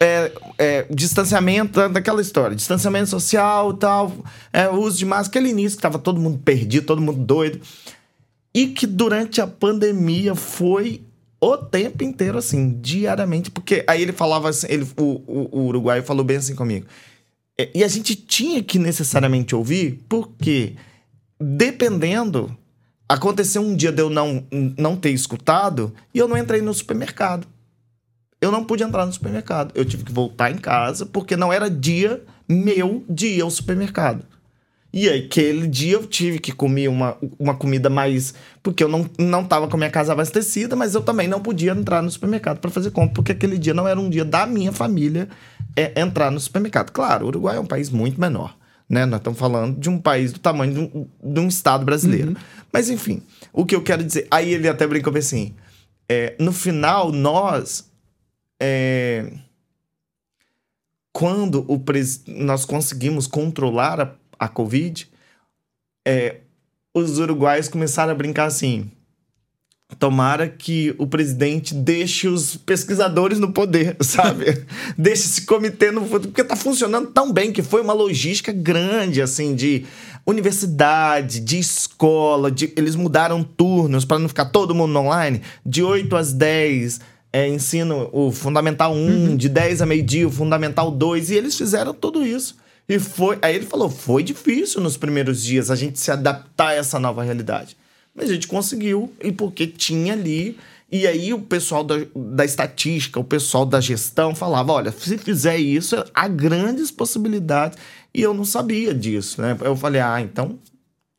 é, 0.00 0.32
é, 0.56 0.86
distanciamento 0.90 1.86
daquela 1.90 2.22
história, 2.22 2.56
distanciamento 2.56 3.10
social 3.10 3.74
tal, 3.74 4.12
é, 4.50 4.68
uso 4.68 4.96
de 4.96 5.04
máscara, 5.04 5.28
aquele 5.28 5.50
início 5.50 5.76
que 5.76 5.82
tava 5.82 5.98
todo 5.98 6.18
mundo 6.18 6.38
perdido, 6.38 6.86
todo 6.86 7.02
mundo 7.02 7.22
doido. 7.22 7.60
E 8.54 8.68
que 8.68 8.86
durante 8.86 9.40
a 9.40 9.46
pandemia 9.46 10.34
foi 10.34 11.02
o 11.40 11.56
tempo 11.56 12.04
inteiro, 12.04 12.36
assim, 12.36 12.78
diariamente, 12.80 13.50
porque 13.50 13.84
aí 13.86 14.02
ele 14.02 14.12
falava 14.12 14.48
assim, 14.48 14.66
ele, 14.68 14.86
o, 14.96 15.22
o, 15.26 15.48
o 15.52 15.66
uruguaio 15.66 16.02
falou 16.02 16.24
bem 16.24 16.36
assim 16.36 16.54
comigo. 16.54 16.86
É, 17.58 17.70
e 17.74 17.84
a 17.84 17.88
gente 17.88 18.14
tinha 18.14 18.62
que 18.62 18.78
necessariamente 18.78 19.54
ouvir, 19.54 20.04
porque 20.08 20.74
dependendo, 21.40 22.54
aconteceu 23.08 23.62
um 23.62 23.74
dia 23.74 23.90
de 23.90 24.02
eu 24.02 24.10
não, 24.10 24.46
não 24.76 24.96
ter 24.96 25.10
escutado 25.10 25.92
e 26.14 26.18
eu 26.18 26.28
não 26.28 26.36
entrei 26.36 26.60
no 26.60 26.74
supermercado. 26.74 27.46
Eu 28.40 28.50
não 28.50 28.64
pude 28.64 28.82
entrar 28.82 29.04
no 29.04 29.12
supermercado. 29.12 29.72
Eu 29.74 29.84
tive 29.84 30.04
que 30.04 30.12
voltar 30.12 30.50
em 30.50 30.56
casa, 30.56 31.04
porque 31.04 31.36
não 31.36 31.52
era 31.52 31.70
dia 31.70 32.22
meu 32.48 33.04
de 33.08 33.26
ir 33.26 33.40
ao 33.42 33.50
supermercado. 33.50 34.24
E 34.92 35.08
aí, 35.08 35.24
aquele 35.24 35.68
dia 35.68 35.94
eu 35.94 36.06
tive 36.06 36.38
que 36.40 36.50
comer 36.50 36.88
uma, 36.88 37.16
uma 37.38 37.54
comida 37.54 37.88
mais. 37.88 38.34
Porque 38.62 38.82
eu 38.82 38.88
não, 38.88 39.08
não 39.18 39.44
tava 39.44 39.68
com 39.68 39.76
a 39.76 39.78
minha 39.78 39.90
casa 39.90 40.12
abastecida, 40.12 40.74
mas 40.74 40.94
eu 40.94 41.00
também 41.00 41.28
não 41.28 41.40
podia 41.40 41.72
entrar 41.72 42.02
no 42.02 42.10
supermercado 42.10 42.58
para 42.58 42.70
fazer 42.70 42.90
compra, 42.90 43.14
porque 43.14 43.32
aquele 43.32 43.56
dia 43.56 43.72
não 43.72 43.86
era 43.86 44.00
um 44.00 44.10
dia 44.10 44.24
da 44.24 44.46
minha 44.46 44.72
família 44.72 45.28
é, 45.76 46.00
entrar 46.00 46.30
no 46.30 46.40
supermercado. 46.40 46.90
Claro, 46.90 47.24
o 47.24 47.28
Uruguai 47.28 47.56
é 47.56 47.60
um 47.60 47.66
país 47.66 47.88
muito 47.88 48.20
menor. 48.20 48.56
Né? 48.88 49.06
Nós 49.06 49.20
estamos 49.20 49.38
falando 49.38 49.78
de 49.78 49.88
um 49.88 49.98
país 49.98 50.32
do 50.32 50.40
tamanho 50.40 50.72
de 50.72 50.80
um, 50.80 51.32
de 51.32 51.40
um 51.40 51.46
estado 51.46 51.84
brasileiro. 51.84 52.30
Uhum. 52.30 52.36
Mas 52.72 52.90
enfim, 52.90 53.22
o 53.52 53.64
que 53.64 53.76
eu 53.76 53.82
quero 53.82 54.02
dizer. 54.02 54.26
Aí 54.28 54.52
ele 54.52 54.68
até 54.68 54.84
brincou 54.86 55.16
assim: 55.16 55.54
é, 56.08 56.34
no 56.40 56.52
final, 56.52 57.12
nós. 57.12 57.88
É, 58.60 59.32
quando 61.12 61.64
o 61.68 61.78
pres... 61.78 62.22
nós 62.26 62.64
conseguimos 62.64 63.26
controlar 63.26 64.00
a 64.00 64.14
a 64.40 64.48
Covid, 64.48 65.06
é, 66.06 66.36
os 66.94 67.18
uruguaios 67.18 67.68
começaram 67.68 68.12
a 68.12 68.14
brincar 68.14 68.46
assim. 68.46 68.90
Tomara 69.98 70.48
que 70.48 70.94
o 70.98 71.06
presidente 71.06 71.74
deixe 71.74 72.28
os 72.28 72.56
pesquisadores 72.56 73.38
no 73.38 73.52
poder, 73.52 73.96
sabe? 74.00 74.64
deixe 74.96 75.24
esse 75.24 75.42
comitê 75.42 75.90
no 75.90 76.06
poder, 76.06 76.28
porque 76.28 76.44
tá 76.44 76.56
funcionando 76.56 77.08
tão 77.08 77.30
bem 77.30 77.52
que 77.52 77.62
foi 77.62 77.82
uma 77.82 77.92
logística 77.92 78.52
grande, 78.52 79.20
assim, 79.20 79.54
de 79.54 79.84
universidade, 80.24 81.40
de 81.40 81.58
escola, 81.58 82.50
de, 82.50 82.72
eles 82.76 82.94
mudaram 82.94 83.42
turnos 83.42 84.04
para 84.04 84.18
não 84.18 84.28
ficar 84.28 84.46
todo 84.46 84.74
mundo 84.74 84.96
online, 84.98 85.42
de 85.66 85.82
8 85.82 86.16
às 86.16 86.32
10, 86.32 87.00
é, 87.32 87.48
ensino 87.48 88.08
o 88.12 88.30
Fundamental 88.30 88.94
1, 88.94 88.96
uhum. 88.96 89.36
de 89.36 89.48
10 89.48 89.82
a 89.82 89.86
meio-dia, 89.86 90.26
o 90.26 90.30
Fundamental 90.30 90.90
2, 90.90 91.30
e 91.30 91.34
eles 91.34 91.56
fizeram 91.56 91.92
tudo 91.92 92.24
isso. 92.24 92.56
E 92.90 92.98
foi. 92.98 93.38
Aí 93.40 93.54
ele 93.54 93.66
falou: 93.66 93.88
foi 93.88 94.24
difícil 94.24 94.80
nos 94.80 94.96
primeiros 94.96 95.44
dias 95.44 95.70
a 95.70 95.76
gente 95.76 95.96
se 96.00 96.10
adaptar 96.10 96.70
a 96.70 96.74
essa 96.74 96.98
nova 96.98 97.22
realidade. 97.22 97.76
Mas 98.12 98.28
a 98.28 98.32
gente 98.32 98.48
conseguiu, 98.48 99.12
e 99.22 99.30
porque 99.30 99.68
tinha 99.68 100.12
ali. 100.12 100.58
E 100.90 101.06
aí 101.06 101.32
o 101.32 101.40
pessoal 101.40 101.84
da, 101.84 101.94
da 102.16 102.44
estatística, 102.44 103.20
o 103.20 103.22
pessoal 103.22 103.64
da 103.64 103.80
gestão 103.80 104.34
falava: 104.34 104.72
olha, 104.72 104.90
se 104.90 105.16
fizer 105.16 105.56
isso, 105.56 106.04
há 106.12 106.26
grandes 106.26 106.90
possibilidades. 106.90 107.78
E 108.12 108.20
eu 108.20 108.34
não 108.34 108.44
sabia 108.44 108.92
disso, 108.92 109.40
né? 109.40 109.56
Eu 109.60 109.76
falei: 109.76 110.00
ah, 110.00 110.20
então 110.20 110.58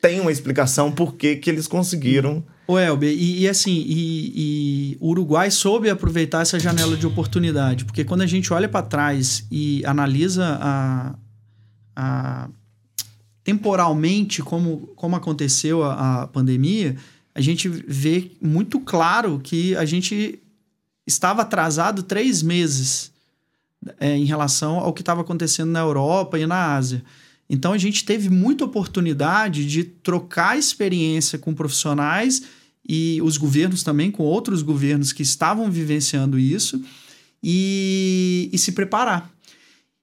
tem 0.02 0.20
uma 0.20 0.32
explicação 0.32 0.92
por 0.92 1.16
que, 1.16 1.38
que 1.38 1.50
eles 1.50 1.68
conseguiram. 1.68 2.44
O 2.68 2.78
Elber, 2.78 3.10
e, 3.10 3.44
e 3.44 3.50
assim, 3.50 3.86
e, 3.88 4.34
e, 4.36 4.98
o 5.00 5.10
Uruguai 5.10 5.50
soube 5.52 5.90
aproveitar 5.90 6.42
essa 6.42 6.60
janela 6.60 6.98
de 6.98 7.06
oportunidade, 7.06 7.86
porque 7.86 8.04
quando 8.04 8.22
a 8.22 8.26
gente 8.26 8.52
olha 8.52 8.68
para 8.68 8.82
trás 8.82 9.46
e 9.52 9.84
analisa 9.86 10.58
a, 10.60 11.16
a, 11.96 12.50
temporalmente 13.44 14.42
como, 14.42 14.88
como 14.96 15.16
aconteceu 15.16 15.84
a, 15.84 16.24
a 16.24 16.28
pandemia, 16.28 16.96
a 17.34 17.42
gente 17.42 17.68
vê 17.70 18.32
muito 18.42 18.80
claro 18.80 19.40
que 19.44 19.76
a 19.76 19.86
gente 19.86 20.40
estava 21.08 21.42
atrasado 21.42 22.04
três 22.04 22.42
meses 22.42 23.12
é, 24.00 24.16
em 24.16 24.26
relação 24.26 24.78
ao 24.78 24.94
que 24.94 25.02
estava 25.02 25.22
acontecendo 25.22 25.72
na 25.72 25.80
Europa 25.80 26.38
e 26.38 26.46
na 26.46 26.76
Ásia. 26.76 27.04
Então 27.50 27.74
a 27.74 27.78
gente 27.78 28.06
teve 28.06 28.30
muita 28.30 28.64
oportunidade 28.64 29.66
de 29.66 29.84
trocar 29.84 30.58
experiência 30.58 31.38
com 31.38 31.54
profissionais 31.54 32.44
e 32.88 33.22
os 33.22 33.38
governos 33.38 33.84
também, 33.84 34.12
com 34.12 34.24
outros 34.24 34.62
governos 34.62 35.12
que 35.12 35.24
estavam 35.24 35.70
vivenciando 35.70 36.40
isso 36.40 36.82
e, 37.44 38.50
e 38.54 38.58
se 38.58 38.72
preparar. 38.72 39.30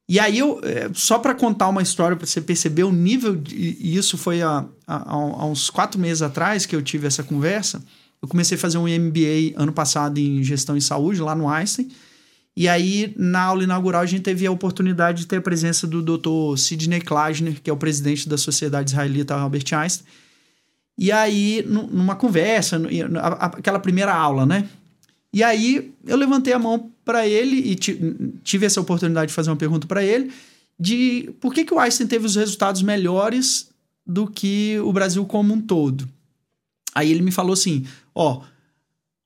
E 0.08 0.18
aí, 0.18 0.38
eu, 0.38 0.58
é, 0.62 0.88
só 0.94 1.18
para 1.18 1.34
contar 1.34 1.68
uma 1.68 1.82
história, 1.82 2.16
para 2.16 2.26
você 2.26 2.40
perceber 2.40 2.84
o 2.84 2.90
nível, 2.90 3.36
de, 3.36 3.54
e 3.78 3.94
isso 3.94 4.16
foi 4.16 4.40
há, 4.40 4.64
há, 4.86 5.12
há, 5.12 5.46
uns 5.46 5.68
quatro 5.68 6.00
meses 6.00 6.22
atrás 6.22 6.64
que 6.64 6.74
eu 6.74 6.80
tive 6.80 7.06
essa 7.06 7.22
conversa. 7.22 7.82
Eu 8.22 8.26
comecei 8.26 8.56
a 8.56 8.60
fazer 8.60 8.78
um 8.78 8.88
MBA 8.88 9.52
ano 9.54 9.70
passado 9.70 10.18
em 10.18 10.42
gestão 10.42 10.76
em 10.76 10.80
saúde, 10.80 11.20
lá 11.20 11.34
no 11.34 11.46
Einstein. 11.46 11.90
E 12.56 12.66
aí, 12.66 13.14
na 13.18 13.42
aula 13.42 13.62
inaugural, 13.62 14.00
a 14.00 14.06
gente 14.06 14.22
teve 14.22 14.46
a 14.46 14.50
oportunidade 14.50 15.20
de 15.20 15.26
ter 15.26 15.36
a 15.36 15.42
presença 15.42 15.86
do 15.86 16.02
Dr. 16.02 16.56
Sidney 16.56 17.00
Klasner, 17.00 17.60
que 17.62 17.68
é 17.68 17.72
o 17.72 17.76
presidente 17.76 18.28
da 18.28 18.38
Sociedade 18.38 18.90
Israelita 18.90 19.34
Albert 19.34 19.66
Einstein. 19.72 20.06
E 20.96 21.12
aí, 21.12 21.62
numa 21.68 22.16
conversa, 22.16 22.80
aquela 23.38 23.78
primeira 23.78 24.12
aula, 24.12 24.44
né? 24.44 24.68
E 25.32 25.42
aí, 25.44 25.92
eu 26.04 26.16
levantei 26.16 26.52
a 26.52 26.58
mão 26.58 26.90
para 27.08 27.26
ele 27.26 27.56
e 27.56 27.74
tive 28.44 28.66
essa 28.66 28.82
oportunidade 28.82 29.28
de 29.28 29.34
fazer 29.34 29.48
uma 29.48 29.56
pergunta 29.56 29.86
para 29.86 30.04
ele 30.04 30.30
de 30.78 31.30
por 31.40 31.54
que, 31.54 31.64
que 31.64 31.72
o 31.72 31.78
Einstein 31.78 32.06
teve 32.06 32.26
os 32.26 32.36
resultados 32.36 32.82
melhores 32.82 33.70
do 34.06 34.26
que 34.26 34.78
o 34.80 34.92
Brasil 34.92 35.24
como 35.24 35.54
um 35.54 35.60
todo. 35.62 36.06
Aí 36.94 37.10
ele 37.10 37.22
me 37.22 37.32
falou 37.32 37.54
assim: 37.54 37.86
ó, 38.14 38.42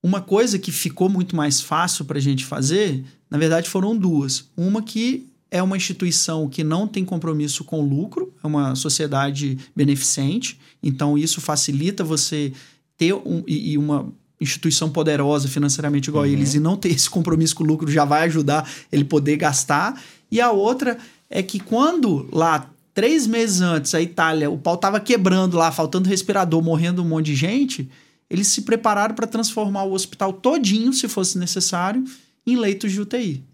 uma 0.00 0.20
coisa 0.20 0.60
que 0.60 0.70
ficou 0.70 1.08
muito 1.08 1.34
mais 1.34 1.60
fácil 1.60 2.04
para 2.04 2.18
a 2.18 2.22
gente 2.22 2.44
fazer, 2.44 3.04
na 3.28 3.36
verdade 3.36 3.68
foram 3.68 3.96
duas. 3.96 4.48
Uma 4.56 4.80
que 4.80 5.26
é 5.50 5.60
uma 5.60 5.76
instituição 5.76 6.48
que 6.48 6.62
não 6.62 6.86
tem 6.86 7.04
compromisso 7.04 7.64
com 7.64 7.84
lucro, 7.84 8.32
é 8.44 8.46
uma 8.46 8.76
sociedade 8.76 9.58
beneficente, 9.74 10.56
então 10.80 11.18
isso 11.18 11.40
facilita 11.40 12.04
você 12.04 12.52
ter 12.96 13.12
um, 13.12 13.42
e, 13.44 13.72
e 13.72 13.78
uma 13.78 14.12
instituição 14.42 14.90
poderosa 14.90 15.48
financeiramente 15.48 16.10
igual 16.10 16.24
uhum. 16.24 16.30
a 16.30 16.32
eles 16.32 16.54
e 16.54 16.60
não 16.60 16.76
ter 16.76 16.90
esse 16.90 17.08
compromisso 17.08 17.54
com 17.54 17.64
o 17.64 17.66
lucro 17.66 17.90
já 17.90 18.04
vai 18.04 18.24
ajudar 18.24 18.68
ele 18.90 19.04
poder 19.04 19.36
gastar. 19.36 20.00
E 20.30 20.40
a 20.40 20.50
outra 20.50 20.98
é 21.30 21.42
que 21.42 21.60
quando 21.60 22.28
lá, 22.32 22.70
três 22.92 23.26
meses 23.26 23.60
antes, 23.60 23.94
a 23.94 24.02
Itália, 24.02 24.50
o 24.50 24.58
pau 24.58 24.76
tava 24.76 25.00
quebrando 25.00 25.56
lá, 25.56 25.70
faltando 25.72 26.08
respirador, 26.08 26.62
morrendo 26.62 27.02
um 27.02 27.08
monte 27.08 27.26
de 27.26 27.34
gente, 27.34 27.88
eles 28.28 28.48
se 28.48 28.62
prepararam 28.62 29.14
para 29.14 29.26
transformar 29.26 29.84
o 29.84 29.92
hospital 29.92 30.32
todinho, 30.32 30.92
se 30.92 31.06
fosse 31.08 31.38
necessário, 31.38 32.04
em 32.46 32.56
leitos 32.56 32.90
de 32.90 33.00
UTI. 33.00 33.44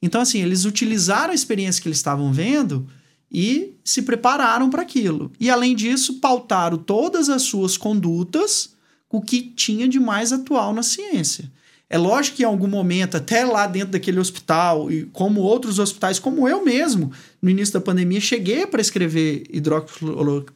Então, 0.00 0.20
assim, 0.20 0.42
eles 0.42 0.64
utilizaram 0.64 1.32
a 1.32 1.34
experiência 1.34 1.80
que 1.80 1.88
eles 1.88 1.98
estavam 1.98 2.32
vendo 2.32 2.88
e 3.30 3.74
se 3.84 4.02
prepararam 4.02 4.68
para 4.68 4.82
aquilo. 4.82 5.30
E, 5.38 5.48
além 5.48 5.76
disso, 5.76 6.14
pautaram 6.14 6.76
todas 6.76 7.28
as 7.30 7.42
suas 7.42 7.76
condutas 7.76 8.71
o 9.12 9.20
que 9.20 9.42
tinha 9.42 9.86
de 9.86 10.00
mais 10.00 10.32
atual 10.32 10.72
na 10.72 10.82
ciência. 10.82 11.52
É 11.88 11.98
lógico 11.98 12.38
que 12.38 12.42
em 12.42 12.46
algum 12.46 12.66
momento, 12.66 13.18
até 13.18 13.44
lá 13.44 13.66
dentro 13.66 13.90
daquele 13.90 14.18
hospital, 14.18 14.90
e 14.90 15.04
como 15.12 15.42
outros 15.42 15.78
hospitais, 15.78 16.18
como 16.18 16.48
eu 16.48 16.64
mesmo, 16.64 17.12
no 17.40 17.50
início 17.50 17.74
da 17.74 17.82
pandemia, 17.82 18.18
cheguei 18.18 18.62
a 18.62 18.66
prescrever 18.66 19.44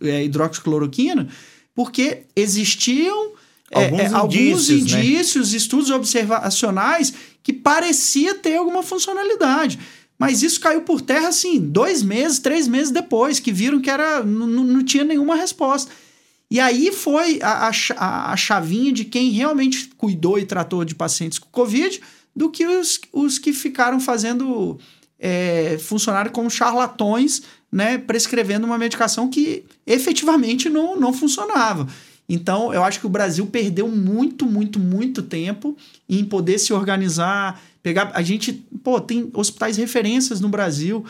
é, 0.01 0.25
hidroxicloroquina, 0.25 1.29
porque 1.75 2.23
existiam 2.35 3.33
alguns, 3.71 4.01
é, 4.01 4.05
é, 4.05 4.15
alguns 4.15 4.35
indícios, 4.71 4.93
né? 4.93 5.05
indícios 5.05 5.51
né? 5.51 5.57
estudos 5.59 5.91
observacionais 5.91 7.13
que 7.43 7.53
parecia 7.53 8.35
ter 8.37 8.57
alguma 8.57 8.83
funcionalidade. 8.83 9.79
Mas 10.19 10.43
isso 10.43 10.59
caiu 10.59 10.81
por 10.81 11.03
terra, 11.03 11.29
assim, 11.29 11.61
dois 11.61 12.03
meses, 12.03 12.39
três 12.39 12.67
meses 12.67 12.91
depois, 12.91 13.39
que 13.39 13.53
viram 13.53 13.83
que 13.83 13.91
era 13.91 14.25
não, 14.25 14.47
não 14.47 14.83
tinha 14.83 15.05
nenhuma 15.05 15.37
resposta. 15.37 15.93
E 16.51 16.61
aí 16.61 16.93
foi 16.93 17.41
a, 17.43 17.71
a, 17.97 18.33
a 18.33 18.37
chavinha 18.37 18.93
de 18.93 19.05
quem 19.05 19.31
realmente 19.31 19.91
cuidou 19.97 20.39
e 20.39 20.47
tratou 20.47 20.85
de 20.85 20.95
pacientes 20.95 21.39
com 21.39 21.49
Covid 21.51 22.01
do 22.35 22.51
que 22.51 22.67
os, 22.67 23.01
os 23.13 23.39
que 23.39 23.53
ficaram 23.53 23.99
fazendo 23.99 24.79
é, 25.19 25.79
funcionar 25.79 26.31
como 26.31 26.51
charlatões, 26.51 27.43
né, 27.73 27.99
prescrevendo 27.99 28.67
uma 28.67 28.79
medicação 28.79 29.29
que 29.29 29.65
efetivamente 29.87 30.69
não, 30.69 30.99
não 30.99 31.13
funcionava. 31.13 31.89
Então, 32.29 32.75
eu 32.75 32.83
acho 32.83 33.01
que 33.01 33.07
o 33.07 33.11
Brasil 33.11 33.47
perdeu 33.47 33.89
muito, 33.89 34.45
muito, 34.47 34.79
muito 34.79 35.23
tempo 35.23 35.77
em 36.09 36.25
poder 36.25 36.59
se 36.59 36.73
organizar, 36.73 37.61
pegar. 37.83 38.11
A 38.15 38.23
gente, 38.23 38.53
pô, 38.83 39.01
tem 39.01 39.31
hospitais 39.33 39.77
referências 39.77 40.41
no 40.41 40.49
Brasil, 40.49 41.05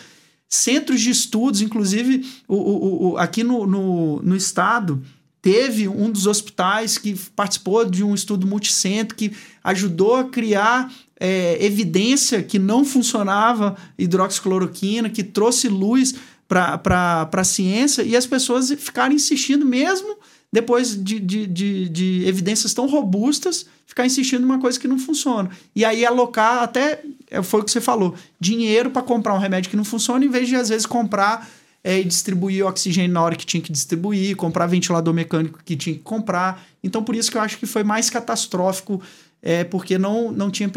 centros 0.49 1.01
de 1.01 1.11
estudos, 1.11 1.63
inclusive 1.63 2.27
o, 2.47 2.55
o, 2.55 3.13
o 3.13 3.19
aqui 3.19 3.43
no, 3.43 3.67
no, 3.67 4.23
no 4.23 4.37
estado. 4.37 5.03
Teve 5.47 5.87
um 5.87 6.11
dos 6.11 6.27
hospitais 6.27 6.99
que 6.99 7.15
participou 7.37 7.85
de 7.85 8.03
um 8.03 8.17
estudo 8.17 8.49
multicentro 8.49 9.15
que 9.15 9.31
ajudou 9.63 10.17
a 10.17 10.25
criar 10.25 10.93
é, 11.21 11.65
evidência 11.65 12.43
que 12.43 12.59
não 12.59 12.85
funcionava 12.85 13.77
hidroxicloroquina, 13.97 15.09
que 15.09 15.23
trouxe 15.23 15.69
luz 15.69 16.17
para 16.49 17.31
a 17.33 17.45
ciência 17.45 18.03
e 18.03 18.17
as 18.17 18.27
pessoas 18.27 18.73
ficaram 18.73 19.15
insistindo 19.15 19.65
mesmo 19.65 20.17
depois 20.53 21.01
de, 21.01 21.21
de, 21.21 21.47
de, 21.47 21.89
de, 21.91 22.25
evidências 22.27 22.75
tão 22.75 22.89
robustas, 22.89 23.67
ficar 23.87 24.05
insistindo 24.05 24.41
numa 24.41 24.59
coisa 24.59 24.81
que 24.81 24.89
não 24.89 24.99
funciona. 24.99 25.49
E 25.77 25.85
aí 25.85 26.05
alocar 26.05 26.65
até, 26.65 27.05
é, 27.31 27.41
foi 27.41 27.61
o 27.61 27.63
que 27.63 27.71
você 27.71 27.81
falou, 27.81 28.17
dinheiro 28.41 28.91
para 28.91 29.03
comprar 29.03 29.33
um 29.33 29.39
remédio 29.39 29.71
que 29.71 29.77
não 29.77 29.85
funciona, 29.85 30.25
em 30.25 30.29
vez 30.29 30.49
de 30.49 30.57
às 30.57 30.71
vezes 30.71 30.87
comprar 30.87 31.49
é, 31.87 32.01
e 32.01 32.05
distribuir 32.05 32.67
oxigênio 32.67 33.13
na 33.13 33.23
hora 33.23 33.37
que 33.37 33.47
tinha 33.47 33.63
que 33.63 33.71
distribuir, 33.71 34.35
comprar 34.35 34.67
ventilador 34.67 35.15
mecânico 35.15 35.61
que 35.65 35.77
tinha 35.77 35.95
que 35.95 36.03
comprar. 36.03 36.67
Então, 36.83 37.01
por 37.05 37.15
isso 37.15 37.31
que 37.31 37.37
eu 37.37 37.41
acho 37.41 37.57
que 37.59 37.65
foi 37.65 37.85
mais 37.85 38.11
catastrófico, 38.11 39.01
é, 39.41 39.63
porque 39.63 39.97
não, 39.97 40.33
não 40.33 40.51
tinha 40.51 40.69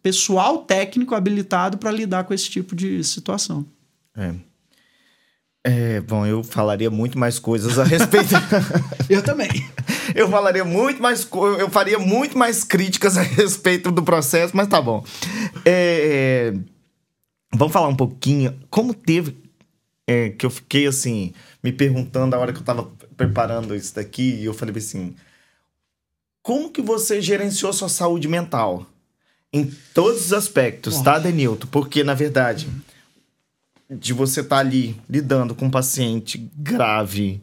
pessoal 0.00 0.58
técnico 0.58 1.16
habilitado 1.16 1.78
para 1.78 1.90
lidar 1.90 2.22
com 2.22 2.32
esse 2.32 2.48
tipo 2.48 2.76
de 2.76 3.02
situação. 3.02 3.66
É. 4.16 4.32
É, 5.64 6.00
bom, 6.00 6.24
eu 6.24 6.44
falaria 6.44 6.90
muito 6.90 7.18
mais 7.18 7.40
coisas 7.40 7.76
a 7.76 7.82
respeito. 7.82 8.32
eu 9.10 9.20
também. 9.20 9.50
Eu 10.14 10.28
falaria 10.28 10.64
muito 10.64 11.00
mais 11.00 11.26
eu 11.32 11.70
faria 11.70 11.98
muito 11.98 12.36
mais 12.36 12.64
críticas 12.64 13.16
a 13.16 13.22
respeito 13.22 13.90
do 13.90 14.02
processo, 14.02 14.54
mas 14.54 14.68
tá 14.68 14.82
bom. 14.82 15.02
É, 15.64 16.52
vamos 17.54 17.72
falar 17.72 17.88
um 17.88 17.94
pouquinho 17.96 18.54
como 18.68 18.92
teve 18.92 19.41
é, 20.06 20.30
que 20.30 20.44
eu 20.44 20.50
fiquei 20.50 20.86
assim 20.86 21.32
me 21.62 21.72
perguntando 21.72 22.34
a 22.34 22.38
hora 22.38 22.52
que 22.52 22.58
eu 22.58 22.64
tava 22.64 22.90
preparando 23.16 23.74
isso 23.74 23.94
daqui 23.94 24.34
e 24.34 24.44
eu 24.44 24.54
falei 24.54 24.76
assim, 24.76 25.14
como 26.42 26.70
que 26.70 26.82
você 26.82 27.20
gerenciou 27.20 27.72
sua 27.72 27.88
saúde 27.88 28.28
mental 28.28 28.86
em 29.52 29.70
todos 29.94 30.26
os 30.26 30.32
aspectos, 30.32 31.00
tá, 31.02 31.18
Denilton? 31.18 31.66
Porque 31.68 32.02
na 32.02 32.14
verdade 32.14 32.68
de 33.98 34.12
você 34.12 34.40
estar 34.40 34.56
tá 34.56 34.60
ali 34.60 34.96
lidando 35.08 35.54
com 35.54 35.66
um 35.66 35.70
paciente 35.70 36.38
grave, 36.56 37.42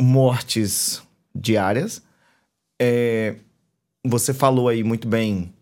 mortes 0.00 1.02
diárias. 1.34 2.02
É, 2.80 3.36
você 4.04 4.32
falou 4.32 4.68
aí 4.68 4.82
muito 4.82 5.06
bem, 5.06 5.52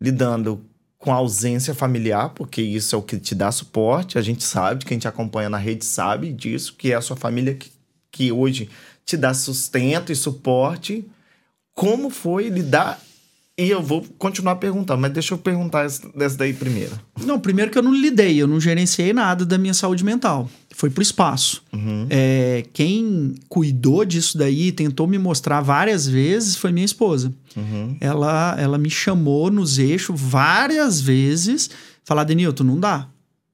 lidando 0.00 0.64
com 0.98 1.12
a 1.12 1.16
ausência 1.16 1.74
familiar, 1.74 2.30
porque 2.30 2.60
isso 2.60 2.94
é 2.94 2.98
o 2.98 3.02
que 3.02 3.18
te 3.18 3.34
dá 3.34 3.52
suporte. 3.52 4.18
A 4.18 4.22
gente 4.22 4.42
sabe, 4.42 4.84
quem 4.84 4.98
te 4.98 5.06
acompanha 5.06 5.48
na 5.48 5.58
rede 5.58 5.84
sabe 5.84 6.32
disso, 6.32 6.74
que 6.76 6.92
é 6.92 6.96
a 6.96 7.00
sua 7.00 7.16
família 7.16 7.54
que, 7.54 7.70
que 8.10 8.32
hoje 8.32 8.68
te 9.04 9.16
dá 9.16 9.32
sustento 9.32 10.10
e 10.10 10.16
suporte. 10.16 11.08
Como 11.72 12.10
foi 12.10 12.48
lidar 12.48 13.00
e 13.58 13.68
eu 13.68 13.82
vou 13.82 14.06
continuar 14.16 14.54
perguntando, 14.56 15.02
mas 15.02 15.12
deixa 15.12 15.34
eu 15.34 15.38
perguntar 15.38 15.82
dessa 16.14 16.36
daí 16.38 16.52
primeiro. 16.52 16.92
Não, 17.24 17.40
primeiro 17.40 17.72
que 17.72 17.76
eu 17.76 17.82
não 17.82 17.92
lidei, 17.92 18.40
eu 18.40 18.46
não 18.46 18.60
gerenciei 18.60 19.12
nada 19.12 19.44
da 19.44 19.58
minha 19.58 19.74
saúde 19.74 20.04
mental. 20.04 20.48
Foi 20.70 20.88
pro 20.88 21.02
espaço. 21.02 21.64
Uhum. 21.72 22.06
É, 22.08 22.64
quem 22.72 23.34
cuidou 23.48 24.04
disso 24.04 24.38
daí, 24.38 24.70
tentou 24.70 25.08
me 25.08 25.18
mostrar 25.18 25.60
várias 25.60 26.06
vezes, 26.06 26.54
foi 26.54 26.70
minha 26.70 26.84
esposa. 26.84 27.34
Uhum. 27.56 27.96
Ela, 28.00 28.54
ela 28.56 28.78
me 28.78 28.88
chamou 28.88 29.50
nos 29.50 29.76
eixos 29.80 30.18
várias 30.20 31.00
vezes, 31.00 31.68
falar, 32.04 32.22
Denilton, 32.22 32.62
não 32.62 32.78
dá 32.78 33.08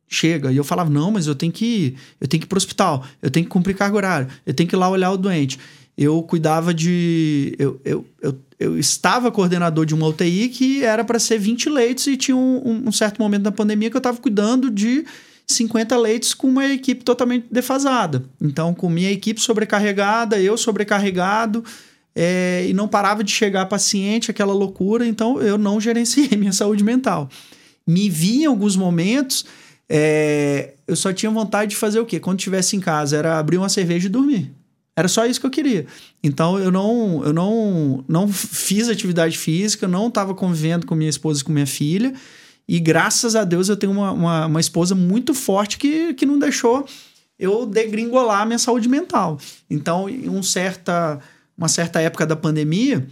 chega. 0.06 0.52
E 0.52 0.56
eu 0.56 0.64
falava, 0.64 0.88
não, 0.88 1.10
mas 1.10 1.26
eu 1.26 1.34
tenho 1.34 1.50
que 1.52 1.64
ir, 1.64 1.94
eu 2.20 2.28
tenho 2.28 2.40
que 2.40 2.46
ir 2.46 2.48
pro 2.48 2.56
hospital, 2.56 3.04
eu 3.20 3.30
tenho 3.30 3.44
que 3.44 3.50
cumprir 3.50 3.74
carga 3.74 3.96
horária, 3.96 4.28
eu 4.46 4.54
tenho 4.54 4.68
que 4.68 4.74
ir 4.76 4.78
lá 4.78 4.88
olhar 4.88 5.10
o 5.10 5.16
doente. 5.16 5.58
Eu 5.96 6.22
cuidava 6.22 6.74
de. 6.74 7.54
Eu, 7.58 7.80
eu, 7.84 8.04
eu, 8.20 8.38
eu 8.58 8.78
estava 8.78 9.30
coordenador 9.30 9.86
de 9.86 9.94
uma 9.94 10.06
UTI 10.06 10.48
que 10.48 10.82
era 10.82 11.04
para 11.04 11.18
ser 11.18 11.38
20 11.38 11.68
leitos 11.70 12.06
e 12.06 12.16
tinha 12.16 12.36
um, 12.36 12.84
um, 12.86 12.92
certo 12.92 13.18
momento 13.18 13.42
da 13.42 13.52
pandemia 13.52 13.90
que 13.90 13.96
eu 13.96 14.00
estava 14.00 14.18
cuidando 14.18 14.70
de 14.70 15.04
50 15.46 15.96
leitos 15.96 16.34
com 16.34 16.48
uma 16.48 16.66
equipe 16.66 17.04
totalmente 17.04 17.46
defasada. 17.50 18.24
Então, 18.40 18.74
com 18.74 18.88
minha 18.88 19.10
equipe 19.10 19.40
sobrecarregada, 19.40 20.40
eu 20.40 20.56
sobrecarregado, 20.56 21.64
é, 22.14 22.64
e 22.68 22.72
não 22.72 22.88
parava 22.88 23.22
de 23.22 23.30
chegar 23.30 23.66
paciente, 23.66 24.30
aquela 24.30 24.52
loucura, 24.52 25.06
então 25.06 25.40
eu 25.40 25.58
não 25.58 25.80
gerenciei 25.80 26.30
minha 26.38 26.52
saúde 26.52 26.84
mental. 26.84 27.28
Me 27.86 28.08
vi 28.08 28.42
em 28.42 28.46
alguns 28.46 28.76
momentos, 28.76 29.44
é, 29.88 30.74
eu 30.86 30.96
só 30.96 31.12
tinha 31.12 31.30
vontade 31.30 31.70
de 31.70 31.76
fazer 31.76 32.00
o 32.00 32.06
quê? 32.06 32.18
Quando 32.18 32.38
estivesse 32.38 32.76
em 32.76 32.80
casa, 32.80 33.16
era 33.16 33.38
abrir 33.38 33.58
uma 33.58 33.68
cerveja 33.68 34.06
e 34.06 34.10
dormir. 34.10 34.52
Era 34.96 35.08
só 35.08 35.26
isso 35.26 35.40
que 35.40 35.46
eu 35.46 35.50
queria. 35.50 35.86
Então 36.22 36.58
eu 36.58 36.70
não, 36.70 37.22
eu 37.24 37.32
não, 37.32 38.04
não 38.06 38.28
fiz 38.28 38.88
atividade 38.88 39.36
física, 39.36 39.88
não 39.88 40.08
estava 40.08 40.34
convivendo 40.34 40.86
com 40.86 40.94
minha 40.94 41.10
esposa 41.10 41.40
e 41.40 41.44
com 41.44 41.52
minha 41.52 41.66
filha. 41.66 42.14
E 42.66 42.78
graças 42.80 43.36
a 43.36 43.44
Deus 43.44 43.68
eu 43.68 43.76
tenho 43.76 43.92
uma, 43.92 44.12
uma, 44.12 44.46
uma, 44.46 44.60
esposa 44.60 44.94
muito 44.94 45.34
forte 45.34 45.76
que, 45.76 46.14
que 46.14 46.24
não 46.24 46.38
deixou 46.38 46.86
eu 47.38 47.66
degringolar 47.66 48.42
a 48.42 48.46
minha 48.46 48.58
saúde 48.58 48.88
mental. 48.88 49.38
Então, 49.68 50.08
em 50.08 50.28
um 50.28 50.42
certa, 50.42 51.20
uma 51.58 51.68
certa 51.68 52.00
época 52.00 52.24
da 52.24 52.36
pandemia, 52.36 53.06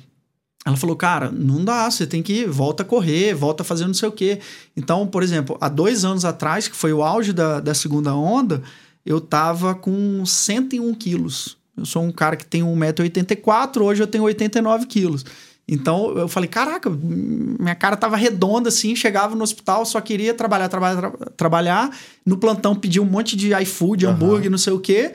ela 0.64 0.76
falou, 0.76 0.94
cara, 0.94 1.30
não 1.30 1.64
dá, 1.64 1.90
você 1.90 2.06
tem 2.06 2.22
que 2.22 2.46
volta 2.46 2.84
a 2.84 2.86
correr, 2.86 3.34
volta 3.34 3.62
a 3.62 3.66
fazer 3.66 3.86
não 3.86 3.94
sei 3.94 4.08
o 4.08 4.12
quê. 4.12 4.38
Então, 4.76 5.06
por 5.06 5.22
exemplo, 5.22 5.58
há 5.60 5.68
dois 5.68 6.04
anos 6.04 6.24
atrás, 6.24 6.68
que 6.68 6.76
foi 6.76 6.92
o 6.92 7.02
auge 7.02 7.32
da, 7.32 7.58
da 7.58 7.74
segunda 7.74 8.14
onda, 8.14 8.62
eu 9.04 9.20
tava 9.20 9.74
com 9.74 10.24
101 10.24 10.94
quilos. 10.94 11.58
Eu 11.76 11.86
sou 11.86 12.02
um 12.02 12.12
cara 12.12 12.36
que 12.36 12.44
tem 12.44 12.62
1,84m, 12.62 13.80
hoje 13.80 14.02
eu 14.02 14.06
tenho 14.06 14.24
89 14.24 14.86
quilos. 14.86 15.24
Então 15.66 16.16
eu 16.18 16.28
falei, 16.28 16.48
caraca, 16.48 16.90
minha 16.90 17.74
cara 17.74 17.96
tava 17.96 18.16
redonda 18.16 18.68
assim, 18.68 18.96
chegava 18.96 19.34
no 19.34 19.42
hospital, 19.42 19.86
só 19.86 20.00
queria 20.00 20.34
trabalhar, 20.34 20.68
trabalhar, 20.68 20.96
tra 20.96 21.10
trabalhar. 21.36 21.96
No 22.26 22.36
plantão 22.36 22.74
pedia 22.74 23.00
um 23.00 23.06
monte 23.06 23.36
de 23.36 23.54
iFood, 23.62 24.04
uhum. 24.04 24.12
hambúrguer, 24.12 24.50
não 24.50 24.58
sei 24.58 24.72
o 24.72 24.80
quê. 24.80 25.12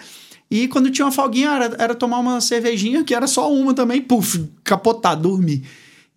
E 0.49 0.68
quando 0.70 0.89
tinha 0.89 1.05
uma 1.05 1.12
folguinha, 1.12 1.49
era, 1.49 1.76
era 1.78 1.95
tomar 1.95 2.20
uma 2.20 2.39
cervejinha, 2.39 3.03
que 3.03 3.14
era 3.14 3.28
só 3.28 3.51
uma 3.51 3.74
também, 3.74 4.01
puf, 4.01 4.45
capotar, 4.64 5.20
dormir. 5.20 5.64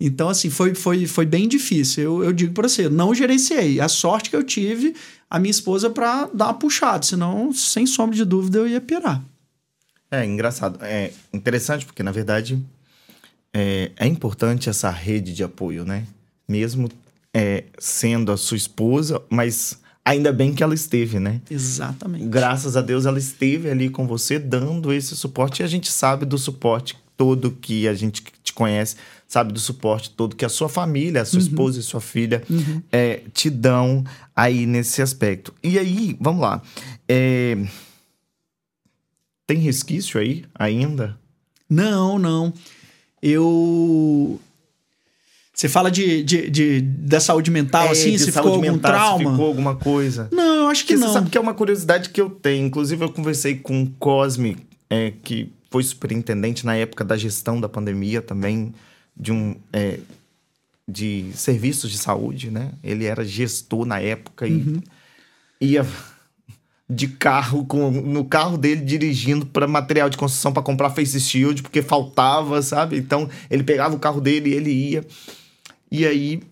Então, 0.00 0.28
assim, 0.28 0.48
foi, 0.48 0.74
foi, 0.74 1.06
foi 1.06 1.26
bem 1.26 1.48
difícil. 1.48 2.02
Eu, 2.02 2.24
eu 2.24 2.32
digo 2.32 2.54
para 2.54 2.68
você, 2.68 2.88
não 2.88 3.14
gerenciei. 3.14 3.80
A 3.80 3.88
sorte 3.88 4.30
que 4.30 4.36
eu 4.36 4.42
tive, 4.42 4.94
a 5.28 5.38
minha 5.38 5.50
esposa, 5.50 5.90
para 5.90 6.30
dar 6.32 6.46
uma 6.46 6.54
puxada, 6.54 7.04
senão, 7.04 7.52
sem 7.52 7.84
sombra 7.84 8.16
de 8.16 8.24
dúvida, 8.24 8.58
eu 8.58 8.68
ia 8.68 8.80
pirar. 8.80 9.22
É 10.10 10.24
engraçado. 10.24 10.78
É 10.82 11.12
interessante 11.32 11.86
porque, 11.86 12.02
na 12.02 12.12
verdade, 12.12 12.62
é, 13.54 13.90
é 13.96 14.06
importante 14.06 14.68
essa 14.68 14.90
rede 14.90 15.32
de 15.32 15.44
apoio, 15.44 15.84
né? 15.84 16.04
Mesmo 16.48 16.88
é, 17.32 17.64
sendo 17.78 18.32
a 18.32 18.36
sua 18.36 18.56
esposa, 18.56 19.22
mas 19.30 19.78
ainda 20.04 20.32
bem 20.32 20.52
que 20.52 20.62
ela 20.62 20.74
esteve, 20.74 21.20
né? 21.20 21.40
Exatamente. 21.50 22.26
Graças 22.26 22.76
a 22.76 22.82
Deus 22.82 23.06
ela 23.06 23.18
esteve 23.18 23.70
ali 23.70 23.88
com 23.88 24.06
você, 24.06 24.38
dando 24.38 24.92
esse 24.92 25.14
suporte. 25.16 25.60
E 25.60 25.64
a 25.64 25.68
gente 25.68 25.90
sabe 25.90 26.26
do 26.26 26.38
suporte 26.38 26.98
todo 27.16 27.50
que 27.52 27.86
a 27.86 27.94
gente 27.94 28.24
te 28.42 28.52
conhece 28.52 28.96
sabe 29.30 29.52
do 29.52 29.60
suporte 29.60 30.10
todo 30.10 30.34
que 30.34 30.44
a 30.44 30.48
sua 30.48 30.68
família, 30.68 31.22
a 31.22 31.24
sua 31.24 31.38
uhum. 31.38 31.46
esposa 31.46 31.78
e 31.78 31.82
sua 31.84 32.00
filha 32.00 32.42
uhum. 32.50 32.82
é, 32.90 33.22
te 33.32 33.48
dão 33.48 34.04
aí 34.34 34.66
nesse 34.66 35.00
aspecto. 35.00 35.54
E 35.62 35.78
aí, 35.78 36.16
vamos 36.20 36.42
lá. 36.42 36.60
É... 37.08 37.56
Tem 39.50 39.58
resquício 39.58 40.20
aí 40.20 40.44
ainda? 40.54 41.18
Não, 41.68 42.20
não. 42.20 42.54
Eu. 43.20 44.40
Você 45.52 45.68
fala 45.68 45.90
de, 45.90 46.22
de, 46.22 46.48
de, 46.48 46.80
da 46.80 47.18
saúde 47.18 47.50
mental, 47.50 47.88
é, 47.88 47.90
assim? 47.90 48.16
Se 48.16 48.30
ficou 48.30 48.52
algum 48.52 48.60
mental, 48.60 48.92
trauma? 48.92 49.24
Se 49.24 49.30
ficou 49.32 49.46
alguma 49.48 49.74
coisa? 49.74 50.28
Não, 50.30 50.54
eu 50.54 50.66
acho 50.68 50.86
que 50.86 50.92
Porque 50.92 51.04
não. 51.04 51.08
Você 51.08 51.14
sabe 51.14 51.30
que 51.30 51.36
é 51.36 51.40
uma 51.40 51.52
curiosidade 51.52 52.10
que 52.10 52.20
eu 52.20 52.30
tenho. 52.30 52.64
Inclusive, 52.64 53.04
eu 53.04 53.10
conversei 53.10 53.56
com 53.56 53.82
o 53.82 53.90
Cosme, 53.98 54.56
é, 54.88 55.14
que 55.20 55.50
foi 55.68 55.82
superintendente 55.82 56.64
na 56.64 56.76
época 56.76 57.02
da 57.02 57.16
gestão 57.16 57.60
da 57.60 57.68
pandemia 57.68 58.22
também 58.22 58.72
de 59.16 59.32
um 59.32 59.56
é, 59.72 59.98
de 60.86 61.32
serviços 61.34 61.90
de 61.90 61.98
saúde, 61.98 62.52
né? 62.52 62.70
Ele 62.84 63.04
era 63.04 63.24
gestor 63.24 63.84
na 63.84 63.98
época 63.98 64.46
e 64.46 64.52
uhum. 64.52 64.80
ia 65.60 65.84
de 66.90 67.06
carro 67.06 67.64
com 67.64 67.88
no 67.88 68.24
carro 68.24 68.58
dele 68.58 68.80
dirigindo 68.80 69.46
para 69.46 69.68
material 69.68 70.10
de 70.10 70.16
construção 70.16 70.52
para 70.52 70.62
comprar 70.62 70.90
face 70.90 71.20
shield 71.20 71.62
porque 71.62 71.80
faltava, 71.80 72.60
sabe? 72.60 72.98
Então 72.98 73.30
ele 73.48 73.62
pegava 73.62 73.94
o 73.94 73.98
carro 74.00 74.20
dele 74.20 74.50
e 74.50 74.54
ele 74.54 74.70
ia. 74.70 75.06
E 75.90 76.04
aí 76.04 76.42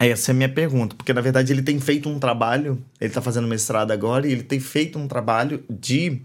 essa 0.00 0.30
é 0.30 0.32
a 0.32 0.34
minha 0.34 0.48
pergunta, 0.48 0.96
porque 0.96 1.12
na 1.12 1.20
verdade 1.20 1.52
ele 1.52 1.62
tem 1.62 1.78
feito 1.78 2.08
um 2.08 2.18
trabalho, 2.18 2.82
ele 3.00 3.10
está 3.10 3.22
fazendo 3.22 3.46
mestrado 3.46 3.92
agora 3.92 4.26
e 4.26 4.32
ele 4.32 4.42
tem 4.42 4.58
feito 4.58 4.98
um 4.98 5.06
trabalho 5.06 5.62
de 5.70 6.20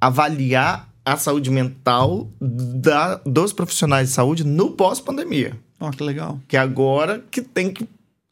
avaliar 0.00 0.92
a 1.04 1.16
saúde 1.16 1.50
mental 1.50 2.28
da, 2.40 3.20
dos 3.24 3.52
profissionais 3.52 4.08
de 4.08 4.14
saúde 4.14 4.42
no 4.42 4.72
pós-pandemia. 4.72 5.56
Ó, 5.78 5.88
oh, 5.88 5.90
que 5.92 6.02
legal. 6.02 6.40
Que 6.48 6.56
é 6.56 6.60
agora 6.60 7.24
que 7.30 7.42
tem 7.42 7.72
que 7.72 7.88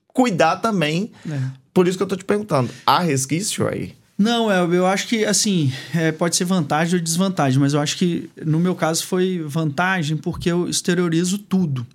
cuidar 0.09 0.57
também. 0.57 1.13
É. 1.29 1.41
Por 1.73 1.87
isso 1.87 1.97
que 1.97 2.03
eu 2.03 2.09
tô 2.09 2.17
te 2.17 2.25
perguntando, 2.25 2.71
há 2.85 2.99
resquício 2.99 3.69
aí? 3.69 4.00
Não, 4.21 4.53
eu, 4.53 4.75
eu 4.75 4.87
acho 4.87 5.09
que, 5.09 5.25
assim, 5.25 5.73
é, 5.95 6.13
pode 6.13 6.37
ser 6.37 6.45
vantagem 6.45 6.99
ou 6.99 7.03
desvantagem, 7.03 7.59
mas 7.59 7.73
eu 7.73 7.81
acho 7.81 7.97
que 7.97 8.29
no 8.45 8.61
meu 8.61 8.75
caso 8.75 9.07
foi 9.07 9.43
vantagem 9.47 10.15
porque 10.15 10.53
eu 10.53 10.69
exteriorizo 10.69 11.39
tudo. 11.39 11.87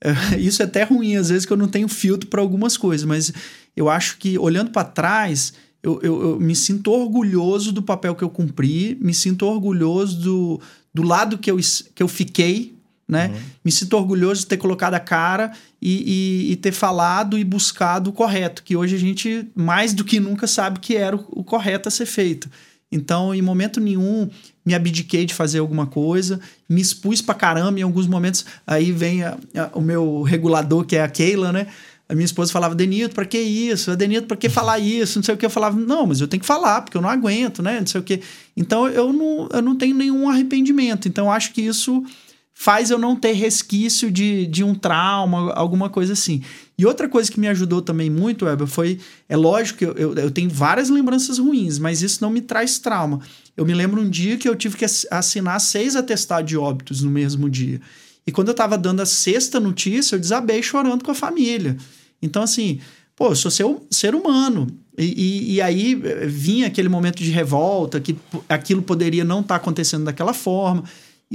É, 0.00 0.12
isso 0.38 0.62
é 0.62 0.66
até 0.66 0.84
ruim, 0.84 1.16
às 1.16 1.30
vezes, 1.30 1.44
que 1.44 1.52
eu 1.52 1.56
não 1.56 1.66
tenho 1.66 1.88
filtro 1.88 2.30
para 2.30 2.40
algumas 2.40 2.76
coisas, 2.76 3.04
mas 3.04 3.32
eu 3.76 3.90
acho 3.90 4.18
que, 4.18 4.38
olhando 4.38 4.70
para 4.70 4.84
trás, 4.84 5.52
eu, 5.82 5.98
eu, 6.00 6.22
eu, 6.22 6.40
me 6.40 6.54
sinto 6.54 6.92
orgulhoso 6.92 7.72
do 7.72 7.82
papel 7.82 8.14
que 8.14 8.22
eu 8.22 8.30
cumpri, 8.30 8.96
me 9.00 9.12
sinto 9.12 9.44
orgulhoso 9.44 10.20
do, 10.20 10.60
do 10.94 11.02
lado 11.02 11.38
que 11.38 11.50
eu, 11.50 11.58
que 11.92 12.00
eu 12.04 12.08
fiquei, 12.08 12.78
né? 13.08 13.32
Uhum. 13.34 13.40
Me 13.64 13.72
sinto 13.72 13.96
orgulhoso 13.96 14.42
de 14.42 14.46
ter 14.46 14.58
colocado 14.58 14.94
a 14.94 15.00
cara 15.00 15.52
e, 15.80 16.48
e, 16.48 16.52
e, 16.52 16.56
ter 16.56 16.72
falado 16.72 17.38
e 17.38 17.44
buscado 17.44 18.10
o 18.10 18.12
correto, 18.12 18.62
que 18.62 18.76
hoje 18.76 18.96
a 18.96 18.98
gente 18.98 19.46
mais 19.54 19.94
do 19.94 20.04
que 20.04 20.18
nunca 20.18 20.46
sabe 20.46 20.80
que 20.80 20.96
era 20.96 21.14
o, 21.14 21.24
o 21.30 21.44
correto 21.44 21.88
a 21.88 21.90
ser 21.90 22.06
feito. 22.06 22.50
Então, 22.90 23.34
em 23.34 23.42
momento 23.42 23.80
nenhum, 23.80 24.28
me 24.64 24.74
abdiquei 24.74 25.26
de 25.26 25.34
fazer 25.34 25.58
alguma 25.58 25.86
coisa, 25.86 26.40
me 26.68 26.80
expus 26.80 27.20
pra 27.20 27.34
caramba 27.34 27.78
em 27.78 27.82
alguns 27.82 28.06
momentos. 28.06 28.44
Aí 28.66 28.90
vem 28.90 29.22
a, 29.22 29.36
a, 29.54 29.70
o 29.78 29.80
meu 29.80 30.22
regulador, 30.22 30.84
que 30.84 30.96
é 30.96 31.02
a 31.02 31.08
Keila, 31.08 31.52
né? 31.52 31.66
A 32.08 32.14
minha 32.14 32.24
esposa 32.24 32.50
falava, 32.50 32.74
Denito, 32.74 33.14
para 33.14 33.26
que 33.26 33.38
isso? 33.38 33.94
Denito, 33.94 34.26
para 34.26 34.36
que 34.36 34.48
falar 34.48 34.78
isso? 34.78 35.18
Não 35.18 35.22
sei 35.22 35.34
o 35.34 35.38
que. 35.38 35.44
Eu 35.44 35.50
falava, 35.50 35.78
não, 35.78 36.06
mas 36.06 36.20
eu 36.22 36.26
tenho 36.26 36.40
que 36.40 36.46
falar, 36.46 36.80
porque 36.80 36.96
eu 36.96 37.02
não 37.02 37.10
aguento, 37.10 37.62
né? 37.62 37.80
Não 37.80 37.86
sei 37.86 38.00
o 38.00 38.04
que. 38.04 38.22
Então 38.56 38.88
eu 38.88 39.12
não, 39.12 39.48
eu 39.52 39.60
não 39.60 39.76
tenho 39.76 39.94
nenhum 39.94 40.26
arrependimento. 40.26 41.06
Então 41.06 41.30
acho 41.30 41.52
que 41.52 41.60
isso 41.60 42.02
faz 42.60 42.90
eu 42.90 42.98
não 42.98 43.14
ter 43.14 43.34
resquício 43.34 44.10
de, 44.10 44.44
de 44.48 44.64
um 44.64 44.74
trauma, 44.74 45.52
alguma 45.52 45.88
coisa 45.88 46.14
assim. 46.14 46.42
E 46.76 46.84
outra 46.84 47.08
coisa 47.08 47.30
que 47.30 47.38
me 47.38 47.46
ajudou 47.46 47.80
também 47.80 48.10
muito, 48.10 48.46
Weber, 48.46 48.66
foi. 48.66 48.98
É 49.28 49.36
lógico 49.36 49.78
que 49.78 49.84
eu, 49.84 49.92
eu, 49.92 50.14
eu, 50.14 50.28
tenho 50.28 50.50
várias 50.50 50.90
lembranças 50.90 51.38
ruins, 51.38 51.78
mas 51.78 52.02
isso 52.02 52.18
não 52.20 52.30
me 52.30 52.40
traz 52.40 52.80
trauma. 52.80 53.20
Eu 53.56 53.64
me 53.64 53.72
lembro 53.72 54.02
um 54.02 54.10
dia 54.10 54.36
que 54.36 54.48
eu 54.48 54.56
tive 54.56 54.76
que 54.76 54.84
assinar 54.84 55.60
seis 55.60 55.94
atestados 55.94 56.48
de 56.48 56.56
óbitos 56.56 57.00
no 57.00 57.10
mesmo 57.12 57.48
dia. 57.48 57.80
E 58.26 58.32
quando 58.32 58.48
eu 58.48 58.52
estava 58.52 58.76
dando 58.76 59.02
a 59.02 59.06
sexta 59.06 59.60
notícia, 59.60 60.16
eu 60.16 60.20
desabei 60.20 60.60
chorando 60.60 61.04
com 61.04 61.12
a 61.12 61.14
família. 61.14 61.76
Então, 62.20 62.42
assim, 62.42 62.80
pô, 63.14 63.28
eu 63.28 63.36
sou 63.36 63.52
ser, 63.52 63.66
ser 63.88 64.16
humano. 64.16 64.66
E, 64.98 65.04
e, 65.04 65.54
e, 65.54 65.60
aí 65.60 65.92
eh, 66.04 66.26
vinha 66.26 66.66
aquele 66.66 66.88
momento 66.88 67.22
de 67.22 67.30
revolta, 67.30 68.00
que 68.00 68.16
aquilo 68.48 68.82
poderia 68.82 69.22
não 69.22 69.42
estar 69.42 69.54
tá 69.54 69.60
acontecendo 69.60 70.06
daquela 70.06 70.34
forma. 70.34 70.82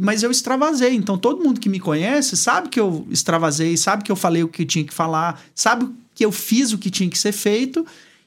Mas 0.02 0.24
eu 0.24 0.32
extravasei. 0.32 0.96
Então, 0.96 1.18
todo 1.18 1.44
mundo 1.44 1.60
que 1.60 1.70
me 1.70 1.80
conhece 1.80 2.36
sabe 2.36 2.70
que 2.70 2.80
eu 2.80 3.06
extravasei, 3.10 3.78
sabe 3.78 4.04
que 4.04 4.12
eu 4.12 4.16
falei 4.16 4.44
o 4.44 4.48
que 4.48 4.66
tinha 4.66 4.84
que 4.84 4.94
falar, 4.94 5.42
sabe 5.54 5.88
que 6.16 6.26
eu 6.26 6.32
fiz 6.32 6.72
o 6.72 6.78
que 6.78 6.90
tinha 6.90 7.10
que 7.10 7.18
ser 7.18 7.32
feito. 7.32 7.86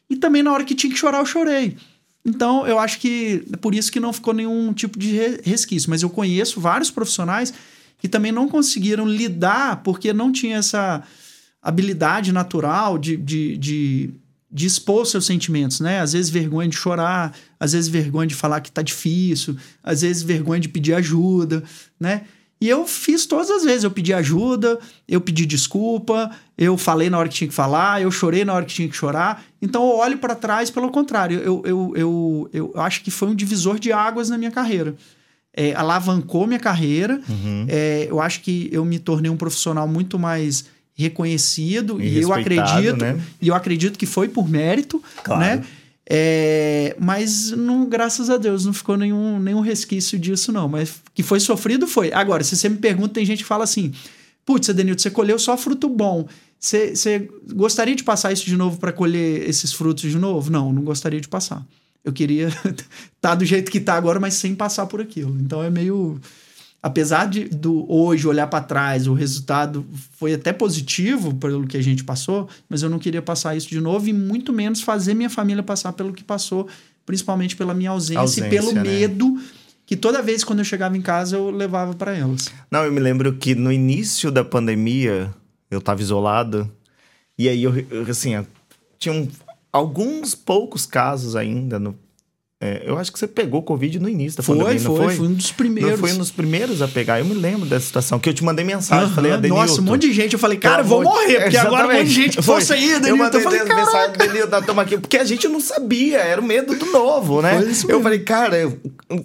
E 0.09 0.17
também 0.17 0.43
na 0.43 0.53
hora 0.53 0.65
que 0.65 0.75
tinha 0.75 0.93
que 0.93 0.99
chorar, 0.99 1.19
eu 1.19 1.27
chorei. 1.27 1.77
Então, 2.25 2.67
eu 2.67 2.79
acho 2.79 2.99
que 2.99 3.45
é 3.53 3.57
por 3.57 3.75
isso 3.75 3.91
que 3.91 4.01
não 4.01 4.13
ficou 4.13 4.35
nenhum 4.35 4.73
tipo 4.73 4.99
de 4.99 5.13
resquício. 5.43 5.91
Mas 5.91 6.03
eu 6.03 6.11
conheço 6.11 6.61
vários 6.61 6.91
profissionais 6.91 7.53
que 7.99 8.09
também 8.09 8.33
não 8.33 8.49
conseguiram 8.49 9.07
lidar 9.07 9.83
porque 9.83 10.13
não 10.13 10.31
tinha 10.31 10.59
essa 10.59 11.03
habilidade 11.63 12.33
natural 12.33 12.99
de, 12.99 13.17
de, 13.17 13.57
de, 13.57 14.11
de, 14.51 14.67
expor 14.67 15.07
seus 15.07 15.27
sentimentos, 15.27 15.81
né? 15.81 16.01
Às 16.01 16.13
vezes 16.13 16.31
vergonha 16.31 16.69
de 16.69 16.77
chorar, 16.77 17.35
às 17.59 17.73
vezes 17.73 17.89
vergonha 17.89 18.27
de 18.27 18.35
falar 18.35 18.61
que 18.61 18.71
tá 18.71 18.83
difícil, 18.83 19.57
às 19.83 20.03
vezes 20.03 20.23
vergonha 20.23 20.61
de 20.61 20.69
pedir 20.69 20.95
ajuda, 20.95 21.63
né? 21.99 22.23
E 22.61 22.69
eu 22.69 22.87
fiz 22.87 23.27
todas 23.27 23.51
as 23.51 23.65
vezes. 23.65 23.85
Eu 23.85 23.91
pedi 23.91 24.15
ajuda, 24.15 24.79
eu 25.07 25.21
pedi 25.21 25.45
desculpa, 25.45 26.31
eu 26.57 26.77
falei 26.79 27.11
na 27.11 27.19
hora 27.19 27.29
que 27.29 27.35
tinha 27.35 27.49
que 27.49 27.55
falar, 27.55 28.01
eu 28.01 28.11
chorei 28.11 28.45
na 28.45 28.55
hora 28.55 28.65
que 28.65 28.75
tinha 28.75 28.89
que 28.89 28.97
chorar. 28.97 29.45
Então 29.61 29.83
eu 29.83 29.97
olho 29.97 30.19
para 30.19 30.35
trás, 30.35 30.71
pelo 30.71 30.91
contrário, 30.91 31.39
eu, 31.41 31.63
eu, 31.67 31.93
eu, 31.95 32.51
eu 32.53 32.73
acho 32.77 33.03
que 33.03 33.11
foi 33.11 33.29
um 33.29 33.35
divisor 33.35 33.79
de 33.79 33.93
águas 33.93 34.31
na 34.31 34.39
minha 34.39 34.51
carreira. 34.51 34.95
É, 35.53 35.75
alavancou 35.75 36.47
minha 36.47 36.61
carreira. 36.61 37.21
Uhum. 37.29 37.67
É, 37.69 38.07
eu 38.11 38.21
acho 38.21 38.41
que 38.41 38.69
eu 38.73 38.85
me 38.85 38.99
tornei 38.99 39.31
um 39.31 39.37
profissional 39.37 39.87
muito 39.87 40.19
mais 40.19 40.65
reconhecido 40.97 42.01
e, 42.01 42.19
e 42.19 42.23
eu 42.23 42.33
acredito 42.33 42.97
né? 42.97 43.21
e 43.41 43.49
eu 43.49 43.55
acredito 43.55 43.99
que 43.99 44.07
foi 44.07 44.29
por 44.29 44.49
mérito, 44.49 45.03
claro. 45.23 45.41
né? 45.41 45.65
É, 46.09 46.97
mas 47.01 47.51
não, 47.51 47.87
graças 47.89 48.31
a 48.31 48.37
Deus 48.37 48.65
não 48.65 48.73
ficou 48.73 48.97
nenhum, 48.97 49.41
nenhum 49.41 49.61
resquício 49.61 50.19
disso 50.19 50.53
não, 50.53 50.69
mas 50.69 51.03
que 51.13 51.23
foi 51.23 51.41
sofrido 51.41 51.87
foi. 51.87 52.13
Agora, 52.13 52.45
se 52.45 52.57
você 52.57 52.69
me 52.69 52.79
pergunta, 52.79 53.15
tem 53.15 53.27
gente 53.27 53.43
que 53.43 53.49
fala 53.49 53.65
assim: 53.65 53.93
"Putz, 54.45 54.71
Adenilton, 54.71 55.03
você 55.03 55.11
colheu 55.11 55.39
só 55.39 55.57
fruto 55.57 55.89
bom. 55.89 56.27
Você, 56.59 56.95
você 56.95 57.29
gostaria 57.53 57.95
de 57.95 58.05
passar 58.05 58.33
isso 58.33 58.47
de 58.47 58.57
novo 58.57 58.79
para 58.79 58.93
colher 58.93 59.49
esses 59.49 59.73
frutos 59.73 60.09
de 60.09 60.17
novo?" 60.17 60.51
Não, 60.51 60.73
não 60.73 60.83
gostaria 60.83 61.21
de 61.21 61.29
passar. 61.29 61.67
Eu 62.05 62.13
queria 62.13 62.47
estar 62.49 62.75
tá 63.21 63.35
do 63.35 63.45
jeito 63.45 63.71
que 63.71 63.79
está 63.79 63.95
agora, 63.95 64.21
mas 64.21 64.35
sem 64.35 64.55
passar 64.55 64.87
por 64.87 65.01
aquilo. 65.01 65.37
Então 65.41 65.61
é 65.61 65.69
meio 65.69 66.21
apesar 66.87 67.27
de 67.27 67.47
do 67.47 67.85
hoje 67.93 68.29
olhar 68.29 68.47
para 68.47 68.63
trás, 68.63 69.09
o 69.09 69.13
resultado 69.13 69.85
foi 70.13 70.35
até 70.35 70.53
positivo 70.53 71.35
pelo 71.35 71.67
que 71.67 71.77
a 71.77 71.83
gente 71.83 72.05
passou, 72.05 72.49
mas 72.69 72.81
eu 72.81 72.89
não 72.89 73.01
queria 73.01 73.21
passar 73.21 73.57
isso 73.57 73.69
de 73.69 73.81
novo 73.81 74.09
e 74.09 74.13
muito 74.13 74.53
menos 74.53 74.83
fazer 74.83 75.13
minha 75.13 75.29
família 75.29 75.65
passar 75.65 75.93
pelo 75.95 76.13
que 76.13 76.23
passou, 76.23 76.69
principalmente 77.05 77.57
pela 77.57 77.75
minha 77.75 77.91
ausência, 77.91 78.21
ausência 78.21 78.47
e 78.47 78.51
pelo 78.51 78.73
né? 78.73 78.83
medo 78.83 79.37
que 79.85 79.97
toda 79.97 80.23
vez 80.23 80.45
quando 80.45 80.61
eu 80.61 80.65
chegava 80.65 80.97
em 80.97 81.03
casa 81.03 81.35
eu 81.35 81.51
levava 81.51 81.93
para 81.93 82.17
elas. 82.17 82.53
Não, 82.71 82.85
eu 82.85 82.93
me 82.93 83.01
lembro 83.01 83.35
que 83.35 83.57
no 83.57 83.73
início 83.73 84.31
da 84.31 84.45
pandemia 84.45 85.35
eu 85.69 85.81
estava 85.81 86.01
isolado 86.01 86.71
e 87.37 87.49
aí 87.49 87.65
eu, 87.65 87.73
assim, 88.09 88.47
tinha 88.97 89.13
um, 89.13 89.29
alguns 89.73 90.37
poucos 90.37 90.87
casos 90.87 91.35
ainda 91.35 91.81
no 91.81 91.99
é, 92.59 92.85
eu 92.87 92.97
acho 92.97 93.13
que 93.13 93.19
você 93.19 93.27
pegou 93.27 93.63
Covid 93.63 93.99
no 93.99 94.09
início 94.09 94.39
da 94.39 94.43
foi, 94.43 94.57
pandemia, 94.57 94.81
foi, 94.81 94.89
não 94.89 95.05
foi? 95.05 95.17
Foi 95.17 95.27
um 95.27 95.35
dos 95.35 95.53
primeiros. 95.53 95.91
Não 95.91 95.99
foi 95.99 96.13
um 96.13 96.19
dos 96.19 96.31
primeiros 96.31 96.81
a 96.81 96.89
pegar. 96.89 97.19
Eu 97.19 97.27
me 97.27 97.35
lembro 97.35 97.67
dessa 97.67 97.85
situação, 97.85 98.19
que 98.19 98.31
eu 98.31 98.33
te 98.33 98.43
mandei 98.43 98.65
mensagem, 98.65 99.09
uhum, 99.09 99.15
falei, 99.15 99.33
Adenilton... 99.33 99.61
Nossa, 99.61 99.81
um 99.83 99.85
monte 99.85 100.09
de 100.09 100.13
gente. 100.15 100.33
Eu 100.33 100.39
falei, 100.39 100.57
cara, 100.57 100.81
eu 100.81 100.87
vou 100.87 101.03
morrer, 101.03 101.43
porque 101.43 101.57
agora 101.59 101.87
um 101.87 101.93
monte 101.93 102.07
de 102.07 102.15
gente 102.15 102.41
fosse 102.41 102.73
aí, 102.73 102.95
Adenilton. 102.95 103.09
Eu 103.09 103.17
mandei 103.17 103.41
eu 103.41 103.45
falei, 103.45 103.65
mensagem, 103.65 104.15
Adenilton, 104.15 104.63
toma 104.63 104.83
aqui. 104.83 104.97
Porque 104.97 105.19
a 105.19 105.25
gente 105.25 105.47
não 105.49 105.61
sabia, 105.61 106.19
era 106.19 106.41
o 106.41 106.45
medo 106.45 106.75
do 106.75 106.87
novo, 106.87 107.43
né? 107.43 107.61
Eu 107.89 108.03
falei, 108.03 108.21
cara, 108.21 108.57
eu, 108.57 108.79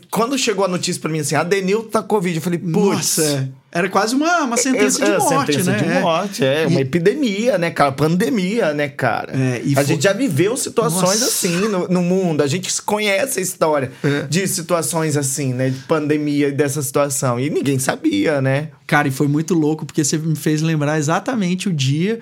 quando 0.10 0.38
chegou 0.38 0.66
a 0.66 0.68
notícia 0.68 1.02
pra 1.02 1.10
mim 1.10 1.20
assim, 1.20 1.36
Adenilton 1.36 1.90
tá 1.90 2.04
Covid, 2.04 2.36
eu 2.36 2.42
falei, 2.42 2.60
putz... 2.60 2.74
Nossa, 2.74 3.54
era 3.72 3.88
quase 3.88 4.14
uma, 4.14 4.42
uma 4.42 4.58
sentença 4.58 5.02
é, 5.02 5.12
de 5.12 5.18
morte, 5.18 5.54
sentença 5.54 5.72
né? 5.72 5.78
de 5.78 6.02
morte, 6.02 6.44
é. 6.44 6.64
E... 6.64 6.66
Uma 6.68 6.82
epidemia, 6.82 7.58
né, 7.58 7.72
cara? 7.72 7.94
Pandemia, 7.94 8.74
né, 8.74 8.90
cara? 8.90 9.32
É, 9.34 9.62
a 9.66 9.76
foi... 9.76 9.86
gente 9.86 10.04
já 10.04 10.12
viveu 10.12 10.58
situações 10.58 11.22
Nossa. 11.22 11.26
assim 11.26 11.56
no, 11.56 11.88
no, 11.88 12.02
mundo. 12.02 12.42
A 12.42 12.48
gente 12.48 12.70
conhece 12.82 13.40
a 13.40 13.42
história 13.42 13.90
é. 14.04 14.24
de 14.24 14.46
situações 14.46 15.16
assim, 15.16 15.54
né? 15.54 15.70
De 15.70 15.80
pandemia 15.80 16.50
e 16.50 16.52
dessa 16.52 16.82
situação. 16.82 17.40
E 17.40 17.50
ninguém 17.50 17.80
sabia, 17.80 18.42
né? 18.42 18.70
Cara, 18.86 19.08
e 19.08 19.12
foi 19.12 19.30
muito 19.30 19.54
louco, 19.54 19.86
porque 19.86 20.04
você 20.04 20.18
me 20.18 20.36
fez 20.36 20.62
lembrar 20.62 21.00
exatamente 21.00 21.70
o 21.70 21.74
dia 21.74 22.20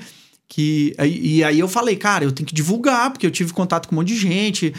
que 0.52 0.95
e 1.00 1.43
aí 1.43 1.60
eu 1.60 1.68
falei, 1.68 1.95
cara, 1.95 2.26
eu 2.26 2.32
tenho 2.32 2.47
que 2.47 2.56
divulgar, 2.56 3.12
porque 3.12 3.24
eu 3.26 3.30
tive 3.30 3.54
contato 3.54 3.88
com 3.88 3.93
um 3.93 4.00
monte 4.00 4.08
de 4.08 4.18
gente, 4.18 4.74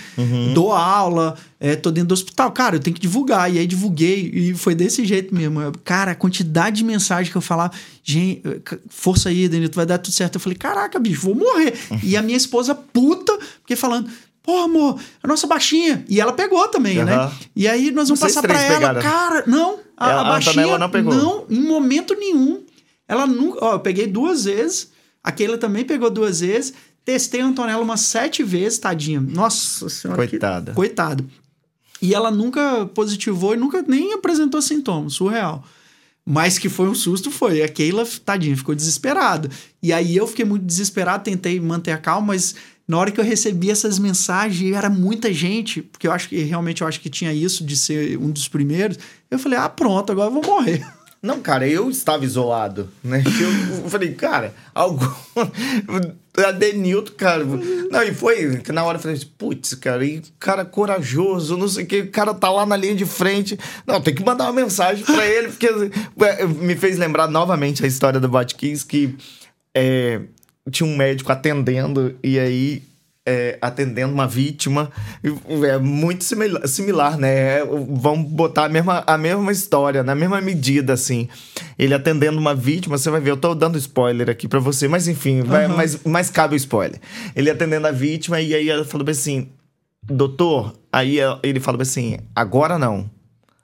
dou 0.52 0.72
aula, 0.72 1.36
é, 1.60 1.76
tô 1.76 1.92
dentro 1.92 2.08
do 2.08 2.12
hospital, 2.12 2.50
cara, 2.50 2.74
eu 2.74 2.80
tenho 2.80 2.92
que 2.94 3.00
divulgar. 3.00 3.54
E 3.54 3.56
aí 3.58 3.66
divulguei, 3.68 4.30
e 4.34 4.54
foi 4.54 4.74
desse 4.74 5.04
jeito 5.04 5.32
mesmo. 5.32 5.60
Eu- 5.60 5.72
Cara, 5.84 6.10
a 6.10 6.14
quantidade 6.16 6.78
de 6.78 6.84
mensagem 6.84 7.30
que 7.30 7.38
eu 7.38 7.40
falava, 7.40 7.72
gente, 8.02 8.42
força 8.88 9.28
aí, 9.28 9.48
Danilo, 9.48 9.70
vai 9.72 9.86
dar 9.86 9.98
tudo 9.98 10.12
certo. 10.12 10.34
Eu 10.34 10.40
falei, 10.40 10.58
caraca, 10.58 10.98
bicho, 10.98 11.20
vou 11.20 11.36
morrer. 11.36 11.72
e 12.02 12.16
a 12.16 12.22
minha 12.22 12.36
esposa 12.36 12.74
puta, 12.74 13.38
porque 13.62 13.76
falando. 13.76 14.10
Pô, 14.42 14.56
amor, 14.62 14.98
a 15.22 15.28
nossa 15.28 15.46
baixinha. 15.46 16.02
E 16.08 16.18
ela 16.18 16.32
pegou 16.32 16.66
também, 16.66 17.04
né? 17.04 17.14
Aham. 17.14 17.32
E 17.54 17.68
aí 17.68 17.90
nós 17.92 18.08
vamos 18.08 18.20
Vocês 18.20 18.34
passar 18.34 18.48
pra 18.48 18.60
ela. 18.60 18.78
pegaram. 18.78 19.02
Cara, 19.02 19.44
não, 19.46 19.78
a, 19.96 20.10
Ela- 20.10 20.22
a 20.22 20.26
a 20.26 20.28
baixinha. 20.30 20.52
Antonella 20.52 20.78
não 20.78 20.90
pegou. 20.90 21.14
Não, 21.14 21.44
em 21.50 21.60
momento 21.62 22.14
nenhum. 22.18 22.62
Ela 23.06 23.26
nunca. 23.26 23.58
Ó, 23.62 23.72
eu 23.74 23.80
peguei 23.80 24.06
duas 24.06 24.46
vezes. 24.46 24.88
A 25.22 25.30
Keila 25.32 25.58
também 25.58 25.84
pegou 25.84 26.10
duas 26.10 26.40
vezes. 26.40 26.72
Testei 27.04 27.40
a 27.40 27.46
Antonella 27.46 27.82
umas 27.82 28.00
sete 28.02 28.42
vezes, 28.42 28.78
tadinha. 28.78 29.20
Nossa 29.20 29.88
senhora. 29.88 30.20
que- 30.26 30.30
Coitada. 30.32 30.72
Coitada. 30.72 31.24
E 32.02 32.14
ela 32.14 32.30
nunca 32.30 32.86
positivou 32.94 33.54
e 33.54 33.56
nunca 33.56 33.82
nem 33.86 34.12
apresentou 34.14 34.60
sintomas. 34.62 35.14
Surreal. 35.14 35.64
Mas 36.24 36.58
que 36.58 36.68
foi 36.68 36.88
um 36.88 36.94
susto, 36.94 37.30
foi. 37.30 37.62
A 37.62 37.68
Keila, 37.68 38.06
tadinha, 38.24 38.56
ficou 38.56 38.74
desesperada. 38.74 39.48
E 39.82 39.92
aí 39.92 40.16
eu 40.16 40.26
fiquei 40.26 40.44
muito 40.44 40.64
desesperado, 40.64 41.24
tentei 41.24 41.58
manter 41.58 41.90
a 41.92 41.98
calma, 41.98 42.28
mas 42.28 42.54
na 42.86 42.98
hora 42.98 43.10
que 43.10 43.18
eu 43.20 43.24
recebi 43.24 43.70
essas 43.70 43.98
mensagens, 43.98 44.60
e 44.70 44.74
era 44.74 44.88
muita 44.90 45.32
gente, 45.32 45.80
porque 45.82 46.06
eu 46.06 46.12
acho 46.12 46.28
que 46.28 46.36
realmente 46.42 46.82
eu 46.82 46.88
acho 46.88 47.00
que 47.00 47.08
tinha 47.10 47.32
isso 47.32 47.64
de 47.64 47.76
ser 47.76 48.18
um 48.18 48.30
dos 48.30 48.48
primeiros. 48.48 48.98
Eu 49.30 49.38
falei, 49.38 49.58
ah, 49.58 49.68
pronto, 49.68 50.10
agora 50.12 50.28
eu 50.28 50.34
vou 50.34 50.42
morrer. 50.44 50.86
Não, 51.22 51.40
cara, 51.40 51.68
eu 51.68 51.90
estava 51.90 52.24
isolado, 52.24 52.88
né? 53.04 53.22
Eu 53.82 53.90
falei, 53.90 54.14
cara, 54.14 54.54
algum. 54.74 55.06
A 56.38 56.52
Denilton, 56.52 57.12
cara. 57.16 57.44
Não, 57.44 58.02
e 58.02 58.14
foi 58.14 58.58
que 58.58 58.72
na 58.72 58.82
hora 58.84 58.96
eu 58.96 59.02
falei, 59.02 59.16
assim, 59.16 59.26
putz, 59.36 59.74
cara, 59.74 60.02
e 60.02 60.22
cara 60.38 60.64
corajoso, 60.64 61.56
não 61.56 61.68
sei 61.68 61.84
o 61.84 61.86
que, 61.86 62.00
o 62.02 62.10
cara 62.10 62.32
tá 62.32 62.48
lá 62.48 62.64
na 62.64 62.76
linha 62.76 62.94
de 62.94 63.04
frente. 63.04 63.58
Não, 63.86 64.00
tem 64.00 64.14
que 64.14 64.24
mandar 64.24 64.44
uma 64.44 64.52
mensagem 64.52 65.04
pra 65.04 65.26
ele, 65.26 65.48
porque 65.48 65.68
me 66.62 66.76
fez 66.76 66.96
lembrar 66.96 67.28
novamente 67.28 67.84
a 67.84 67.86
história 67.86 68.20
do 68.20 68.28
Botkiss, 68.28 68.84
que 68.84 69.16
é, 69.74 70.22
tinha 70.70 70.88
um 70.88 70.96
médico 70.96 71.30
atendendo, 71.30 72.16
e 72.22 72.38
aí 72.38 72.82
é, 73.26 73.58
atendendo 73.60 74.12
uma 74.12 74.26
vítima. 74.26 74.90
É 75.62 75.78
muito 75.78 76.24
similar, 76.24 76.66
similar 76.66 77.18
né? 77.18 77.58
É, 77.58 77.64
Vamos 77.64 78.30
botar 78.30 78.64
a 78.64 78.68
mesma, 78.68 79.04
a 79.06 79.18
mesma 79.18 79.52
história, 79.52 80.02
na 80.02 80.14
mesma 80.14 80.40
medida, 80.40 80.92
assim. 80.92 81.28
Ele 81.78 81.94
atendendo 81.94 82.38
uma 82.38 82.54
vítima, 82.54 82.98
você 82.98 83.10
vai 83.10 83.20
ver, 83.20 83.30
eu 83.30 83.36
tô 83.36 83.54
dando 83.54 83.78
spoiler 83.78 84.28
aqui 84.28 84.48
pra 84.48 84.60
você, 84.60 84.88
mas 84.88 85.08
enfim, 85.08 85.42
vai, 85.42 85.68
mas, 85.68 86.00
mas 86.04 86.30
cabe 86.30 86.54
o 86.54 86.56
spoiler. 86.56 87.00
Ele 87.34 87.50
atendendo 87.50 87.86
a 87.86 87.92
vítima, 87.92 88.40
e 88.40 88.54
aí 88.54 88.68
ela 88.68 88.84
falou 88.84 89.08
assim: 89.08 89.48
Doutor, 90.02 90.74
aí 90.92 91.18
ele 91.42 91.60
falou 91.60 91.82
assim: 91.82 92.18
agora 92.34 92.78
não. 92.78 93.08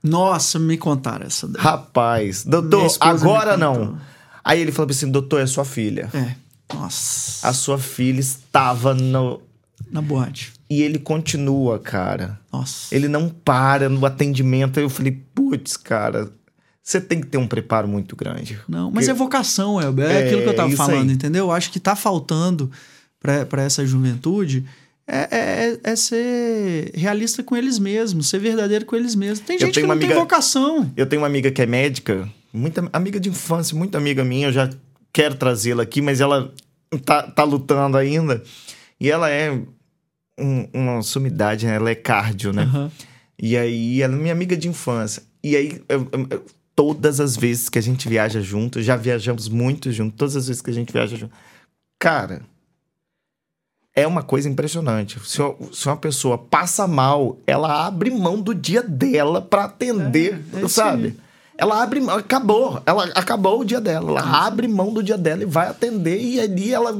Nossa, 0.03 0.59
me 0.59 0.77
contaram 0.77 1.27
essa 1.27 1.49
daí. 1.49 1.61
Rapaz, 1.61 2.45
doutor, 2.45 2.95
agora 3.01 3.57
não. 3.57 3.99
Aí 4.45 4.61
ele 4.61 4.71
falou 4.71 4.91
assim: 4.91 5.11
Doutor, 5.11 5.41
é 5.41 5.47
sua 5.47 5.65
filha. 5.65 6.09
É. 6.15 6.47
Nossa. 6.73 7.49
A 7.49 7.53
sua 7.53 7.79
filha 7.79 8.21
estava 8.21 8.95
no. 8.95 9.41
Na 9.91 10.01
boate. 10.03 10.53
E 10.68 10.83
ele 10.83 10.99
continua, 10.99 11.79
cara. 11.79 12.39
Nossa. 12.53 12.95
Ele 12.95 13.09
não 13.09 13.29
para 13.29 13.89
no 13.89 14.05
atendimento. 14.05 14.79
Aí 14.79 14.85
eu 14.85 14.91
falei, 14.91 15.12
putz, 15.35 15.77
cara, 15.77 16.31
você 16.83 17.01
tem 17.01 17.20
que 17.20 17.27
ter 17.27 17.39
um 17.39 17.47
preparo 17.47 17.87
muito 17.87 18.16
grande. 18.16 18.59
Não, 18.68 18.91
mas 18.91 19.05
Porque- 19.07 19.11
é 19.11 19.14
vocação, 19.14 19.81
Elber. 19.81 20.11
É, 20.11 20.22
É, 20.22 20.27
aquilo 20.27 20.43
que 20.43 20.49
eu 20.49 20.55
tava 20.57 20.68
isso 20.68 20.77
falando, 20.77 21.09
aí. 21.11 21.14
entendeu? 21.14 21.47
Eu 21.47 21.53
acho 21.53 21.70
que 21.70 21.79
tá 21.79 21.95
faltando 21.95 22.70
pra 23.20 23.47
pra 23.47 23.62
essa 23.62 23.85
juventude 23.87 24.64
é, 25.09 25.29
é, 25.31 25.79
é 25.93 25.97
ser 25.97 26.91
realista 26.95 27.43
com 27.43 27.57
eles 27.57 27.79
mesmos, 27.79 28.29
ser 28.29 28.39
verdadeiro 28.41 28.85
com 28.85 28.97
eles 28.97 29.14
mesmos. 29.14 29.41
Tem 29.41 29.57
gente 29.59 29.72
que 29.74 29.81
não 29.83 29.91
uma 29.91 29.97
tem 29.97 30.07
amiga- 30.07 30.20
vocação. 30.20 30.91
Eu 30.97 31.07
tenho 31.07 31.22
uma 31.22 31.29
amiga 31.29 31.51
que 31.51 31.62
é 31.62 31.66
médica, 31.66 32.29
muita 32.53 32.89
amiga 32.93 33.20
de 33.20 33.29
infância, 33.29 33.77
muito 33.77 33.97
amiga 33.97 34.24
minha, 34.24 34.49
eu 34.49 34.53
já 34.53 34.68
quero 35.12 35.37
trazê-la 35.37 35.85
aqui, 35.85 36.03
mas 36.03 36.20
ela 36.20 36.53
tá, 37.05 37.22
tá 37.22 37.45
lutando 37.45 37.97
ainda. 37.97 38.43
E 39.01 39.11
ela 39.11 39.28
é 39.30 39.51
um- 40.38 40.68
uma 40.72 41.03
sumidade, 41.03 41.66
né? 41.66 41.74
Ela 41.76 41.90
é 41.90 41.94
cardio, 41.94 42.53
né? 42.53 42.62
Aham. 42.62 42.90
E 43.38 43.57
aí, 43.57 44.01
ela 44.03 44.14
é 44.14 44.16
minha 44.18 44.32
amiga 44.32 44.57
de 44.57 44.68
infância. 44.68 45.22
E 45.44 45.55
aí, 45.55 45.82
eu- 45.88 46.09
eu- 46.30 46.44
todas 46.74 47.20
as 47.20 47.36
vezes 47.36 47.68
que 47.68 47.78
a 47.78 47.82
gente 47.82 48.09
viaja 48.09 48.40
junto, 48.40 48.82
já 48.82 48.97
viajamos 48.97 49.49
muito 49.49 49.92
junto, 49.92 50.16
todas 50.16 50.36
as 50.36 50.47
vezes 50.49 50.62
que 50.62 50.70
a 50.70 50.74
gente 50.74 50.92
viaja 50.92 51.16
junto. 51.16 51.32
Cara, 51.99 52.42
é 53.94 54.07
uma 54.07 54.22
coisa 54.22 54.49
impressionante. 54.49 55.18
Se, 55.26 55.40
uma- 55.40 55.55
se 55.72 55.86
uma 55.86 55.97
pessoa 55.97 56.36
passa 56.38 56.86
mal, 56.86 57.38
ela 57.47 57.86
abre 57.86 58.11
mão 58.11 58.40
do 58.40 58.55
dia 58.55 58.82
dela 58.82 59.40
pra 59.40 59.64
atender, 59.64 60.42
É, 60.55 60.64
é 60.64 60.68
sabe? 60.68 61.07
aí. 61.09 61.16
Ela 61.59 61.82
abre 61.82 62.01
mão, 62.01 62.16
acabou, 62.16 62.82
ela 62.84 63.05
acabou 63.14 63.61
o 63.61 63.64
dia 63.64 63.80
dela, 63.80 64.11
ela 64.11 64.47
abre 64.47 64.68
mão 64.68 64.92
do 64.92 65.03
dia 65.03 65.16
dela 65.16 65.42
e 65.42 65.47
vai 65.47 65.68
atender 65.68 66.20
e 66.20 66.38
ali 66.38 66.72
ela, 66.72 66.92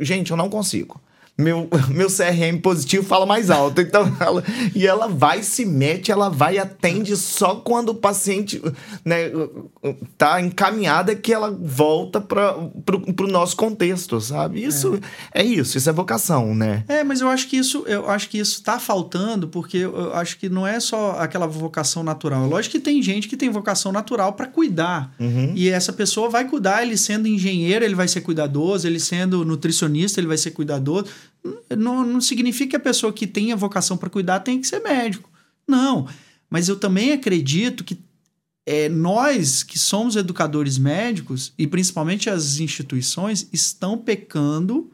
gente, 0.00 0.30
eu 0.30 0.36
não 0.36 0.50
consigo. 0.50 1.00
Meu, 1.36 1.68
meu 1.88 2.08
CRM 2.08 2.58
positivo 2.60 3.04
fala 3.04 3.24
mais 3.24 3.50
alto. 3.50 3.80
Então, 3.80 4.14
ela, 4.20 4.44
e 4.74 4.86
ela 4.86 5.08
vai, 5.08 5.42
se 5.42 5.64
mete, 5.64 6.12
ela 6.12 6.28
vai 6.28 6.56
e 6.56 6.58
atende 6.58 7.16
só 7.16 7.56
quando 7.56 7.90
o 7.90 7.94
paciente 7.94 8.62
né, 9.04 9.30
tá 10.18 10.40
encaminhada 10.40 11.14
que 11.14 11.32
ela 11.32 11.50
volta 11.50 12.20
para 12.20 12.52
pro 12.84 13.26
nosso 13.26 13.56
contexto, 13.56 14.20
sabe? 14.20 14.62
Isso 14.62 14.98
é. 15.32 15.42
isso, 15.42 15.78
isso 15.78 15.88
é 15.88 15.92
vocação, 15.92 16.54
né? 16.54 16.84
É, 16.88 17.02
mas 17.02 17.20
eu 17.20 17.28
acho 17.28 17.48
que 17.48 17.56
isso, 17.56 17.84
eu 17.86 18.08
acho 18.08 18.28
que 18.28 18.38
isso 18.38 18.62
tá 18.62 18.78
faltando, 18.78 19.48
porque 19.48 19.78
eu 19.78 20.14
acho 20.14 20.38
que 20.38 20.48
não 20.48 20.66
é 20.66 20.78
só 20.80 21.12
aquela 21.18 21.46
vocação 21.46 22.02
natural. 22.02 22.46
Lógico 22.46 22.72
que 22.72 22.80
tem 22.80 23.02
gente 23.02 23.28
que 23.28 23.36
tem 23.36 23.50
vocação 23.50 23.90
natural 23.92 24.32
para 24.34 24.46
cuidar. 24.46 25.12
Uhum. 25.18 25.52
E 25.54 25.68
essa 25.68 25.92
pessoa 25.92 26.28
vai 26.28 26.46
cuidar, 26.46 26.82
ele 26.82 26.96
sendo 26.96 27.26
engenheiro, 27.26 27.84
ele 27.84 27.94
vai 27.94 28.08
ser 28.08 28.20
cuidadoso, 28.20 28.86
ele 28.86 29.00
sendo 29.00 29.44
nutricionista, 29.44 30.20
ele 30.20 30.26
vai 30.28 30.38
ser 30.38 30.50
cuidadoso. 30.50 31.06
Não, 31.76 32.06
não 32.06 32.20
significa 32.20 32.70
que 32.70 32.76
a 32.76 32.80
pessoa 32.80 33.12
que 33.12 33.26
tem 33.26 33.52
a 33.52 33.56
vocação 33.56 33.96
para 33.96 34.10
cuidar 34.10 34.40
tem 34.40 34.60
que 34.60 34.66
ser 34.66 34.80
médico. 34.80 35.30
Não. 35.66 36.08
Mas 36.48 36.68
eu 36.68 36.76
também 36.76 37.12
acredito 37.12 37.82
que 37.82 37.98
é, 38.64 38.88
nós 38.88 39.62
que 39.62 39.78
somos 39.78 40.16
educadores 40.16 40.78
médicos, 40.78 41.52
e 41.58 41.66
principalmente 41.66 42.30
as 42.30 42.58
instituições, 42.58 43.48
estão 43.52 43.98
pecando 43.98 44.90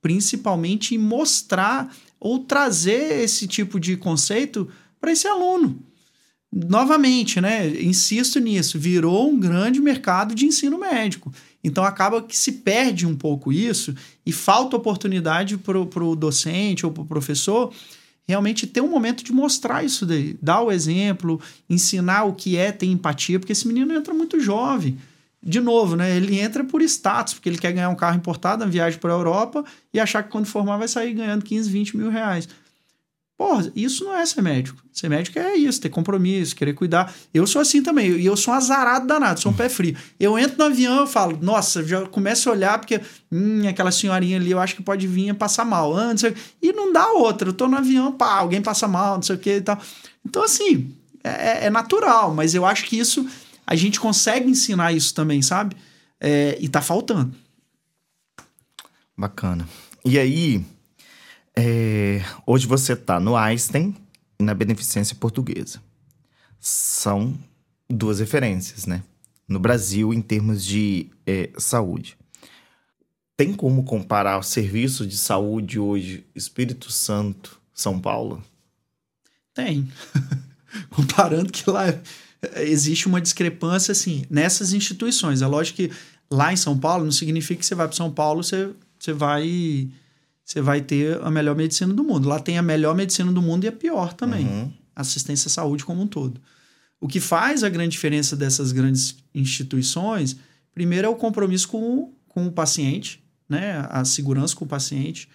principalmente 0.00 0.94
em 0.94 0.98
mostrar 0.98 1.94
ou 2.20 2.40
trazer 2.40 3.22
esse 3.22 3.46
tipo 3.46 3.80
de 3.80 3.96
conceito 3.96 4.68
para 5.00 5.12
esse 5.12 5.26
aluno. 5.26 5.82
Novamente, 6.50 7.40
né? 7.40 7.68
Insisto 7.82 8.38
nisso, 8.40 8.78
virou 8.78 9.30
um 9.30 9.38
grande 9.38 9.80
mercado 9.80 10.34
de 10.34 10.46
ensino 10.46 10.78
médico. 10.78 11.32
Então 11.62 11.84
acaba 11.84 12.22
que 12.22 12.36
se 12.36 12.52
perde 12.52 13.06
um 13.06 13.16
pouco 13.16 13.52
isso 13.52 13.94
e 14.24 14.32
falta 14.32 14.76
oportunidade 14.76 15.56
para 15.58 15.78
o 15.78 16.16
docente 16.16 16.86
ou 16.86 16.92
para 16.92 17.02
o 17.02 17.06
professor 17.06 17.72
realmente 18.28 18.66
ter 18.66 18.82
um 18.82 18.88
momento 18.88 19.24
de 19.24 19.32
mostrar 19.32 19.82
isso 19.82 20.04
daí, 20.04 20.36
dar 20.40 20.60
o 20.60 20.70
exemplo, 20.70 21.40
ensinar 21.68 22.24
o 22.24 22.34
que 22.34 22.58
é 22.58 22.70
ter 22.70 22.84
empatia, 22.86 23.40
porque 23.40 23.52
esse 23.52 23.66
menino 23.66 23.94
entra 23.94 24.12
muito 24.12 24.38
jovem. 24.38 24.98
De 25.42 25.60
novo, 25.60 25.96
né? 25.96 26.14
Ele 26.16 26.38
entra 26.38 26.62
por 26.62 26.82
status, 26.82 27.32
porque 27.32 27.48
ele 27.48 27.58
quer 27.58 27.72
ganhar 27.72 27.88
um 27.88 27.94
carro 27.94 28.16
importado 28.16 28.64
na 28.64 28.70
viagem 28.70 28.98
para 28.98 29.14
a 29.14 29.16
Europa 29.16 29.64
e 29.94 29.98
achar 29.98 30.22
que 30.22 30.30
quando 30.30 30.46
formar 30.46 30.76
vai 30.76 30.88
sair 30.88 31.14
ganhando 31.14 31.44
15, 31.44 31.70
20 31.70 31.96
mil 31.96 32.10
reais. 32.10 32.48
Porra, 33.38 33.70
isso 33.76 34.04
não 34.04 34.16
é 34.16 34.26
ser 34.26 34.42
médico. 34.42 34.82
Ser 34.92 35.08
médico 35.08 35.38
é 35.38 35.54
isso, 35.54 35.80
ter 35.80 35.90
compromisso, 35.90 36.56
querer 36.56 36.72
cuidar. 36.72 37.14
Eu 37.32 37.46
sou 37.46 37.62
assim 37.62 37.80
também, 37.80 38.10
e 38.10 38.26
eu 38.26 38.36
sou 38.36 38.52
um 38.52 38.56
azarado 38.56 39.06
danado, 39.06 39.38
sou 39.38 39.52
um 39.52 39.54
pé 39.54 39.68
frio. 39.68 39.96
Eu 40.18 40.36
entro 40.36 40.58
no 40.58 40.64
avião, 40.64 40.98
eu 40.98 41.06
falo, 41.06 41.38
nossa, 41.40 41.86
já 41.86 42.04
começo 42.06 42.48
a 42.48 42.52
olhar, 42.52 42.78
porque 42.80 43.00
hum, 43.30 43.62
aquela 43.68 43.92
senhorinha 43.92 44.38
ali, 44.38 44.50
eu 44.50 44.58
acho 44.58 44.74
que 44.74 44.82
pode 44.82 45.06
vir 45.06 45.32
passar 45.34 45.64
mal. 45.64 45.96
Ah, 45.96 46.12
não. 46.12 46.34
E 46.60 46.72
não 46.72 46.92
dá 46.92 47.12
outra. 47.12 47.50
Eu 47.50 47.52
tô 47.52 47.68
no 47.68 47.76
avião, 47.76 48.10
pá, 48.10 48.34
alguém 48.34 48.60
passa 48.60 48.88
mal, 48.88 49.14
não 49.14 49.22
sei 49.22 49.36
o 49.36 49.38
que 49.38 49.54
e 49.54 49.60
tal. 49.60 49.80
Então, 50.26 50.42
assim, 50.42 50.92
é, 51.22 51.66
é 51.66 51.70
natural, 51.70 52.34
mas 52.34 52.56
eu 52.56 52.66
acho 52.66 52.86
que 52.86 52.98
isso, 52.98 53.24
a 53.64 53.76
gente 53.76 54.00
consegue 54.00 54.50
ensinar 54.50 54.92
isso 54.92 55.14
também, 55.14 55.42
sabe? 55.42 55.76
É, 56.20 56.58
e 56.60 56.68
tá 56.68 56.82
faltando. 56.82 57.32
Bacana. 59.16 59.68
E 60.04 60.18
aí, 60.18 60.64
é, 61.60 62.24
hoje 62.46 62.68
você 62.68 62.94
tá 62.94 63.18
no 63.18 63.36
Einstein 63.36 63.92
e 64.38 64.44
na 64.44 64.54
Beneficência 64.54 65.16
Portuguesa. 65.16 65.82
São 66.60 67.36
duas 67.90 68.20
referências, 68.20 68.86
né? 68.86 69.02
No 69.48 69.58
Brasil, 69.58 70.14
em 70.14 70.22
termos 70.22 70.64
de 70.64 71.10
é, 71.26 71.50
saúde. 71.58 72.16
Tem 73.36 73.52
como 73.52 73.82
comparar 73.82 74.38
o 74.38 74.42
serviço 74.42 75.04
de 75.04 75.16
saúde 75.16 75.80
hoje, 75.80 76.24
Espírito 76.32 76.92
Santo, 76.92 77.60
São 77.74 77.98
Paulo? 77.98 78.40
Tem. 79.52 79.88
Comparando 80.90 81.50
que 81.50 81.68
lá 81.68 81.86
existe 82.58 83.08
uma 83.08 83.20
discrepância, 83.20 83.90
assim, 83.90 84.24
nessas 84.30 84.72
instituições. 84.72 85.42
É 85.42 85.46
lógico 85.46 85.78
que 85.78 85.90
lá 86.30 86.52
em 86.52 86.56
São 86.56 86.78
Paulo 86.78 87.04
não 87.04 87.12
significa 87.12 87.58
que 87.58 87.66
você 87.66 87.74
vai 87.74 87.88
para 87.88 87.96
São 87.96 88.12
Paulo, 88.12 88.44
você, 88.44 88.70
você 88.96 89.12
vai 89.12 89.90
você 90.48 90.62
vai 90.62 90.80
ter 90.80 91.20
a 91.22 91.30
melhor 91.30 91.54
medicina 91.54 91.92
do 91.92 92.02
mundo. 92.02 92.26
Lá 92.26 92.40
tem 92.40 92.56
a 92.56 92.62
melhor 92.62 92.94
medicina 92.94 93.30
do 93.30 93.42
mundo 93.42 93.64
e 93.64 93.68
a 93.68 93.72
pior 93.72 94.14
também. 94.14 94.46
Uhum. 94.46 94.72
Assistência 94.96 95.48
à 95.48 95.50
saúde 95.50 95.84
como 95.84 96.00
um 96.00 96.06
todo. 96.06 96.40
O 96.98 97.06
que 97.06 97.20
faz 97.20 97.62
a 97.62 97.68
grande 97.68 97.90
diferença 97.90 98.34
dessas 98.34 98.72
grandes 98.72 99.18
instituições, 99.34 100.38
primeiro 100.72 101.06
é 101.06 101.10
o 101.10 101.16
compromisso 101.16 101.68
com, 101.68 102.14
com 102.26 102.46
o 102.46 102.50
paciente, 102.50 103.22
né? 103.46 103.86
a 103.90 104.06
segurança 104.06 104.56
com 104.56 104.64
o 104.64 104.68
paciente, 104.68 105.28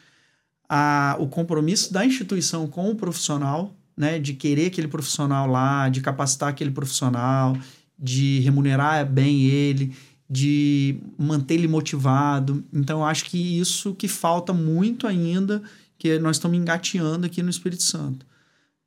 a, 0.67 1.15
o 1.19 1.27
compromisso 1.27 1.93
da 1.93 2.03
instituição 2.03 2.65
com 2.65 2.89
o 2.89 2.95
profissional, 2.95 3.71
né? 3.95 4.17
de 4.17 4.33
querer 4.33 4.65
aquele 4.65 4.87
profissional 4.87 5.45
lá, 5.45 5.89
de 5.89 6.01
capacitar 6.01 6.49
aquele 6.49 6.71
profissional, 6.71 7.55
de 7.99 8.39
remunerar 8.39 9.05
bem 9.05 9.43
ele 9.43 9.95
de 10.29 10.97
manter 11.17 11.55
ele 11.55 11.67
motivado. 11.67 12.63
Então, 12.73 12.99
eu 12.99 13.05
acho 13.05 13.25
que 13.25 13.59
isso 13.59 13.93
que 13.93 14.07
falta 14.07 14.53
muito 14.53 15.07
ainda, 15.07 15.61
que 15.97 16.17
nós 16.19 16.37
estamos 16.37 16.57
engateando 16.57 17.25
aqui 17.25 17.41
no 17.43 17.49
Espírito 17.49 17.83
Santo. 17.83 18.25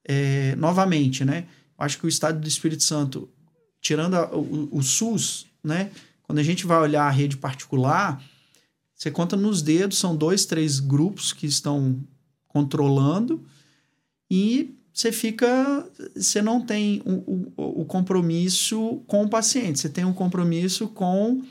É, 0.04 0.54
novamente, 0.56 1.24
né? 1.24 1.46
Eu 1.78 1.84
acho 1.84 1.98
que 1.98 2.06
o 2.06 2.08
estado 2.08 2.40
do 2.40 2.48
Espírito 2.48 2.82
Santo, 2.82 3.28
tirando 3.80 4.14
a, 4.14 4.34
o, 4.34 4.68
o, 4.72 4.82
SUS, 4.82 5.46
né? 5.62 5.90
Quando 6.22 6.38
a 6.38 6.42
gente 6.42 6.66
vai 6.66 6.78
olhar 6.78 7.04
a 7.04 7.10
rede 7.10 7.36
particular, 7.36 8.22
você 8.94 9.10
conta 9.10 9.36
nos 9.36 9.62
dedos, 9.62 9.98
são 9.98 10.16
dois, 10.16 10.46
três 10.46 10.80
grupos 10.80 11.32
que 11.32 11.46
estão 11.46 12.00
controlando 12.48 13.44
e 14.30 14.74
você 14.96 15.12
fica. 15.12 15.86
Você 16.16 16.40
não 16.40 16.58
tem 16.58 17.02
o, 17.04 17.52
o, 17.54 17.82
o, 17.82 17.84
compromisso 17.84 19.02
com 19.06 19.24
o 19.24 19.28
paciente, 19.28 19.78
você 19.78 19.90
tem 19.90 20.06
um 20.06 20.12
compromisso 20.12 20.88
com, 20.88 21.42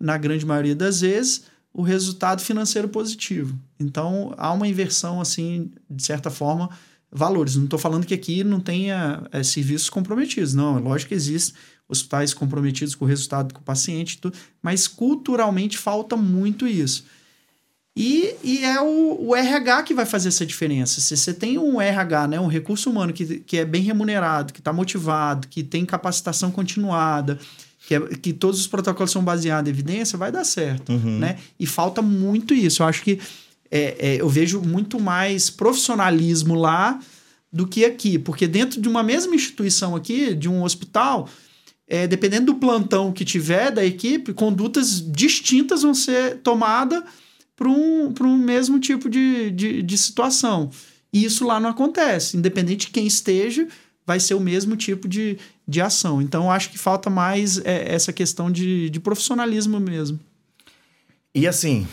na 0.00 0.18
grande 0.18 0.44
maioria 0.44 0.74
das 0.74 1.00
vezes, 1.00 1.44
o 1.72 1.82
resultado 1.82 2.42
financeiro 2.42 2.88
positivo. 2.88 3.56
Então, 3.78 4.34
há 4.36 4.52
uma 4.52 4.66
inversão, 4.66 5.20
assim, 5.20 5.70
de 5.88 6.02
certa 6.02 6.30
forma, 6.30 6.68
valores. 7.12 7.54
Não 7.54 7.64
estou 7.64 7.78
falando 7.78 8.06
que 8.06 8.14
aqui 8.14 8.42
não 8.42 8.58
tenha 8.58 9.22
é, 9.30 9.40
serviços 9.44 9.88
comprometidos, 9.88 10.52
não. 10.52 10.76
É 10.76 10.80
lógico 10.80 11.10
que 11.10 11.14
existem 11.14 11.54
hospitais 11.88 12.34
comprometidos 12.34 12.96
com 12.96 13.04
o 13.04 13.08
resultado 13.08 13.54
com 13.54 13.60
o 13.60 13.64
paciente, 13.64 14.18
tudo, 14.18 14.36
mas 14.60 14.88
culturalmente 14.88 15.78
falta 15.78 16.16
muito 16.16 16.66
isso. 16.66 17.04
E, 17.96 18.34
e 18.42 18.64
é 18.64 18.80
o, 18.80 19.28
o, 19.28 19.36
RH 19.36 19.84
que 19.84 19.94
vai 19.94 20.04
fazer 20.04 20.28
essa 20.28 20.44
diferença. 20.44 21.00
Se 21.00 21.16
você 21.16 21.32
tem 21.32 21.58
um 21.58 21.80
RH, 21.80 22.26
né, 22.28 22.40
um 22.40 22.48
recurso 22.48 22.90
humano 22.90 23.12
que, 23.12 23.38
que 23.38 23.56
é 23.56 23.64
bem 23.64 23.82
remunerado, 23.82 24.52
que 24.52 24.58
está 24.58 24.72
motivado, 24.72 25.46
que 25.46 25.62
tem 25.62 25.86
capacitação 25.86 26.50
continuada, 26.50 27.38
que, 27.86 27.94
é, 27.94 28.00
que 28.00 28.32
todos 28.32 28.58
os 28.58 28.66
protocolos 28.66 29.12
são 29.12 29.22
baseados 29.22 29.68
em 29.68 29.72
evidência, 29.72 30.18
vai 30.18 30.32
dar 30.32 30.42
certo. 30.42 30.90
Uhum. 30.90 31.20
Né? 31.20 31.38
E 31.58 31.66
falta 31.66 32.02
muito 32.02 32.52
isso. 32.52 32.82
Eu 32.82 32.86
acho 32.86 33.00
que 33.00 33.20
é, 33.70 33.96
é, 33.98 34.20
eu 34.20 34.28
vejo 34.28 34.60
muito 34.60 34.98
mais 34.98 35.48
profissionalismo 35.48 36.56
lá 36.56 36.98
do 37.52 37.64
que 37.64 37.84
aqui. 37.84 38.18
Porque 38.18 38.48
dentro 38.48 38.80
de 38.80 38.88
uma 38.88 39.04
mesma 39.04 39.36
instituição 39.36 39.94
aqui, 39.94 40.34
de 40.34 40.48
um 40.48 40.64
hospital, 40.64 41.28
é, 41.86 42.08
dependendo 42.08 42.46
do 42.46 42.56
plantão 42.56 43.12
que 43.12 43.24
tiver 43.24 43.70
da 43.70 43.84
equipe, 43.84 44.32
condutas 44.32 45.00
distintas 45.00 45.82
vão 45.82 45.94
ser 45.94 46.38
tomadas 46.38 47.04
para 47.56 47.68
um, 47.68 48.12
um 48.20 48.36
mesmo 48.36 48.78
tipo 48.80 49.08
de, 49.08 49.50
de, 49.50 49.82
de 49.82 49.98
situação. 49.98 50.70
E 51.12 51.24
isso 51.24 51.46
lá 51.46 51.60
não 51.60 51.70
acontece. 51.70 52.36
Independente 52.36 52.86
de 52.86 52.92
quem 52.92 53.06
esteja, 53.06 53.68
vai 54.06 54.18
ser 54.18 54.34
o 54.34 54.40
mesmo 54.40 54.76
tipo 54.76 55.08
de, 55.08 55.38
de 55.66 55.80
ação. 55.80 56.20
Então, 56.20 56.50
acho 56.50 56.70
que 56.70 56.78
falta 56.78 57.08
mais 57.08 57.58
é, 57.58 57.94
essa 57.94 58.12
questão 58.12 58.50
de, 58.50 58.90
de 58.90 59.00
profissionalismo 59.00 59.78
mesmo. 59.78 60.18
E 61.34 61.46
assim, 61.46 61.86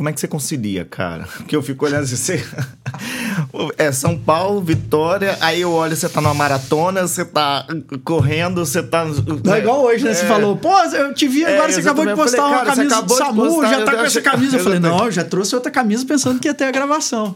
como 0.00 0.08
é 0.08 0.14
que 0.14 0.18
você 0.18 0.26
concilia, 0.26 0.82
cara? 0.82 1.28
Porque 1.36 1.54
eu 1.54 1.60
fico 1.60 1.84
olhando 1.84 2.04
assim, 2.04 2.16
você... 2.16 2.42
É 3.76 3.92
São 3.92 4.16
Paulo, 4.16 4.62
Vitória, 4.62 5.36
aí 5.40 5.60
eu 5.60 5.72
olho, 5.72 5.94
você 5.94 6.08
tá 6.08 6.22
numa 6.22 6.32
maratona, 6.32 7.06
você 7.06 7.22
tá 7.22 7.66
correndo, 8.02 8.64
você 8.64 8.82
tá. 8.82 9.04
Não 9.04 9.54
é 9.54 9.58
igual 9.58 9.82
hoje, 9.82 10.04
né? 10.04 10.12
É. 10.12 10.14
Você 10.14 10.26
falou, 10.26 10.56
pô, 10.56 10.74
eu 10.94 11.12
te 11.12 11.28
vi 11.28 11.44
agora, 11.44 11.70
é, 11.70 11.72
você 11.72 11.80
acabou 11.80 12.06
de 12.06 12.14
postar 12.14 12.42
falei, 12.42 12.54
uma 12.54 12.64
camisa 12.64 13.02
do 13.02 13.14
SAMU, 13.14 13.42
postar, 13.42 13.70
já 13.70 13.84
tá 13.84 13.96
com 13.96 14.04
essa 14.04 14.22
camisa. 14.22 14.56
Eu 14.56 14.64
falei, 14.64 14.78
não, 14.78 15.04
eu 15.04 15.12
já 15.12 15.24
trouxe 15.24 15.54
outra 15.54 15.70
camisa 15.70 16.06
pensando 16.06 16.40
que 16.40 16.48
ia 16.48 16.54
ter 16.54 16.64
a 16.64 16.70
gravação. 16.70 17.34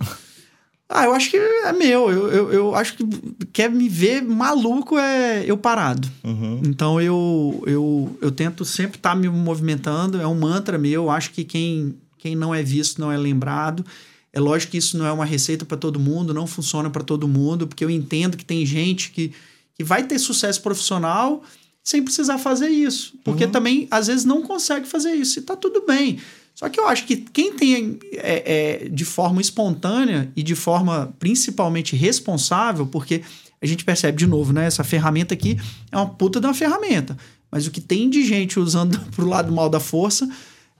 Ah, 0.88 1.04
eu 1.04 1.14
acho 1.14 1.30
que 1.30 1.36
é 1.36 1.72
meu. 1.72 2.10
Eu, 2.10 2.30
eu, 2.30 2.52
eu 2.52 2.74
acho 2.74 2.96
que 2.96 3.04
quer 3.52 3.70
me 3.70 3.88
ver 3.88 4.22
maluco 4.22 4.98
é 4.98 5.42
eu 5.46 5.56
parado. 5.56 6.08
Uhum. 6.22 6.60
Então 6.64 7.00
eu, 7.00 7.62
eu, 7.66 8.18
eu 8.20 8.30
tento 8.30 8.64
sempre 8.64 8.96
estar 8.98 9.10
tá 9.10 9.16
me 9.16 9.28
movimentando. 9.28 10.20
É 10.20 10.26
um 10.26 10.34
mantra 10.34 10.76
meu. 10.78 11.04
Eu 11.04 11.10
acho 11.10 11.30
que 11.30 11.42
quem, 11.42 11.96
quem 12.24 12.34
não 12.34 12.54
é 12.54 12.62
visto 12.62 13.02
não 13.02 13.12
é 13.12 13.18
lembrado. 13.18 13.84
É 14.32 14.40
lógico 14.40 14.72
que 14.72 14.78
isso 14.78 14.96
não 14.96 15.04
é 15.04 15.12
uma 15.12 15.26
receita 15.26 15.62
para 15.66 15.76
todo 15.76 16.00
mundo, 16.00 16.32
não 16.32 16.46
funciona 16.46 16.88
para 16.88 17.04
todo 17.04 17.28
mundo, 17.28 17.66
porque 17.66 17.84
eu 17.84 17.90
entendo 17.90 18.34
que 18.34 18.46
tem 18.46 18.64
gente 18.64 19.10
que, 19.10 19.30
que 19.74 19.84
vai 19.84 20.04
ter 20.04 20.18
sucesso 20.18 20.62
profissional 20.62 21.44
sem 21.82 22.02
precisar 22.02 22.38
fazer 22.38 22.70
isso. 22.70 23.12
Porque 23.22 23.44
uhum. 23.44 23.50
também, 23.50 23.86
às 23.90 24.06
vezes, 24.06 24.24
não 24.24 24.40
consegue 24.40 24.88
fazer 24.88 25.12
isso. 25.12 25.38
E 25.38 25.42
tá 25.42 25.54
tudo 25.54 25.84
bem. 25.86 26.18
Só 26.54 26.66
que 26.70 26.80
eu 26.80 26.88
acho 26.88 27.04
que 27.04 27.18
quem 27.18 27.52
tem 27.52 27.98
é, 28.12 28.84
é, 28.84 28.88
de 28.88 29.04
forma 29.04 29.42
espontânea 29.42 30.32
e 30.34 30.42
de 30.42 30.54
forma 30.54 31.14
principalmente 31.18 31.94
responsável, 31.94 32.86
porque 32.86 33.20
a 33.60 33.66
gente 33.66 33.84
percebe 33.84 34.16
de 34.16 34.26
novo, 34.26 34.50
né? 34.50 34.64
Essa 34.64 34.82
ferramenta 34.82 35.34
aqui 35.34 35.58
é 35.92 35.96
uma 35.98 36.08
puta 36.08 36.40
de 36.40 36.46
uma 36.46 36.54
ferramenta. 36.54 37.18
Mas 37.50 37.66
o 37.66 37.70
que 37.70 37.82
tem 37.82 38.08
de 38.08 38.24
gente 38.24 38.58
usando 38.58 38.98
pro 39.14 39.28
lado 39.28 39.52
mal 39.52 39.68
da 39.68 39.78
força 39.78 40.26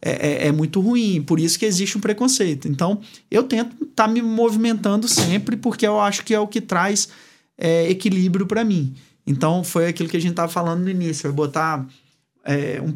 é, 0.06 0.44
é, 0.44 0.46
é, 0.48 0.52
muito 0.52 0.82
ruim, 0.82 1.22
por 1.22 1.40
isso 1.40 1.58
que 1.58 1.64
existe 1.64 1.96
um 1.96 2.00
preconceito. 2.00 2.68
Então, 2.68 3.00
eu 3.30 3.42
tento 3.44 3.72
estar 3.84 4.04
tá 4.04 4.08
me 4.08 4.20
movimentando 4.20 5.08
sempre, 5.08 5.56
porque 5.56 5.86
eu 5.86 5.98
acho 5.98 6.22
que 6.22 6.34
é 6.34 6.38
o 6.38 6.46
que 6.46 6.60
traz 6.60 7.08
é, 7.56 7.88
equilíbrio 7.88 8.46
para 8.46 8.62
mim. 8.62 8.94
Então, 9.26 9.64
foi 9.64 9.86
aquilo 9.86 10.10
que 10.10 10.16
a 10.18 10.20
gente 10.20 10.32
estava 10.32 10.52
falando 10.52 10.82
no 10.82 10.90
início, 10.90 11.26
é 11.26 11.32
botar 11.32 11.88
é, 12.44 12.82
um, 12.82 12.94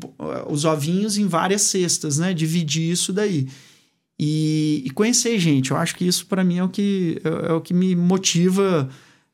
os 0.53 0.67
ovinhos 0.67 1.17
em 1.17 1.27
várias 1.27 1.63
cestas, 1.63 2.19
né? 2.19 2.35
Dividir 2.35 2.93
isso 2.93 3.11
daí. 3.11 3.49
E, 4.21 4.83
e 4.85 4.91
conhecer 4.91 5.39
gente, 5.39 5.71
eu 5.71 5.79
acho 5.79 5.97
que 5.97 6.07
isso 6.07 6.27
para 6.27 6.45
mim 6.45 6.59
é 6.59 6.65
o 6.65 6.69
que, 6.69 7.23
é, 7.25 7.51
é, 7.51 7.53
o 7.55 7.63
que 7.63 7.73
me 7.73 7.97
motiva 7.97 8.87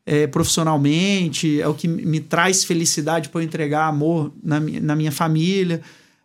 é, 0.07 0.29
profissionalmente, 0.29 1.61
é 1.61 1.67
o 1.67 1.75
que 1.75 1.89
me 1.89 2.21
traz 2.21 2.63
felicidade 2.63 3.31
para 3.31 3.41
eu 3.41 3.45
entregar 3.45 3.89
amor 3.89 4.33
na, 4.41 4.61
na 4.61 4.95
minha 4.95 5.11
família. 5.11 5.83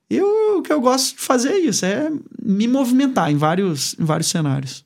E 0.09 0.21
o 0.21 0.61
que 0.61 0.73
eu 0.73 0.81
gosto 0.81 1.15
de 1.15 1.21
fazer 1.21 1.49
é 1.49 1.59
isso, 1.59 1.85
é 1.85 2.11
me 2.41 2.67
movimentar 2.67 3.31
em 3.31 3.37
vários, 3.37 3.95
em 3.99 4.03
vários 4.03 4.27
cenários. 4.27 4.83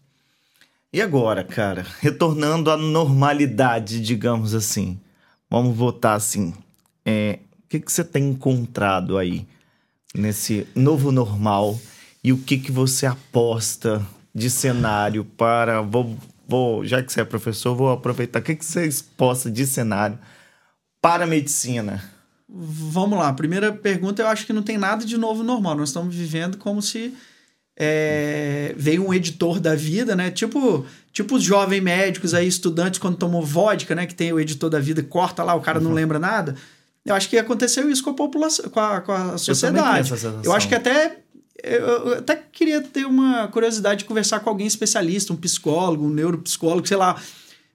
E 0.91 1.01
agora, 1.01 1.43
cara, 1.43 1.86
retornando 2.01 2.69
à 2.69 2.78
normalidade, 2.78 4.01
digamos 4.01 4.53
assim, 4.53 4.99
vamos 5.49 5.76
votar 5.76 6.17
assim, 6.17 6.53
é, 7.05 7.39
o 7.63 7.67
que, 7.69 7.80
que 7.80 7.91
você 7.91 8.03
tem 8.03 8.30
encontrado 8.30 9.17
aí 9.17 9.47
nesse 10.13 10.67
novo 10.76 11.11
normal 11.11 11.80
e 12.24 12.32
o 12.32 12.38
que, 12.38 12.57
que 12.57 12.71
você 12.71 13.05
aposta 13.05 14.05
de 14.34 14.49
cenário 14.49 15.26
para. 15.26 15.82
Vou, 15.82 16.17
vou, 16.47 16.86
já 16.86 17.01
que 17.01 17.11
você 17.11 17.21
é 17.21 17.26
professor, 17.26 17.76
vou 17.76 17.91
aproveitar. 17.91 18.39
O 18.39 18.43
que, 18.43 18.55
que 18.55 18.65
você 18.65 18.86
exposta 18.86 19.49
de 19.49 19.65
cenário 19.65 20.17
para 21.01 21.24
a 21.24 21.28
medicina? 21.28 22.12
Vamos 22.55 23.17
lá. 23.17 23.33
Primeira 23.33 23.71
pergunta, 23.71 24.21
eu 24.21 24.27
acho 24.27 24.45
que 24.45 24.53
não 24.53 24.61
tem 24.61 24.77
nada 24.77 25.03
de 25.03 25.17
novo 25.17 25.41
normal. 25.41 25.75
Nós 25.75 25.89
estamos 25.89 26.13
vivendo 26.13 26.55
como 26.57 26.83
se 26.83 27.11
é, 27.75 28.75
veio 28.77 29.07
um 29.07 29.11
editor 29.11 29.59
da 29.59 29.73
vida, 29.73 30.15
né? 30.15 30.29
Tipo, 30.29 30.85
tipo 31.11 31.35
os 31.35 31.43
jovens 31.43 31.81
médicos 31.81 32.35
aí, 32.35 32.47
estudantes, 32.47 32.99
quando 32.99 33.17
tomou 33.17 33.43
vodka, 33.43 33.95
né? 33.95 34.05
Que 34.05 34.13
tem 34.13 34.31
o 34.31 34.39
editor 34.39 34.69
da 34.69 34.79
vida, 34.79 35.01
corta 35.01 35.43
lá, 35.43 35.55
o 35.55 35.61
cara 35.61 35.79
uhum. 35.79 35.85
não 35.85 35.93
lembra 35.93 36.19
nada. 36.19 36.55
Eu 37.03 37.15
acho 37.15 37.27
que 37.27 37.39
aconteceu 37.39 37.89
isso 37.89 38.03
com 38.03 38.11
a 38.11 38.13
população, 38.13 38.69
com 38.69 38.79
a, 38.79 39.01
com 39.01 39.11
a 39.11 39.37
sociedade. 39.39 40.11
Eu, 40.11 40.41
eu 40.43 40.53
acho 40.53 40.67
que 40.67 40.75
até 40.75 41.17
eu 41.63 42.19
até 42.19 42.35
queria 42.35 42.81
ter 42.81 43.05
uma 43.05 43.47
curiosidade 43.47 43.99
de 43.99 44.05
conversar 44.05 44.41
com 44.41 44.49
alguém 44.49 44.67
especialista, 44.67 45.33
um 45.33 45.37
psicólogo, 45.37 46.05
um 46.05 46.09
neuropsicólogo, 46.09 46.87
sei 46.87 46.97
lá. 46.97 47.19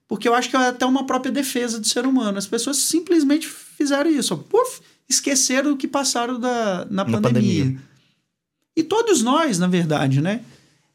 Porque 0.06 0.28
eu 0.28 0.34
acho 0.34 0.48
que 0.48 0.56
é 0.56 0.68
até 0.68 0.86
uma 0.86 1.04
própria 1.04 1.32
defesa 1.32 1.80
do 1.80 1.86
ser 1.86 2.06
humano. 2.06 2.38
As 2.38 2.46
pessoas 2.46 2.76
simplesmente 2.76 3.48
fizeram 3.78 4.10
isso. 4.10 4.36
Puf, 4.36 4.80
esqueceram 5.08 5.72
o 5.72 5.76
que 5.76 5.86
passaram 5.86 6.38
da, 6.38 6.84
na, 6.90 7.04
na 7.04 7.04
pandemia. 7.04 7.64
pandemia. 7.64 7.80
E 8.76 8.82
todos 8.82 9.22
nós, 9.22 9.58
na 9.58 9.68
verdade, 9.68 10.20
né? 10.20 10.40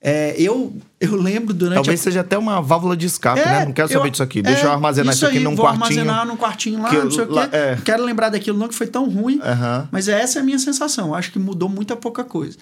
É, 0.05 0.35
eu, 0.37 0.75
eu 0.99 1.15
lembro 1.15 1.53
durante. 1.53 1.75
Talvez 1.75 2.01
a... 2.01 2.03
seja 2.03 2.19
até 2.19 2.37
uma 2.37 2.61
válvula 2.61 2.95
de 2.95 3.05
escape, 3.05 3.39
é, 3.39 3.45
né? 3.45 3.65
Não 3.65 3.71
quero 3.71 3.87
saber 3.87 4.07
eu, 4.07 4.11
disso 4.11 4.21
aqui. 4.21 4.41
Deixa 4.41 4.63
é, 4.63 4.65
eu 4.65 4.71
armazenar 4.71 5.13
isso, 5.13 5.25
aqui 5.25 5.39
num 5.39 5.55
vou 5.55 5.65
quartinho. 5.65 6.01
armazenar 6.01 6.27
num 6.27 6.35
quartinho 6.35 6.81
lá, 6.81 6.91
não 6.91 7.09
sei 7.09 7.23
o 7.23 7.27
quê. 7.27 7.49
É. 7.53 7.77
Quero 7.85 8.03
lembrar 8.03 8.27
daquilo, 8.27 8.57
não 8.57 8.67
que 8.67 8.75
foi 8.75 8.87
tão 8.87 9.09
ruim. 9.09 9.35
Uhum. 9.35 9.87
Mas 9.89 10.09
essa 10.09 10.39
é 10.39 10.41
a 10.41 10.45
minha 10.45 10.59
sensação. 10.59 11.15
Acho 11.15 11.31
que 11.31 11.39
mudou 11.39 11.69
muita 11.69 11.95
pouca 11.95 12.25
coisa. 12.25 12.57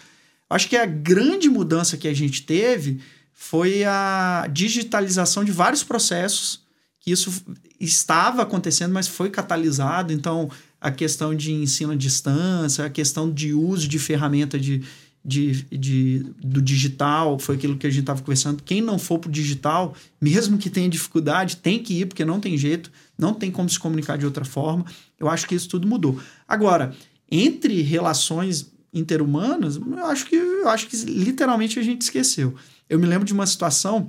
Acho 0.47 0.69
que 0.69 0.77
a 0.77 0.85
grande 0.85 1.49
mudança 1.49 1.97
que 1.97 2.07
a 2.07 2.13
gente 2.13 2.43
teve 2.43 2.99
foi 3.33 3.83
a 3.85 4.47
digitalização 4.51 5.43
de 5.43 5.51
vários 5.51 5.83
processos 5.83 6.61
que 7.01 7.11
isso 7.11 7.43
estava 7.79 8.43
acontecendo, 8.43 8.93
mas 8.93 9.07
foi 9.07 9.29
catalisado. 9.29 10.13
Então, 10.13 10.49
a 10.79 10.91
questão 10.91 11.35
de 11.35 11.51
ensino 11.51 11.91
à 11.91 11.95
distância, 11.95 12.85
a 12.85 12.89
questão 12.89 13.29
de 13.29 13.53
uso 13.53 13.87
de 13.87 13.97
ferramenta 13.97 14.59
de, 14.59 14.83
de, 15.25 15.63
de, 15.63 16.19
do 16.43 16.61
digital, 16.61 17.39
foi 17.39 17.55
aquilo 17.55 17.75
que 17.75 17.87
a 17.87 17.89
gente 17.89 18.01
estava 18.01 18.21
conversando. 18.21 18.61
Quem 18.61 18.81
não 18.81 18.99
for 18.99 19.17
para 19.17 19.29
o 19.29 19.31
digital, 19.31 19.95
mesmo 20.21 20.59
que 20.59 20.69
tenha 20.69 20.87
dificuldade, 20.87 21.57
tem 21.57 21.81
que 21.81 22.01
ir, 22.01 22.05
porque 22.05 22.23
não 22.23 22.39
tem 22.39 22.55
jeito, 22.55 22.91
não 23.17 23.33
tem 23.33 23.49
como 23.49 23.67
se 23.67 23.79
comunicar 23.79 24.17
de 24.17 24.25
outra 24.25 24.45
forma. 24.45 24.85
Eu 25.19 25.27
acho 25.27 25.47
que 25.47 25.55
isso 25.55 25.69
tudo 25.69 25.87
mudou. 25.87 26.19
Agora, 26.47 26.95
entre 27.31 27.81
relações 27.81 28.71
interhumanas, 28.93 29.77
eu 29.77 30.05
acho 30.05 30.27
que, 30.27 30.35
eu 30.35 30.69
acho 30.69 30.87
que 30.87 30.97
literalmente 30.97 31.79
a 31.79 31.83
gente 31.83 32.01
esqueceu. 32.01 32.53
Eu 32.87 32.99
me 32.99 33.07
lembro 33.07 33.25
de 33.25 33.33
uma 33.33 33.47
situação 33.47 34.07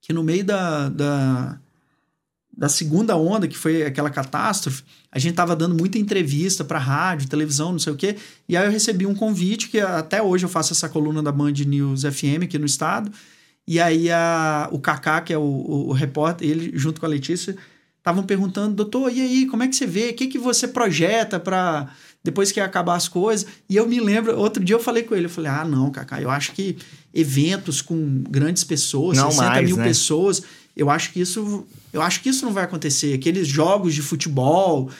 que 0.00 0.12
no 0.12 0.24
meio 0.24 0.44
da, 0.44 0.88
da, 0.88 1.60
da 2.56 2.68
segunda 2.68 3.16
onda, 3.16 3.48
que 3.48 3.56
foi 3.56 3.84
aquela 3.84 4.10
catástrofe, 4.10 4.82
a 5.10 5.18
gente 5.18 5.32
estava 5.32 5.56
dando 5.56 5.74
muita 5.74 5.98
entrevista 5.98 6.64
para 6.64 6.78
rádio, 6.78 7.28
televisão, 7.28 7.72
não 7.72 7.78
sei 7.78 7.92
o 7.92 7.96
quê, 7.96 8.16
e 8.48 8.56
aí 8.56 8.66
eu 8.66 8.70
recebi 8.70 9.06
um 9.06 9.14
convite, 9.14 9.68
que 9.68 9.80
até 9.80 10.22
hoje 10.22 10.44
eu 10.44 10.48
faço 10.48 10.72
essa 10.72 10.88
coluna 10.88 11.22
da 11.22 11.32
Band 11.32 11.52
News 11.52 12.02
FM 12.02 12.44
aqui 12.44 12.58
no 12.58 12.66
estado, 12.66 13.10
e 13.66 13.80
aí 13.80 14.10
a, 14.10 14.68
o 14.72 14.78
Kaká, 14.78 15.20
que 15.20 15.32
é 15.32 15.38
o, 15.38 15.42
o, 15.42 15.88
o 15.88 15.92
repórter, 15.92 16.48
ele 16.48 16.72
junto 16.74 17.00
com 17.00 17.06
a 17.06 17.08
Letícia, 17.08 17.56
estavam 17.98 18.22
perguntando, 18.22 18.74
doutor, 18.74 19.12
e 19.12 19.20
aí, 19.20 19.46
como 19.46 19.62
é 19.62 19.68
que 19.68 19.76
você 19.76 19.86
vê? 19.86 20.10
O 20.10 20.14
que, 20.14 20.26
que 20.26 20.38
você 20.38 20.66
projeta 20.66 21.38
para 21.38 21.90
depois 22.22 22.52
que 22.52 22.60
acabar 22.60 22.96
as 22.96 23.08
coisas. 23.08 23.46
E 23.68 23.76
eu 23.76 23.88
me 23.88 24.00
lembro, 24.00 24.38
outro 24.38 24.62
dia 24.62 24.74
eu 24.74 24.80
falei 24.80 25.02
com 25.02 25.14
ele, 25.14 25.26
eu 25.26 25.30
falei, 25.30 25.50
ah, 25.50 25.64
não, 25.64 25.90
Cacá, 25.90 26.20
eu 26.20 26.30
acho 26.30 26.52
que 26.52 26.76
eventos 27.12 27.80
com 27.80 28.22
grandes 28.28 28.62
pessoas, 28.62 29.16
não 29.16 29.30
60 29.30 29.50
mais, 29.50 29.66
mil 29.66 29.76
né? 29.76 29.84
pessoas, 29.84 30.42
eu 30.76 30.90
acho 30.90 31.12
que 31.12 31.20
isso. 31.20 31.66
Eu 31.92 32.02
acho 32.02 32.22
que 32.22 32.28
isso 32.28 32.44
não 32.44 32.52
vai 32.52 32.64
acontecer. 32.64 33.14
Aqueles 33.14 33.46
jogos 33.46 33.94
de 33.94 34.02
futebol. 34.02 34.90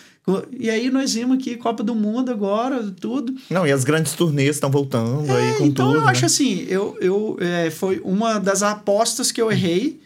E 0.53 0.69
aí 0.71 0.91
nós 0.91 1.15
vimos 1.15 1.39
aqui 1.39 1.57
Copa 1.57 1.83
do 1.83 1.95
Mundo 1.95 2.31
agora, 2.31 2.83
tudo. 3.01 3.35
Não, 3.49 3.67
e 3.67 3.73
as 3.73 3.85
grandes 3.85 4.13
turnês 4.13 4.57
estão 4.57 4.71
voltando 4.71 5.31
é, 5.31 5.51
aí 5.51 5.55
com 5.59 5.67
então 5.67 5.87
tudo. 5.87 5.91
Então 5.91 5.95
eu 5.95 6.03
né? 6.03 6.11
acho 6.11 6.27
assim, 6.27 6.67
eu, 6.69 6.97
eu 7.01 7.37
é, 7.41 7.71
foi 7.71 8.01
uma 8.05 8.39
das 8.39 8.63
apostas 8.63 9.33
que 9.33 9.41
eu 9.41 9.51
errei. 9.51 10.01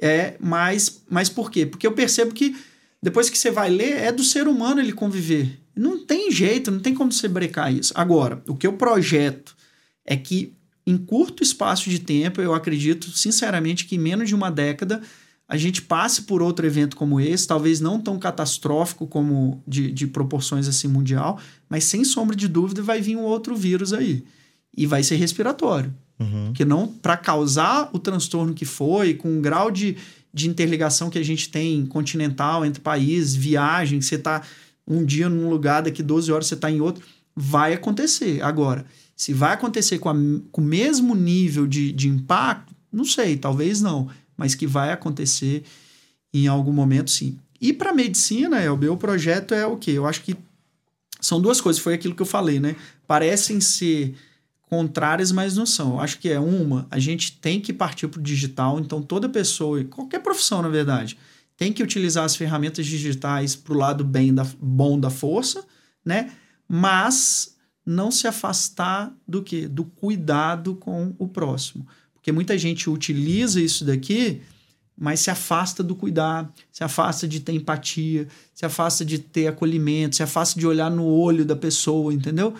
É, 0.00 0.34
mas, 0.40 1.02
mas 1.08 1.28
por 1.28 1.50
quê? 1.50 1.64
Porque 1.64 1.86
eu 1.86 1.92
percebo 1.92 2.34
que 2.34 2.56
depois 3.00 3.28
que 3.28 3.36
você 3.36 3.50
vai 3.50 3.68
ler, 3.68 3.98
é 3.98 4.10
do 4.10 4.24
ser 4.24 4.48
humano 4.48 4.80
ele 4.80 4.92
conviver. 4.92 5.60
Não 5.76 6.04
tem 6.04 6.30
jeito, 6.30 6.70
não 6.70 6.80
tem 6.80 6.94
como 6.94 7.12
você 7.12 7.28
brecar 7.28 7.72
isso. 7.72 7.92
Agora, 7.94 8.42
o 8.48 8.56
que 8.56 8.66
eu 8.66 8.72
projeto 8.72 9.54
é 10.06 10.16
que 10.16 10.54
em 10.86 10.96
curto 10.96 11.42
espaço 11.42 11.88
de 11.88 11.98
tempo, 11.98 12.40
eu 12.40 12.54
acredito 12.54 13.10
sinceramente 13.10 13.84
que 13.84 13.96
em 13.96 13.98
menos 13.98 14.28
de 14.28 14.34
uma 14.34 14.50
década 14.50 15.02
a 15.48 15.56
gente 15.56 15.82
passe 15.82 16.22
por 16.22 16.40
outro 16.40 16.66
evento 16.66 16.96
como 16.96 17.20
esse, 17.20 17.46
talvez 17.46 17.80
não 17.80 18.00
tão 18.00 18.18
catastrófico 18.18 19.06
como 19.06 19.62
de, 19.66 19.92
de 19.92 20.06
proporções 20.06 20.66
assim 20.66 20.88
mundial, 20.88 21.38
mas 21.68 21.84
sem 21.84 22.02
sombra 22.04 22.34
de 22.34 22.48
dúvida 22.48 22.82
vai 22.82 23.00
vir 23.00 23.16
um 23.16 23.22
outro 23.22 23.54
vírus 23.54 23.92
aí. 23.92 24.24
E 24.76 24.86
vai 24.86 25.02
ser 25.02 25.16
respiratório. 25.16 25.94
Uhum. 26.18 26.52
Que 26.54 26.64
não, 26.64 26.88
para 26.88 27.16
causar 27.16 27.90
o 27.92 27.98
transtorno 27.98 28.54
que 28.54 28.64
foi, 28.64 29.14
com 29.14 29.38
o 29.38 29.40
grau 29.40 29.70
de, 29.70 29.96
de 30.32 30.48
interligação 30.48 31.10
que 31.10 31.18
a 31.18 31.24
gente 31.24 31.48
tem 31.48 31.84
continental 31.84 32.64
entre 32.64 32.80
países, 32.80 33.34
viagem, 33.34 34.00
você 34.00 34.14
está 34.14 34.42
um 34.86 35.04
dia 35.04 35.28
num 35.28 35.48
lugar, 35.48 35.82
daqui 35.82 36.02
12 36.02 36.32
horas 36.32 36.46
você 36.46 36.54
está 36.54 36.70
em 36.70 36.80
outro, 36.80 37.04
vai 37.36 37.74
acontecer. 37.74 38.42
Agora, 38.42 38.86
se 39.16 39.32
vai 39.32 39.52
acontecer 39.52 39.98
com, 39.98 40.08
a, 40.08 40.14
com 40.50 40.60
o 40.60 40.64
mesmo 40.64 41.14
nível 41.14 41.66
de, 41.66 41.92
de 41.92 42.08
impacto, 42.08 42.74
não 42.92 43.04
sei, 43.04 43.36
talvez 43.36 43.80
não, 43.80 44.08
mas 44.36 44.54
que 44.54 44.66
vai 44.66 44.92
acontecer 44.92 45.64
em 46.32 46.46
algum 46.46 46.72
momento, 46.72 47.10
sim. 47.10 47.38
E 47.60 47.72
para 47.72 47.92
medicina, 47.92 48.62
Elber, 48.62 48.92
o 48.92 48.96
projeto 48.96 49.54
é 49.54 49.66
o 49.66 49.76
quê? 49.76 49.92
Eu 49.92 50.06
acho 50.06 50.22
que 50.22 50.36
são 51.20 51.40
duas 51.40 51.60
coisas, 51.60 51.80
foi 51.80 51.94
aquilo 51.94 52.14
que 52.14 52.22
eu 52.22 52.26
falei, 52.26 52.60
né? 52.60 52.76
Parecem 53.06 53.60
ser 53.60 54.14
contrárias, 54.68 55.30
mas 55.30 55.56
não 55.56 55.64
são. 55.64 55.94
Eu 55.94 56.00
acho 56.00 56.18
que 56.18 56.28
é 56.28 56.40
uma, 56.40 56.86
a 56.90 56.98
gente 56.98 57.38
tem 57.38 57.60
que 57.60 57.72
partir 57.72 58.08
para 58.08 58.20
o 58.20 58.22
digital, 58.22 58.78
então 58.80 59.00
toda 59.00 59.28
pessoa, 59.28 59.82
qualquer 59.84 60.20
profissão, 60.20 60.60
na 60.60 60.68
verdade, 60.68 61.16
tem 61.56 61.72
que 61.72 61.82
utilizar 61.82 62.24
as 62.24 62.34
ferramentas 62.34 62.84
digitais 62.84 63.54
para 63.54 63.72
o 63.72 63.78
lado 63.78 64.04
bem 64.04 64.34
da, 64.34 64.46
bom 64.60 64.98
da 64.98 65.10
força, 65.10 65.64
né? 66.04 66.32
Mas 66.68 67.56
não 67.86 68.10
se 68.10 68.26
afastar 68.26 69.14
do 69.26 69.42
que? 69.42 69.68
Do 69.68 69.84
cuidado 69.84 70.74
com 70.74 71.14
o 71.18 71.28
próximo. 71.28 71.86
Porque 72.24 72.32
muita 72.32 72.56
gente 72.56 72.88
utiliza 72.88 73.60
isso 73.60 73.84
daqui, 73.84 74.40
mas 74.96 75.20
se 75.20 75.30
afasta 75.30 75.82
do 75.82 75.94
cuidar, 75.94 76.50
se 76.72 76.82
afasta 76.82 77.28
de 77.28 77.38
ter 77.38 77.52
empatia, 77.52 78.26
se 78.54 78.64
afasta 78.64 79.04
de 79.04 79.18
ter 79.18 79.46
acolhimento, 79.46 80.16
se 80.16 80.22
afasta 80.22 80.58
de 80.58 80.66
olhar 80.66 80.90
no 80.90 81.04
olho 81.04 81.44
da 81.44 81.54
pessoa, 81.54 82.14
entendeu? 82.14 82.54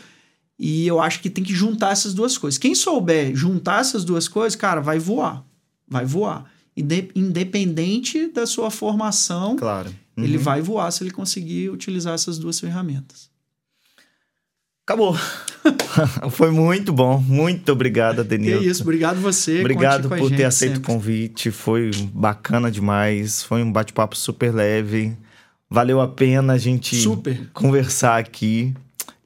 E 0.59 0.87
eu 0.87 1.01
acho 1.01 1.21
que 1.21 1.31
tem 1.31 1.43
que 1.43 1.55
juntar 1.55 1.93
essas 1.93 2.12
duas 2.12 2.37
coisas. 2.37 2.59
Quem 2.59 2.75
souber 2.75 3.35
juntar 3.35 3.81
essas 3.81 4.05
duas 4.05 4.29
coisas, 4.29 4.55
cara, 4.55 4.83
vai 4.83 4.99
voar. 4.99 5.43
Vai 5.89 6.05
voar 6.05 6.45
independente 6.77 8.27
da 8.29 8.47
sua 8.47 8.71
formação, 8.71 9.57
claro. 9.57 9.95
Uhum. 10.17 10.25
ele 10.25 10.37
vai 10.37 10.61
voar 10.61 10.91
se 10.91 11.03
ele 11.03 11.11
conseguir 11.11 11.71
utilizar 11.71 12.15
essas 12.15 12.37
duas 12.37 12.59
ferramentas. 12.59 13.31
Acabou. 14.85 15.16
Foi 16.30 16.51
muito 16.51 16.93
bom. 16.93 17.18
Muito 17.18 17.72
obrigado, 17.72 18.22
Denilson. 18.22 18.62
É 18.62 18.66
isso, 18.66 18.82
obrigado 18.82 19.18
você. 19.18 19.61
Obrigado 19.61 20.09
por 20.11 20.30
ter 20.30 20.45
aceito 20.45 20.74
sempre. 20.74 20.93
o 20.93 20.95
convite. 20.95 21.51
Foi 21.51 21.91
bacana 22.12 22.70
demais. 22.70 23.43
Foi 23.43 23.62
um 23.62 23.72
bate-papo 23.72 24.14
super 24.14 24.55
leve. 24.55 25.16
Valeu 25.70 26.03
a 26.03 26.09
pena 26.09 26.53
a 26.53 26.59
gente 26.59 26.97
super. 26.97 27.49
conversar 27.55 28.18
aqui. 28.18 28.74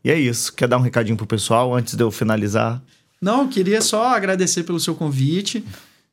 E 0.05 0.11
é 0.11 0.19
isso. 0.19 0.53
Quer 0.53 0.69
dar 0.69 0.79
um 0.79 0.83
recadinho 0.83 1.17
pro 1.17 1.27
pessoal 1.27 1.75
antes 1.75 1.95
de 1.95 2.03
eu 2.05 2.11
finalizar? 2.13 2.81
Não, 3.21 3.49
queria 3.49 3.83
só 3.83 4.15
agradecer 4.15 4.63
pelo 4.63 4.79
seu 4.79 4.95
convite. 4.95 5.65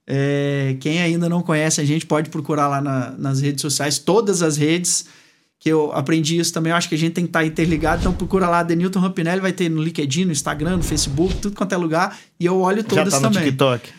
É, 0.08 0.76
quem 0.80 1.02
ainda 1.02 1.30
não 1.30 1.44
conhece 1.44 1.80
a 1.80 1.86
gente 1.86 2.06
pode 2.06 2.32
procurar 2.32 2.68
lá 2.68 2.82
na, 2.82 3.12
nas 3.12 3.42
redes 3.42 3.62
sociais, 3.62 4.00
todas 4.00 4.42
as 4.42 4.58
redes, 4.58 5.06
que 5.66 5.72
eu 5.72 5.92
aprendi 5.94 6.38
isso 6.38 6.54
também. 6.54 6.70
Eu 6.70 6.78
acho 6.78 6.88
que 6.88 6.94
a 6.94 6.98
gente 6.98 7.14
tem 7.14 7.24
que 7.24 7.30
estar 7.30 7.40
tá 7.40 7.46
interligado. 7.46 8.02
Então 8.02 8.14
procura 8.14 8.48
lá, 8.48 8.62
Denilton 8.62 9.00
Rampinelli, 9.00 9.42
vai 9.42 9.52
ter 9.52 9.68
no 9.68 9.82
LinkedIn, 9.82 10.26
no 10.26 10.32
Instagram, 10.32 10.78
no 10.78 10.84
Facebook, 10.84 11.34
tudo 11.38 11.56
quanto 11.56 11.74
é 11.74 11.78
lugar. 11.78 12.16
E 12.40 12.46
eu 12.46 12.60
olho 12.60 12.84
todas 12.84 13.12
Já 13.12 13.20
tá 13.20 13.28
também. 13.28 13.46
No 13.46 13.46
TikTok. 13.48 13.90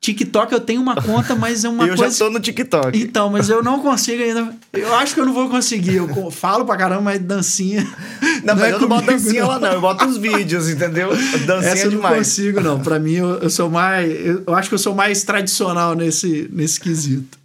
TikTok 0.00 0.50
eu 0.50 0.60
tenho 0.60 0.80
uma 0.80 0.96
conta, 0.96 1.34
mas 1.34 1.62
é 1.62 1.68
uma 1.68 1.84
eu 1.84 1.88
coisa... 1.94 2.04
Eu 2.04 2.10
já 2.10 2.24
tô 2.24 2.30
no 2.30 2.40
TikTok. 2.40 2.98
Então, 2.98 3.28
mas 3.28 3.50
eu 3.50 3.62
não 3.62 3.80
consigo 3.80 4.22
ainda... 4.22 4.50
Eu 4.72 4.94
acho 4.94 5.12
que 5.12 5.20
eu 5.20 5.26
não 5.26 5.34
vou 5.34 5.50
conseguir. 5.50 5.96
Eu 5.96 6.30
falo 6.30 6.64
pra 6.64 6.74
caramba, 6.74 7.02
mas 7.02 7.20
dancinha... 7.20 7.86
Não, 8.42 8.54
não 8.54 8.62
mas 8.62 8.72
é 8.72 8.74
eu 8.74 8.80
não 8.80 8.88
boto 8.88 9.04
dancinha 9.04 9.42
não. 9.42 9.48
lá 9.48 9.58
não. 9.58 9.72
Eu 9.72 9.80
boto 9.82 10.06
os 10.06 10.16
vídeos, 10.16 10.70
entendeu? 10.70 11.10
Dancinha 11.44 11.72
Essa 11.72 11.84
eu 11.84 11.90
demais. 11.90 12.10
não 12.10 12.18
consigo 12.20 12.60
não. 12.62 12.80
Pra 12.80 12.98
mim, 12.98 13.12
eu, 13.12 13.34
eu 13.34 13.50
sou 13.50 13.68
mais... 13.68 14.10
Eu, 14.10 14.42
eu, 14.46 14.54
acho 14.54 14.70
que 14.70 14.74
eu 14.74 14.78
sou 14.78 14.94
mais 14.94 15.22
tradicional 15.24 15.94
nesse, 15.94 16.48
nesse 16.50 16.80
quesito. 16.80 17.38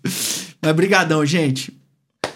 Mas 0.61 0.71
brigadão, 0.71 1.25
gente. 1.25 1.74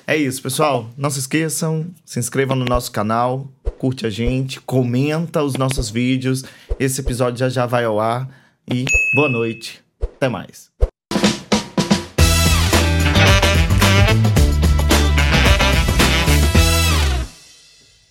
É 0.10 0.18
isso, 0.18 0.42
pessoal. 0.42 0.90
Não 0.98 1.12
se 1.12 1.20
esqueçam, 1.20 1.86
se 2.04 2.18
inscrevam 2.18 2.56
no 2.56 2.66
nosso 2.66 2.92
canal, 2.92 3.48
curte 3.78 4.08
a 4.08 4.10
gente, 4.10 4.60
comenta 4.60 5.44
os 5.44 5.54
nossos 5.54 5.92
vídeos. 5.92 6.44
Esse 6.80 7.02
episódio 7.02 7.38
já 7.38 7.48
já 7.48 7.68
vai 7.68 7.86
ao 7.86 8.00
ar. 8.00 8.28
E 8.68 8.86
boa 9.14 9.30
noite. 9.30 9.84
Até 10.02 10.28
mais. 10.28 10.72